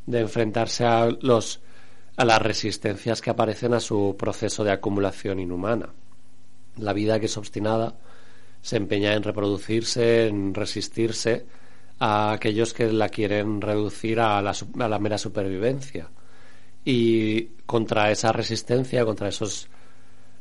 de 0.05 0.21
enfrentarse 0.21 0.85
a 0.85 1.09
los 1.21 1.61
a 2.17 2.23
las 2.23 2.41
resistencias 2.41 3.21
que 3.21 3.29
aparecen 3.29 3.73
a 3.73 3.79
su 3.79 4.15
proceso 4.17 4.63
de 4.63 4.71
acumulación 4.71 5.39
inhumana. 5.39 5.89
La 6.77 6.93
vida 6.93 7.19
que 7.19 7.25
es 7.25 7.37
obstinada 7.37 7.95
se 8.61 8.77
empeña 8.77 9.13
en 9.13 9.23
reproducirse, 9.23 10.27
en 10.27 10.53
resistirse 10.53 11.45
a 11.99 12.31
aquellos 12.31 12.73
que 12.73 12.91
la 12.91 13.09
quieren 13.09 13.61
reducir 13.61 14.19
a 14.19 14.41
la, 14.41 14.55
a 14.79 14.87
la 14.87 14.99
mera 14.99 15.17
supervivencia. 15.17 16.09
Y 16.83 17.43
contra 17.65 18.11
esa 18.11 18.31
resistencia, 18.31 19.05
contra 19.05 19.27
esos, 19.27 19.67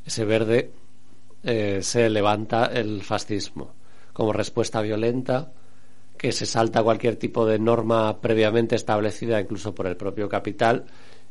ese 0.06 0.24
verde, 0.24 0.70
eh, 1.42 1.80
se 1.82 2.08
levanta 2.08 2.66
el 2.66 3.02
fascismo 3.02 3.74
como 4.12 4.32
respuesta 4.32 4.80
violenta 4.80 5.52
que 6.16 6.32
se 6.32 6.46
salta 6.46 6.82
cualquier 6.82 7.16
tipo 7.16 7.46
de 7.46 7.58
norma 7.58 8.20
previamente 8.20 8.76
establecida 8.76 9.40
incluso 9.40 9.74
por 9.74 9.86
el 9.86 9.96
propio 9.96 10.28
capital 10.28 10.84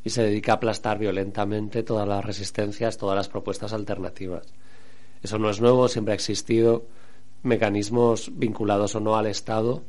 y 0.04 0.10
se 0.10 0.24
dedica 0.24 0.54
a 0.54 0.56
aplastar 0.56 1.00
violentamente 1.00 1.84
todas 1.84 2.08
las 2.08 2.24
resistencias, 2.24 2.98
todas 2.98 3.16
las 3.16 3.30
propuestas 3.30 3.74
alternativas. 3.74 4.54
Eso 5.22 5.40
no 5.40 5.50
es 5.50 5.62
nuevo, 5.62 5.88
siempre 5.88 6.12
ha 6.12 6.16
existido 6.16 6.86
mecanismos 7.44 8.32
vinculados 8.34 8.96
o 8.96 9.00
no 9.00 9.16
al 9.16 9.28
Estado 9.28 9.84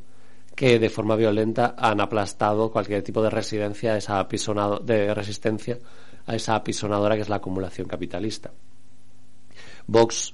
que 0.55 0.79
de 0.79 0.89
forma 0.89 1.17
violenta 1.17 1.75
han 1.77 1.99
aplastado 1.99 2.71
cualquier 2.71 3.03
tipo 3.03 3.21
de 3.21 3.29
residencia 3.29 3.97
esa 3.97 4.25
de 4.83 5.13
resistencia 5.13 5.77
a 6.25 6.35
esa 6.35 6.55
apisonadora 6.55 7.15
que 7.15 7.21
es 7.21 7.29
la 7.29 7.35
acumulación 7.35 7.87
capitalista. 7.87 8.51
Vox, 9.85 10.33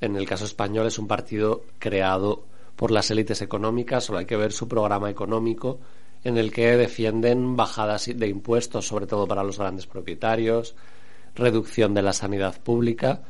en 0.00 0.16
el 0.16 0.26
caso 0.26 0.46
español, 0.46 0.86
es 0.86 0.98
un 0.98 1.06
partido 1.06 1.64
creado 1.78 2.44
por 2.80 2.92
las 2.92 3.10
élites 3.10 3.42
económicas, 3.42 4.04
solo 4.04 4.20
hay 4.20 4.24
que 4.24 4.38
ver 4.38 4.52
su 4.52 4.66
programa 4.66 5.10
económico, 5.10 5.80
en 6.24 6.38
el 6.38 6.50
que 6.50 6.78
defienden 6.78 7.54
bajadas 7.54 8.06
de 8.06 8.26
impuestos, 8.26 8.86
sobre 8.86 9.06
todo 9.06 9.28
para 9.28 9.44
los 9.44 9.58
grandes 9.58 9.86
propietarios, 9.86 10.74
reducción 11.34 11.92
de 11.92 12.00
la 12.00 12.14
sanidad 12.14 12.58
pública, 12.62 13.20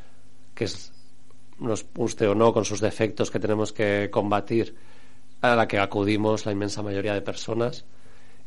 que 0.55 0.63
es 0.63 0.93
nos 1.59 1.85
guste 1.93 2.27
o 2.27 2.33
no, 2.33 2.53
con 2.53 2.63
sus 2.63 2.79
defectos 2.79 3.29
que 3.29 3.41
tenemos 3.41 3.73
que 3.73 4.07
combatir, 4.09 4.73
a 5.41 5.53
la 5.53 5.67
que 5.67 5.79
acudimos 5.79 6.45
la 6.45 6.53
inmensa 6.53 6.81
mayoría 6.81 7.13
de 7.13 7.21
personas, 7.21 7.83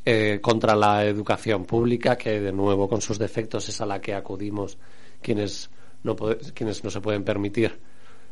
eh, 0.07 0.39
contra 0.41 0.75
la 0.75 1.05
educación 1.05 1.67
pública, 1.67 2.17
que 2.17 2.41
de 2.41 2.53
nuevo 2.53 2.89
con 2.89 3.03
sus 3.03 3.19
defectos 3.19 3.69
es 3.69 3.79
a 3.83 3.85
la 3.85 4.01
que 4.01 4.15
acudimos 4.15 4.79
quienes 5.21 5.69
no, 6.03 6.17
quienes 6.55 6.83
no 6.83 6.89
se 6.89 7.03
pueden 7.03 7.25
permitir 7.25 7.79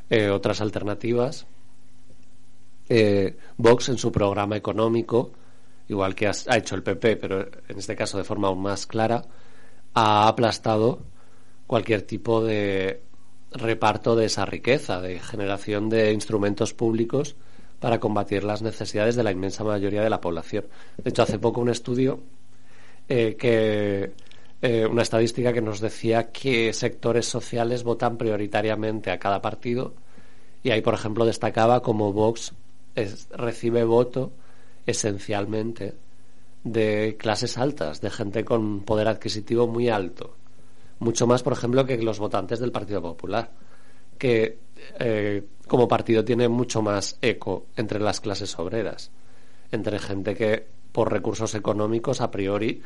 eh, 0.09 0.31
otras 0.31 0.63
alternativas. 0.63 1.47
Eh, 2.95 3.35
Vox 3.57 3.89
en 3.89 3.97
su 3.97 4.13
programa 4.13 4.55
económico, 4.55 5.33
igual 5.89 6.15
que 6.15 6.27
ha 6.27 6.57
hecho 6.59 6.75
el 6.75 6.83
PP, 6.83 7.17
pero 7.17 7.41
en 7.41 7.79
este 7.79 7.97
caso 7.97 8.19
de 8.19 8.25
forma 8.25 8.49
aún 8.49 8.61
más 8.61 8.87
clara, 8.87 9.25
ha 9.95 10.29
aplastado 10.29 10.99
cualquier 11.67 12.03
tipo 12.03 12.45
de 12.45 13.01
reparto 13.51 14.15
de 14.15 14.27
esa 14.27 14.45
riqueza, 14.45 15.01
de 15.01 15.21
generación 15.21 15.89
de 15.89 16.13
instrumentos 16.13 16.75
públicos 16.75 17.35
para 17.81 17.99
combatir 17.99 18.45
las 18.45 18.61
necesidades 18.61 19.17
de 19.17 19.23
la 19.23 19.33
inmensa 19.33 19.65
mayoría 19.65 20.03
de 20.03 20.11
la 20.11 20.21
población. 20.21 20.67
De 20.99 21.09
hecho, 21.09 21.23
hace 21.23 21.39
poco 21.39 21.63
un 21.63 21.71
estudio 21.71 22.21
eh, 23.09 23.37
que 23.39 24.13
eh, 24.61 24.85
una 24.85 25.01
estadística 25.01 25.55
que 25.55 25.63
nos 25.63 25.81
decía 25.81 26.31
qué 26.31 26.75
sectores 26.75 27.25
sociales 27.25 27.85
votan 27.85 28.19
prioritariamente 28.19 29.11
a 29.11 29.19
cada 29.19 29.41
partido 29.41 29.95
y 30.63 30.73
ahí, 30.73 30.83
por 30.83 30.93
ejemplo, 30.93 31.25
destacaba 31.25 31.81
como 31.81 32.13
Vox 32.13 32.53
recibe 32.95 33.85
voto 33.85 34.33
esencialmente 34.87 35.95
de 36.65 37.17
clases 37.19 37.59
altas, 37.59 38.01
de 38.01 38.11
gente 38.11 38.45
con 38.45 38.85
poder 38.85 39.09
adquisitivo 39.09 39.67
muy 39.67 39.89
alto. 39.89 40.37
Mucho 40.99 41.27
más, 41.27 41.43
por 41.43 41.53
ejemplo, 41.53 41.85
que 41.85 41.99
los 41.99 42.19
votantes 42.19 42.61
del 42.61 42.71
Partido 42.71 43.03
Popular, 43.03 43.51
que 44.19 44.59
eh, 44.99 45.43
como 45.67 45.89
partido 45.89 46.25
tiene 46.25 46.49
mucho 46.49 46.83
más 46.83 47.19
eco 47.23 47.67
entre 47.77 47.99
las 47.99 48.21
clases 48.21 48.57
obreras, 48.59 49.11
entre 49.73 49.99
gente 49.99 50.35
que 50.35 50.65
por 50.93 51.11
recursos 51.11 51.55
económicos 51.55 52.21
a 52.21 52.31
priori 52.31 52.83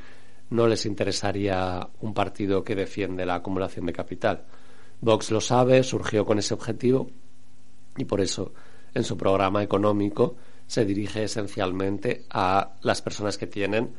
no 0.50 0.68
les 0.68 0.86
interesaría 0.86 1.88
un 2.00 2.14
partido 2.14 2.62
que 2.62 2.76
defiende 2.76 3.26
la 3.26 3.36
acumulación 3.36 3.86
de 3.86 3.92
capital. 3.92 4.44
Vox 5.00 5.30
lo 5.30 5.40
sabe, 5.40 5.82
surgió 5.82 6.24
con 6.24 6.38
ese 6.38 6.54
objetivo 6.54 7.10
y 7.96 8.04
por 8.04 8.20
eso 8.20 8.52
en 8.96 9.04
su 9.04 9.18
programa 9.18 9.62
económico 9.62 10.36
se 10.66 10.86
dirige 10.86 11.24
esencialmente 11.24 12.24
a 12.30 12.76
las 12.80 13.02
personas 13.02 13.36
que 13.36 13.46
tienen 13.46 13.90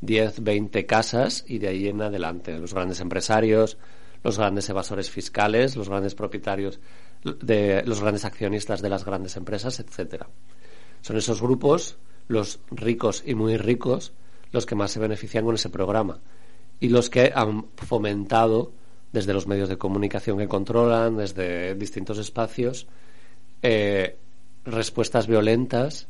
10, 0.00 0.42
20 0.42 0.86
casas 0.86 1.44
y 1.46 1.58
de 1.58 1.68
ahí 1.68 1.88
en 1.88 2.00
adelante, 2.00 2.58
los 2.58 2.72
grandes 2.72 3.00
empresarios, 3.00 3.76
los 4.24 4.38
grandes 4.38 4.66
evasores 4.70 5.10
fiscales, 5.10 5.76
los 5.76 5.90
grandes 5.90 6.14
propietarios 6.14 6.80
de 7.22 7.82
los 7.84 8.00
grandes 8.00 8.24
accionistas 8.24 8.80
de 8.80 8.88
las 8.88 9.04
grandes 9.04 9.36
empresas, 9.36 9.78
etcétera. 9.78 10.26
Son 11.02 11.18
esos 11.18 11.42
grupos, 11.42 11.98
los 12.26 12.60
ricos 12.70 13.24
y 13.26 13.34
muy 13.34 13.58
ricos, 13.58 14.14
los 14.52 14.64
que 14.64 14.74
más 14.74 14.90
se 14.90 15.00
benefician 15.00 15.44
con 15.44 15.56
ese 15.56 15.68
programa 15.68 16.18
y 16.80 16.88
los 16.88 17.10
que 17.10 17.30
han 17.34 17.66
fomentado 17.76 18.72
desde 19.12 19.34
los 19.34 19.46
medios 19.46 19.68
de 19.68 19.76
comunicación 19.76 20.38
que 20.38 20.48
controlan, 20.48 21.18
desde 21.18 21.74
distintos 21.74 22.16
espacios, 22.16 22.86
eh, 23.60 24.16
respuestas 24.66 25.26
violentas 25.26 26.08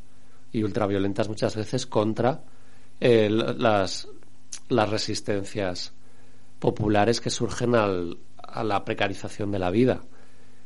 y 0.53 0.63
ultraviolentas 0.63 1.29
muchas 1.29 1.55
veces 1.55 1.87
contra 1.87 2.43
eh, 3.01 3.29
las, 3.31 4.09
las 4.69 4.89
resistencias 4.89 5.93
populares 6.59 7.21
que 7.21 7.31
surgen 7.31 7.75
al, 7.75 8.19
a 8.39 8.65
la 8.65 8.85
precarización 8.85 9.51
de 9.53 9.59
la 9.59 9.71
vida. 9.71 10.01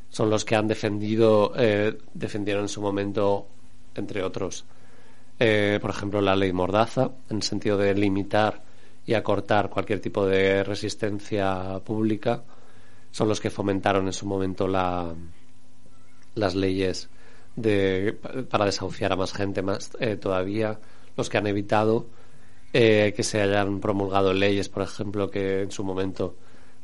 Son 0.09 0.29
los 0.29 0.45
que 0.45 0.55
han 0.55 0.67
defendido, 0.67 1.53
eh, 1.55 1.97
defendieron 2.13 2.63
en 2.63 2.69
su 2.69 2.81
momento, 2.81 3.47
entre 3.95 4.23
otros, 4.23 4.65
eh, 5.39 5.79
por 5.81 5.89
ejemplo, 5.89 6.21
la 6.21 6.35
ley 6.35 6.53
Mordaza, 6.53 7.11
en 7.29 7.37
el 7.37 7.43
sentido 7.43 7.77
de 7.77 7.93
limitar 7.93 8.63
y 9.05 9.13
acortar 9.13 9.69
cualquier 9.69 9.99
tipo 9.99 10.25
de 10.25 10.63
resistencia 10.63 11.79
pública, 11.83 12.43
son 13.11 13.27
los 13.27 13.41
que 13.41 13.49
fomentaron 13.49 14.05
en 14.05 14.13
su 14.13 14.25
momento 14.25 14.67
la, 14.67 15.13
las 16.35 16.55
leyes 16.55 17.09
de, 17.55 18.17
para 18.49 18.65
desahuciar 18.65 19.13
a 19.13 19.15
más 19.15 19.33
gente 19.33 19.61
más 19.61 19.91
eh, 19.99 20.15
todavía, 20.15 20.79
los 21.17 21.29
que 21.29 21.37
han 21.37 21.47
evitado 21.47 22.07
que 22.71 23.23
se 23.23 23.41
hayan 23.41 23.81
promulgado 23.81 24.33
leyes, 24.33 24.69
por 24.69 24.83
ejemplo, 24.83 25.29
que 25.29 25.63
en 25.63 25.71
su 25.71 25.83
momento 25.83 26.35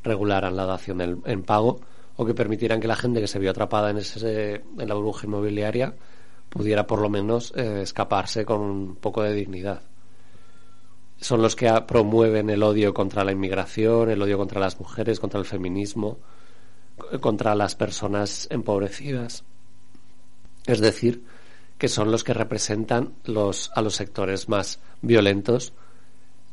regularan 0.03 0.57
la 0.57 0.65
dación 0.65 1.21
en 1.25 1.43
pago 1.43 1.79
o 2.17 2.25
que 2.25 2.33
permitieran 2.33 2.81
que 2.81 2.87
la 2.87 2.95
gente 2.95 3.21
que 3.21 3.27
se 3.27 3.39
vio 3.39 3.51
atrapada 3.51 3.91
en, 3.91 3.97
ese, 3.97 4.63
en 4.77 4.87
la 4.87 4.95
burbuja 4.95 5.27
inmobiliaria 5.27 5.93
pudiera 6.49 6.85
por 6.87 6.99
lo 6.99 7.09
menos 7.09 7.53
eh, 7.55 7.81
escaparse 7.83 8.43
con 8.43 8.59
un 8.59 8.95
poco 8.95 9.21
de 9.21 9.33
dignidad. 9.33 9.81
Son 11.19 11.41
los 11.41 11.55
que 11.55 11.71
promueven 11.87 12.49
el 12.49 12.63
odio 12.63 12.93
contra 12.93 13.23
la 13.23 13.31
inmigración, 13.31 14.09
el 14.09 14.21
odio 14.21 14.37
contra 14.37 14.59
las 14.59 14.79
mujeres, 14.79 15.19
contra 15.19 15.39
el 15.39 15.45
feminismo, 15.45 16.17
contra 17.21 17.55
las 17.55 17.75
personas 17.75 18.47
empobrecidas. 18.51 19.43
Es 20.67 20.79
decir, 20.79 21.23
que 21.77 21.87
son 21.87 22.11
los 22.11 22.23
que 22.23 22.33
representan 22.33 23.13
los, 23.23 23.71
a 23.73 23.81
los 23.81 23.95
sectores 23.95 24.49
más 24.49 24.79
violentos 25.01 25.73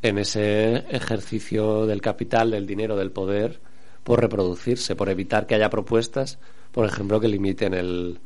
en 0.02 0.18
ese 0.18 0.76
ejercicio 0.94 1.86
del 1.86 2.00
capital, 2.00 2.52
del 2.52 2.66
dinero, 2.66 2.96
del 2.96 3.10
poder 3.10 3.60
por 4.04 4.20
reproducirse, 4.20 4.94
por 4.94 5.08
evitar 5.08 5.46
que 5.46 5.54
haya 5.54 5.70
propuestas, 5.70 6.38
por 6.72 6.86
ejemplo, 6.86 7.20
que 7.20 7.28
limiten 7.28 7.74
el, 7.74 8.20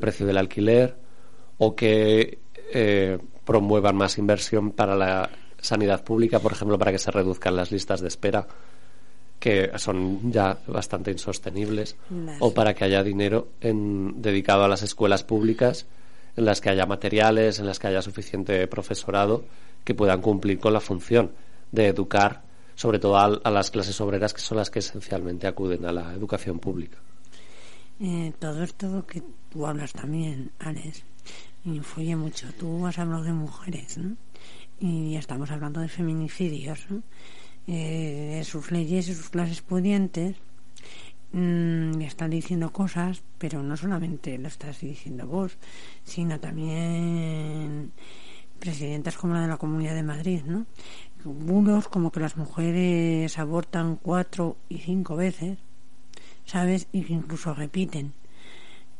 precio 0.00 0.26
del 0.26 0.38
alquiler 0.38 0.96
o 1.58 1.74
que 1.74 2.38
eh, 2.72 3.18
promuevan 3.44 3.96
más 3.96 4.18
inversión 4.18 4.72
para 4.72 4.94
la 4.94 5.30
sanidad 5.58 6.04
pública, 6.04 6.38
por 6.38 6.52
ejemplo, 6.52 6.78
para 6.78 6.92
que 6.92 6.98
se 6.98 7.10
reduzcan 7.10 7.56
las 7.56 7.72
listas 7.72 8.00
de 8.00 8.08
espera 8.08 8.46
que 9.42 9.72
son 9.76 10.30
ya 10.30 10.56
bastante 10.68 11.10
insostenibles, 11.10 11.96
o 12.38 12.54
para 12.54 12.74
que 12.74 12.84
haya 12.84 13.02
dinero 13.02 13.48
en, 13.60 14.22
dedicado 14.22 14.62
a 14.62 14.68
las 14.68 14.84
escuelas 14.84 15.24
públicas, 15.24 15.86
en 16.36 16.44
las 16.44 16.60
que 16.60 16.70
haya 16.70 16.86
materiales, 16.86 17.58
en 17.58 17.66
las 17.66 17.80
que 17.80 17.88
haya 17.88 18.02
suficiente 18.02 18.64
profesorado 18.68 19.44
que 19.82 19.96
puedan 19.96 20.20
cumplir 20.20 20.60
con 20.60 20.72
la 20.72 20.78
función 20.78 21.32
de 21.72 21.88
educar 21.88 22.42
sobre 22.76 23.00
todo 23.00 23.18
a, 23.18 23.50
las 23.50 23.72
clases 23.72 24.00
obreras 24.00 24.32
que 24.32 24.40
son 24.40 24.58
las 24.58 24.70
que 24.70 24.78
esencialmente 24.78 25.48
acuden 25.48 25.86
a 25.86 25.92
la 25.92 26.12
educación 26.14 26.60
pública. 26.60 26.98
Eh, 27.98 28.32
todo 28.38 28.62
esto 28.62 29.04
que 29.08 29.24
tú 29.50 29.66
hablas 29.66 29.92
también, 29.92 30.52
Alex, 30.60 31.02
influye 31.64 32.14
mucho. 32.14 32.46
Tú 32.60 32.86
has 32.86 32.96
hablado 32.96 33.24
de 33.24 33.32
mujeres, 33.32 33.98
¿no? 33.98 34.16
Y 34.78 35.16
estamos 35.16 35.50
hablando 35.50 35.80
de 35.80 35.88
feminicidios, 35.88 36.86
¿no? 36.88 37.02
Eh, 37.66 38.42
sus 38.44 38.70
leyes 38.72 39.08
y 39.08 39.14
sus 39.14 39.30
clases 39.30 39.62
pudientes 39.62 40.36
mmm, 41.32 42.00
están 42.00 42.30
diciendo 42.30 42.72
cosas, 42.72 43.22
pero 43.38 43.62
no 43.62 43.76
solamente 43.76 44.36
lo 44.38 44.48
estás 44.48 44.80
diciendo 44.80 45.26
vos, 45.26 45.56
sino 46.04 46.40
también 46.40 47.92
presidentas 48.58 49.16
como 49.16 49.34
la 49.34 49.42
de 49.42 49.48
la 49.48 49.56
Comunidad 49.56 49.94
de 49.94 50.02
Madrid, 50.02 50.42
¿no? 50.44 50.66
bulos 51.24 51.88
como 51.88 52.10
que 52.10 52.20
las 52.20 52.36
mujeres 52.36 53.38
abortan 53.38 53.96
cuatro 53.96 54.56
y 54.68 54.78
cinco 54.78 55.16
veces, 55.16 55.58
¿sabes? 56.44 56.88
Y 56.92 57.02
que 57.02 57.12
incluso 57.12 57.54
repiten. 57.54 58.12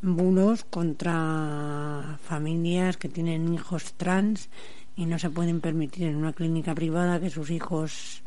Bulos 0.00 0.64
contra 0.64 2.18
familias 2.22 2.96
que 2.96 3.08
tienen 3.08 3.52
hijos 3.54 3.94
trans 3.94 4.48
y 4.96 5.06
no 5.06 5.18
se 5.18 5.30
pueden 5.30 5.60
permitir 5.60 6.08
en 6.08 6.16
una 6.16 6.32
clínica 6.32 6.74
privada 6.74 7.20
que 7.20 7.30
sus 7.30 7.50
hijos 7.50 8.22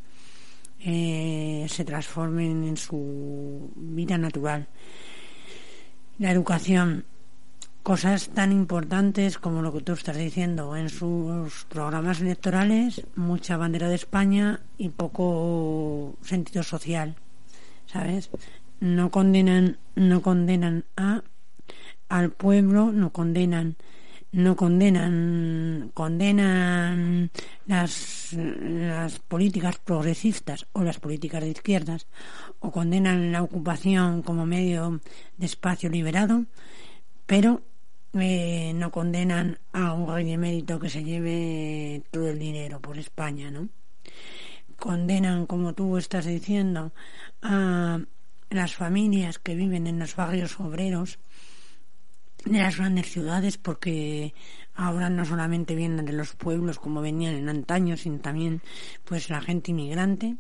eh, 0.86 1.66
se 1.68 1.84
transformen 1.84 2.64
en 2.64 2.78
su 2.78 3.72
vida 3.76 4.20
natural. 4.20 4.68
La 6.20 6.32
educación 6.32 7.06
cosas 7.82 8.30
tan 8.30 8.52
importantes 8.52 9.40
como 9.40 9.64
lo 9.64 9.74
que 9.74 9.82
tú 9.82 9.94
estás 9.94 10.18
diciendo 10.18 10.76
en 10.76 10.90
sus 10.90 11.66
programas 11.66 12.22
electorales, 12.22 13.02
mucha 13.16 13.58
bandera 13.58 13.90
de 13.90 13.96
España 13.96 14.62
y 14.78 14.90
poco 14.90 16.16
sentido 16.22 16.62
social, 16.64 17.16
¿sabes? 17.88 18.30
No 18.80 19.10
condenan, 19.10 19.78
no 19.96 20.22
condenan 20.22 20.86
a 20.96 21.24
al 22.10 22.32
pueblo, 22.32 22.92
no 22.92 23.12
condenan, 23.12 23.76
no 24.36 24.58
condenan, 24.58 25.92
condenan 25.94 27.32
las, 27.68 28.34
las 28.34 29.20
políticas 29.20 29.80
progresistas 29.80 30.68
o 30.74 30.84
las 30.84 31.00
políticas 31.00 31.42
de 31.42 31.52
izquierdas, 31.52 32.08
o 32.60 32.70
condenan 32.70 33.32
la 33.32 33.42
ocupación 33.42 34.24
como 34.24 34.46
medio 34.46 35.00
de 35.38 35.46
espacio 35.46 35.90
liberado, 35.90 36.44
pero 37.26 37.62
eh, 38.14 38.74
no 38.76 38.92
condenan 38.92 39.58
a 39.72 39.94
un 39.94 40.14
rey 40.14 40.26
de 40.26 40.38
mérito 40.38 40.80
que 40.82 40.90
se 40.90 41.06
lleve 41.06 42.04
todo 42.12 42.28
el 42.28 42.38
dinero 42.38 42.82
por 42.82 42.98
España, 42.98 43.50
¿no? 43.52 43.70
Condenan, 44.78 45.46
como 45.46 45.72
tú 45.74 45.96
estás 45.96 46.26
diciendo, 46.26 46.92
a, 47.42 48.02
las 48.50 48.76
familias 48.76 49.40
que 49.40 49.56
viven 49.56 49.88
en 49.88 50.00
los 50.00 50.18
barrios 50.18 50.60
obreros 50.60 51.20
de 52.46 52.60
las 52.60 52.78
grandes 52.78 53.12
ciudades 53.12 53.58
porque 53.58 54.34
ahora 54.76 55.10
no 55.10 55.26
solamente 55.26 55.76
vienen 55.76 56.06
de 56.06 56.14
los 56.14 56.36
pueblos 56.36 56.80
como 56.80 57.02
venían 57.02 57.36
en 57.36 57.50
antaño 57.50 57.98
sino 57.98 58.20
también 58.20 58.62
pues 59.04 59.30
la 59.30 59.42
gente 59.42 59.72
inmigrante 59.72 60.38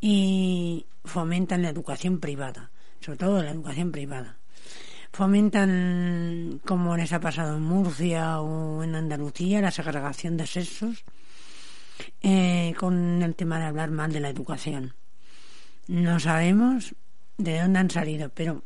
y 0.00 0.86
fomentan 1.04 1.62
la 1.62 1.70
educación 1.70 2.20
privada 2.20 2.70
sobre 3.00 3.18
todo 3.18 3.42
la 3.42 3.50
educación 3.50 3.90
privada. 3.90 4.36
Fomentan 5.12 6.60
como 6.64 6.96
les 6.96 7.12
ha 7.12 7.20
pasado 7.20 7.56
en 7.56 7.62
Murcia 7.62 8.40
o 8.40 8.84
en 8.84 8.94
Andalucía 8.94 9.60
la 9.60 9.72
segregación 9.72 10.36
de 10.36 10.46
sexos 10.46 11.04
eh, 12.22 12.74
con 12.78 13.20
el 13.22 13.34
tema 13.34 13.58
de 13.58 13.64
hablar 13.64 13.90
mal 13.90 14.12
de 14.12 14.20
la 14.20 14.28
educación. 14.28 14.94
No 15.88 16.20
sabemos 16.20 16.94
de 17.38 17.60
dónde 17.60 17.78
han 17.80 17.90
salido 17.90 18.28
pero 18.28 18.62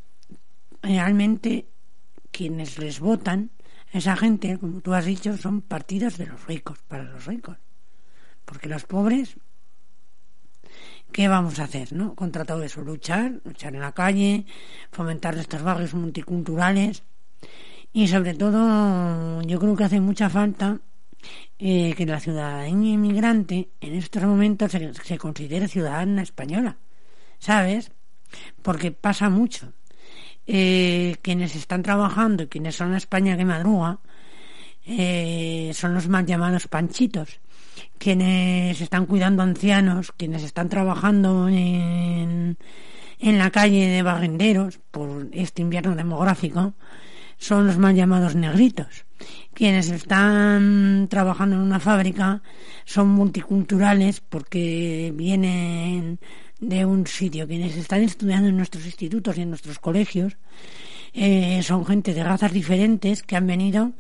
realmente 0.83 1.67
quienes 2.35 2.79
les 2.79 2.99
votan, 2.99 3.51
esa 3.93 4.17
gente, 4.17 4.59
como 4.59 4.81
tú 4.81 4.93
has 4.93 5.05
dicho, 5.05 5.37
son 5.37 5.63
partidos 5.63 6.19
de 6.19 6.27
los 6.27 6.45
ricos, 6.47 6.79
para 6.89 7.05
los 7.05 7.27
ricos. 7.27 7.57
Porque 8.45 8.69
los 8.69 8.85
pobres, 8.85 9.37
¿qué 11.13 11.29
vamos 11.29 11.61
a 11.61 11.65
hacer? 11.65 11.93
¿No? 11.93 12.17
Contra 12.17 12.45
todo 12.45 12.65
eso, 12.65 12.83
luchar, 12.83 13.41
luchar 13.45 13.73
en 13.77 13.83
la 13.83 13.93
calle, 13.93 14.47
fomentar 14.91 15.39
estos 15.39 15.63
barrios 15.63 15.95
multiculturales. 15.95 17.05
Y 17.93 18.09
sobre 18.09 18.35
todo, 18.35 19.41
yo 19.43 19.61
creo 19.61 19.77
que 19.77 19.85
hace 19.85 20.01
mucha 20.01 20.29
falta 20.29 20.81
eh, 21.61 21.95
que 21.97 22.05
la 22.05 22.19
ciudadanía 22.19 22.95
inmigrante 22.95 23.71
en 23.81 23.95
estos 23.95 24.25
momentos 24.25 24.73
se 24.73 25.19
considere 25.19 25.69
ciudadana 25.69 26.23
española. 26.23 26.79
¿Sabes? 27.39 27.93
Porque 28.63 28.91
pasa 28.91 29.31
mucho 29.31 29.73
eh, 30.47 31.17
quienes 31.23 31.57
están 31.57 31.83
trabajando 31.83 32.49
quienes 32.49 32.77
son 32.77 32.93
la 32.93 32.99
España 32.99 33.37
que 33.37 33.45
madruga 33.45 33.99
eh, 34.87 35.71
son 35.75 35.95
los 35.95 36.09
más 36.09 36.27
llamados 36.27 36.69
panchitos. 36.69 37.41
Quienes 37.99 38.81
están 38.81 39.07
cuidando 39.07 39.43
ancianos, 39.43 40.13
quienes 40.13 40.43
están 40.43 40.69
trabajando 40.69 41.49
en, 41.49 42.57
en 43.19 43.39
la 43.39 43.51
calle 43.51 43.89
de 43.89 44.03
barrenderos 44.03 44.79
por 44.91 45.29
este 45.33 45.63
invierno 45.63 45.97
demográfico, 45.97 46.75
son 47.39 47.67
los 47.67 47.79
más 47.79 47.95
llamados 47.95 48.37
negritos. 48.37 49.07
Quienes 49.55 49.91
están 49.91 51.09
trabajando 51.09 51.57
en 51.57 51.63
una 51.63 51.81
fábrica 51.81 52.43
son 52.85 53.09
multiculturales 53.09 54.21
porque 54.21 55.13
vienen 55.15 56.21
de 56.61 56.85
un 56.85 57.07
sitio. 57.07 57.47
Quienes 57.47 57.77
están 57.77 58.03
estudiando 58.03 58.49
en 58.49 58.57
nuestros 58.57 58.85
institutos 58.87 59.37
y 59.37 59.43
en 59.43 59.51
nuestros 59.51 59.79
colegios 59.79 60.37
eh, 61.13 61.63
son 61.63 61.87
gente 61.87 62.15
de 62.15 62.25
razas 62.25 62.53
diferentes 62.53 63.23
que 63.23 63.37
han 63.37 63.47
venido 63.47 63.93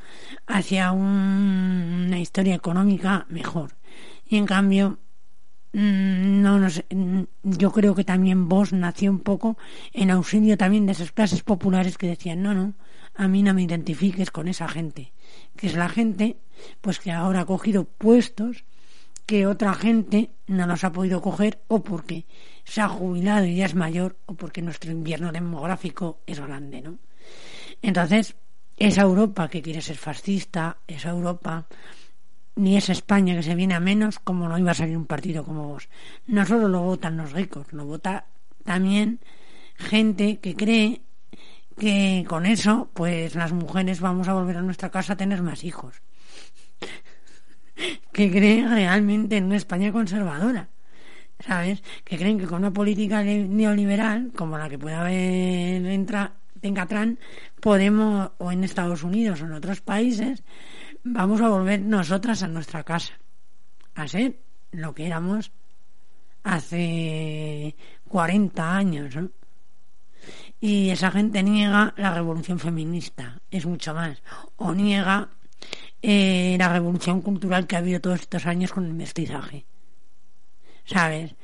hacia 0.46 0.92
una 0.92 2.18
historia 2.18 2.54
económica 2.54 3.26
mejor. 3.28 3.76
Y 4.26 4.36
en 4.36 4.46
cambio, 4.46 4.98
mm, 5.72 6.42
no 6.42 6.58
nos, 6.58 6.82
mm, 6.90 7.22
yo 7.42 7.72
creo 7.72 7.94
que 7.94 8.04
también 8.04 8.48
vos 8.48 8.72
nació 8.72 9.10
un 9.10 9.20
poco 9.20 9.56
en 9.92 10.10
auxilio 10.10 10.56
también 10.56 10.86
de 10.86 10.92
esas 10.92 11.12
clases 11.12 11.42
populares 11.42 11.98
que 11.98 12.08
decían, 12.08 12.42
no, 12.42 12.54
no, 12.54 12.74
a 13.14 13.28
mí 13.28 13.42
no 13.42 13.54
me 13.54 13.62
identifiques 13.62 14.30
con 14.30 14.48
esa 14.48 14.68
gente, 14.68 15.12
que 15.56 15.68
es 15.68 15.74
la 15.74 15.88
gente 15.88 16.36
pues 16.80 16.98
que 16.98 17.12
ahora 17.12 17.42
ha 17.42 17.46
cogido 17.46 17.84
puestos 17.84 18.64
que 19.26 19.46
otra 19.46 19.74
gente 19.74 20.30
no 20.46 20.66
los 20.66 20.84
ha 20.84 20.92
podido 20.92 21.20
coger 21.22 21.62
o 21.68 21.82
porque 21.82 22.26
se 22.64 22.80
ha 22.80 22.88
jubilado 22.88 23.46
y 23.46 23.56
ya 23.56 23.66
es 23.66 23.74
mayor 23.74 24.18
o 24.26 24.34
porque 24.34 24.62
nuestro 24.62 24.90
invierno 24.90 25.32
demográfico 25.32 26.20
es 26.26 26.40
grande, 26.40 26.82
¿no? 26.82 26.98
Entonces, 27.82 28.36
esa 28.76 29.02
Europa 29.02 29.48
que 29.48 29.62
quiere 29.62 29.80
ser 29.80 29.96
fascista, 29.96 30.78
esa 30.86 31.10
Europa, 31.10 31.66
ni 32.56 32.76
esa 32.76 32.92
España 32.92 33.34
que 33.34 33.42
se 33.42 33.54
viene 33.54 33.74
a 33.74 33.80
menos, 33.80 34.18
como 34.18 34.48
no 34.48 34.58
iba 34.58 34.72
a 34.72 34.74
salir 34.74 34.96
un 34.96 35.06
partido 35.06 35.44
como 35.44 35.68
vos. 35.68 35.88
No 36.26 36.44
solo 36.46 36.68
lo 36.68 36.82
votan 36.82 37.16
los 37.16 37.32
ricos, 37.32 37.72
lo 37.72 37.84
vota 37.84 38.26
también 38.64 39.20
gente 39.76 40.38
que 40.38 40.54
cree 40.54 41.02
que 41.78 42.24
con 42.28 42.46
eso, 42.46 42.90
pues 42.94 43.34
las 43.34 43.52
mujeres 43.52 44.00
vamos 44.00 44.28
a 44.28 44.34
volver 44.34 44.58
a 44.58 44.62
nuestra 44.62 44.90
casa 44.90 45.14
a 45.14 45.16
tener 45.16 45.42
más 45.42 45.64
hijos 45.64 46.02
que 48.12 48.30
creen 48.30 48.70
realmente 48.70 49.36
en 49.36 49.44
una 49.44 49.56
España 49.56 49.92
conservadora. 49.92 50.68
¿Sabes? 51.40 51.82
Que 52.04 52.16
creen 52.16 52.38
que 52.38 52.46
con 52.46 52.58
una 52.58 52.72
política 52.72 53.22
neoliberal, 53.22 54.30
como 54.34 54.56
la 54.56 54.68
que 54.68 54.78
puede 54.78 54.94
haber 54.94 55.84
en 55.84 56.74
Catrán, 56.74 57.18
podemos, 57.60 58.30
o 58.38 58.52
en 58.52 58.64
Estados 58.64 59.02
Unidos 59.02 59.42
o 59.42 59.46
en 59.46 59.52
otros 59.52 59.80
países, 59.80 60.42
vamos 61.02 61.40
a 61.40 61.48
volver 61.48 61.80
nosotras 61.80 62.42
a 62.42 62.48
nuestra 62.48 62.84
casa. 62.84 63.14
A 63.94 64.08
ser 64.08 64.38
lo 64.72 64.94
que 64.94 65.06
éramos 65.06 65.52
hace 66.44 67.74
40 68.08 68.76
años. 68.76 69.14
Y 70.60 70.90
esa 70.90 71.10
gente 71.10 71.42
niega 71.42 71.92
la 71.96 72.14
revolución 72.14 72.58
feminista, 72.58 73.40
es 73.50 73.66
mucho 73.66 73.92
más. 73.92 74.22
O 74.56 74.72
niega 74.72 75.28
eh, 76.06 76.56
la 76.58 76.68
revolución 76.68 77.22
cultural 77.22 77.66
que 77.66 77.76
ha 77.76 77.78
habido 77.78 77.98
todos 77.98 78.20
estos 78.20 78.44
años 78.44 78.72
con 78.72 78.84
el 78.84 78.92
mestizaje. 78.92 79.64
¿Sabes? 80.84 81.34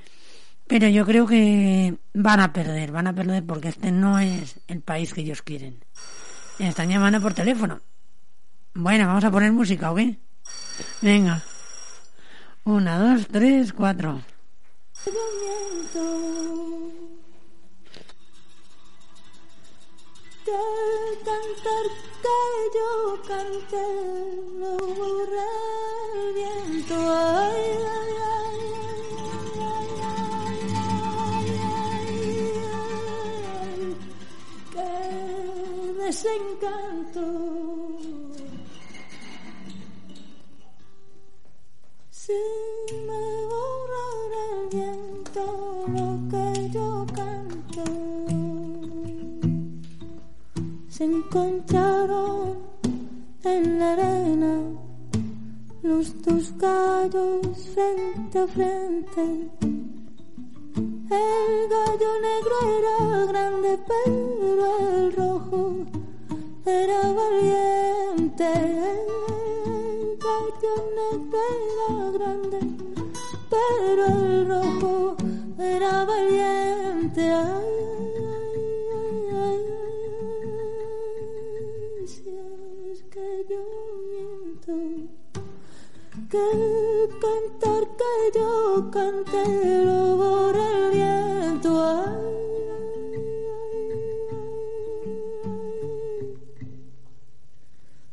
Pero 0.66 0.86
yo 0.88 1.06
creo 1.06 1.26
que 1.26 1.96
van 2.12 2.40
a 2.40 2.52
perder, 2.52 2.92
van 2.92 3.06
a 3.06 3.14
perder 3.14 3.42
porque 3.46 3.68
este 3.68 3.90
no 3.90 4.18
es 4.18 4.60
el 4.68 4.82
país 4.82 5.14
que 5.14 5.22
ellos 5.22 5.40
quieren. 5.40 5.82
están 6.58 6.90
llamando 6.90 7.22
por 7.22 7.32
teléfono. 7.32 7.80
Bueno, 8.74 9.06
vamos 9.06 9.24
a 9.24 9.30
poner 9.30 9.50
música, 9.50 9.92
¿o? 9.92 9.96
Venga. 11.00 11.40
Una, 12.64 12.98
dos, 12.98 13.28
tres, 13.28 13.72
cuatro. 13.72 14.20
Cantar 21.24 21.86
que 22.22 22.38
yo 22.76 22.90
cante 23.28 23.84
lo 24.58 24.74
borra 24.94 25.50
el 26.14 26.34
viento. 26.34 26.94
Ay, 26.96 27.60
ay, 27.96 28.12
ay, 28.34 28.60
desencanto. 35.98 37.24
Me 43.06 43.26
el 44.70 45.09
se 51.00 51.06
encontraron 51.06 52.58
en 53.44 53.78
la 53.78 53.94
arena 53.94 54.54
los 55.82 56.20
dos 56.20 56.52
gallos 56.58 57.56
frente 57.74 58.38
a 58.38 58.46
frente. 58.46 59.22
El 60.76 61.52
gallo 61.74 62.12
negro 62.28 62.56
era 62.78 63.24
grande, 63.32 63.78
pero 63.90 64.66
el 64.88 65.12
rojo 65.16 65.86
era 66.66 67.00
valiente. 67.20 68.52
El 69.64 70.18
gallo 70.26 70.74
negro 71.00 71.40
era 71.64 72.10
grande, 72.10 72.58
pero 73.48 74.04
el 74.04 74.48
rojo 74.48 75.16
era 75.58 76.04
valiente. 76.04 76.60
Que 86.30 87.08
cantar 87.20 87.82
que 87.98 88.38
yo 88.38 88.88
cante 88.92 89.42
lo 89.84 90.16
borra 90.16 90.66
el 90.78 90.90
viento. 90.92 91.68
Ay, 91.82 92.30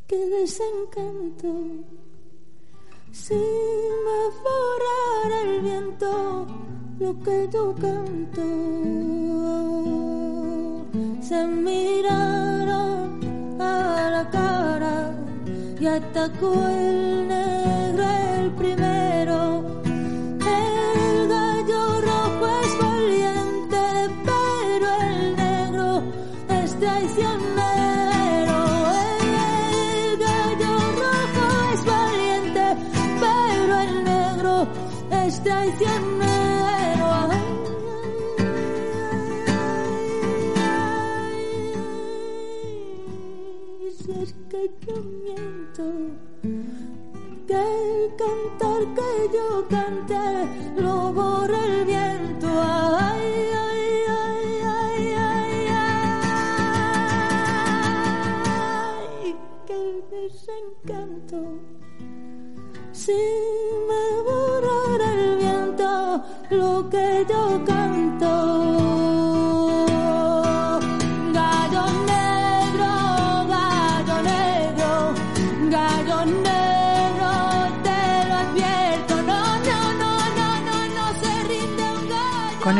qué 0.08 0.20
desencanto. 0.38 1.50
Si 3.12 3.36
me 4.06 4.20
borrara 4.44 5.38
el 5.44 5.62
viento 5.62 6.48
lo 7.00 7.12
que 7.24 7.48
yo 7.54 7.76
canto, 7.76 8.46
se 11.22 11.46
miraron 11.46 13.22
a 13.62 14.10
la 14.10 14.30
cara 14.32 15.16
y 15.80 15.86
atacó 15.86 16.54
el 16.68 17.28
el 18.48 18.54
primero. 18.54 18.87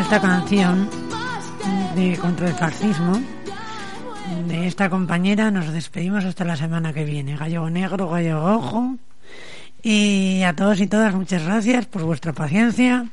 Esta 0.08 0.22
canción 0.22 0.90
de 1.98 2.18
contra 2.18 2.48
el 2.48 2.54
fascismo 2.54 3.22
de 4.48 4.66
esta 4.66 4.90
compañera 4.90 5.52
nos 5.52 5.74
despedimos 5.74 6.24
hasta 6.24 6.46
la 6.46 6.56
semana 6.56 6.94
que 6.94 7.04
viene. 7.04 7.36
Gallego 7.36 7.70
negro, 7.70 8.08
gallego 8.08 8.40
rojo. 8.40 8.96
Y 9.84 10.44
a 10.44 10.56
todos 10.56 10.80
y 10.80 10.88
todas 10.88 11.14
muchas 11.14 11.44
gracias 11.44 11.88
por 11.88 12.04
vuestra 12.04 12.32
paciencia. 12.32 13.10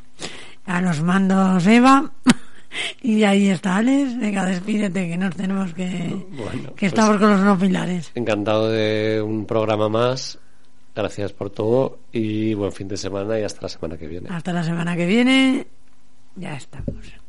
A 0.66 0.80
los 0.80 1.02
mandos 1.02 1.66
Eva. 1.66 2.12
Y 3.02 3.24
ahí 3.24 3.48
está 3.48 3.76
Alex. 3.78 4.16
Venga, 4.16 4.44
despídete 4.44 5.08
que 5.08 5.16
nos 5.16 5.34
tenemos 5.34 5.74
que... 5.74 6.26
Bueno, 6.30 6.74
que 6.76 6.88
pues- 6.88 6.92
estamos 6.92 7.16
con 7.18 7.30
los 7.30 7.40
no 7.40 7.58
pilares. 7.58 8.12
Encantado 8.14 8.68
de 8.68 9.20
un 9.20 9.46
programa 9.46 9.88
más. 9.88 10.38
Gracias 10.94 11.32
por 11.32 11.50
todo 11.50 11.98
y 12.12 12.54
buen 12.54 12.70
fin 12.70 12.86
de 12.86 12.96
semana 12.96 13.38
y 13.38 13.42
hasta 13.42 13.62
la 13.62 13.68
semana 13.68 13.96
que 13.96 14.06
viene. 14.06 14.28
Hasta 14.30 14.52
la 14.52 14.62
semana 14.62 14.96
que 14.96 15.06
viene. 15.06 15.66
Ya 16.36 16.56
estamos. 16.56 17.23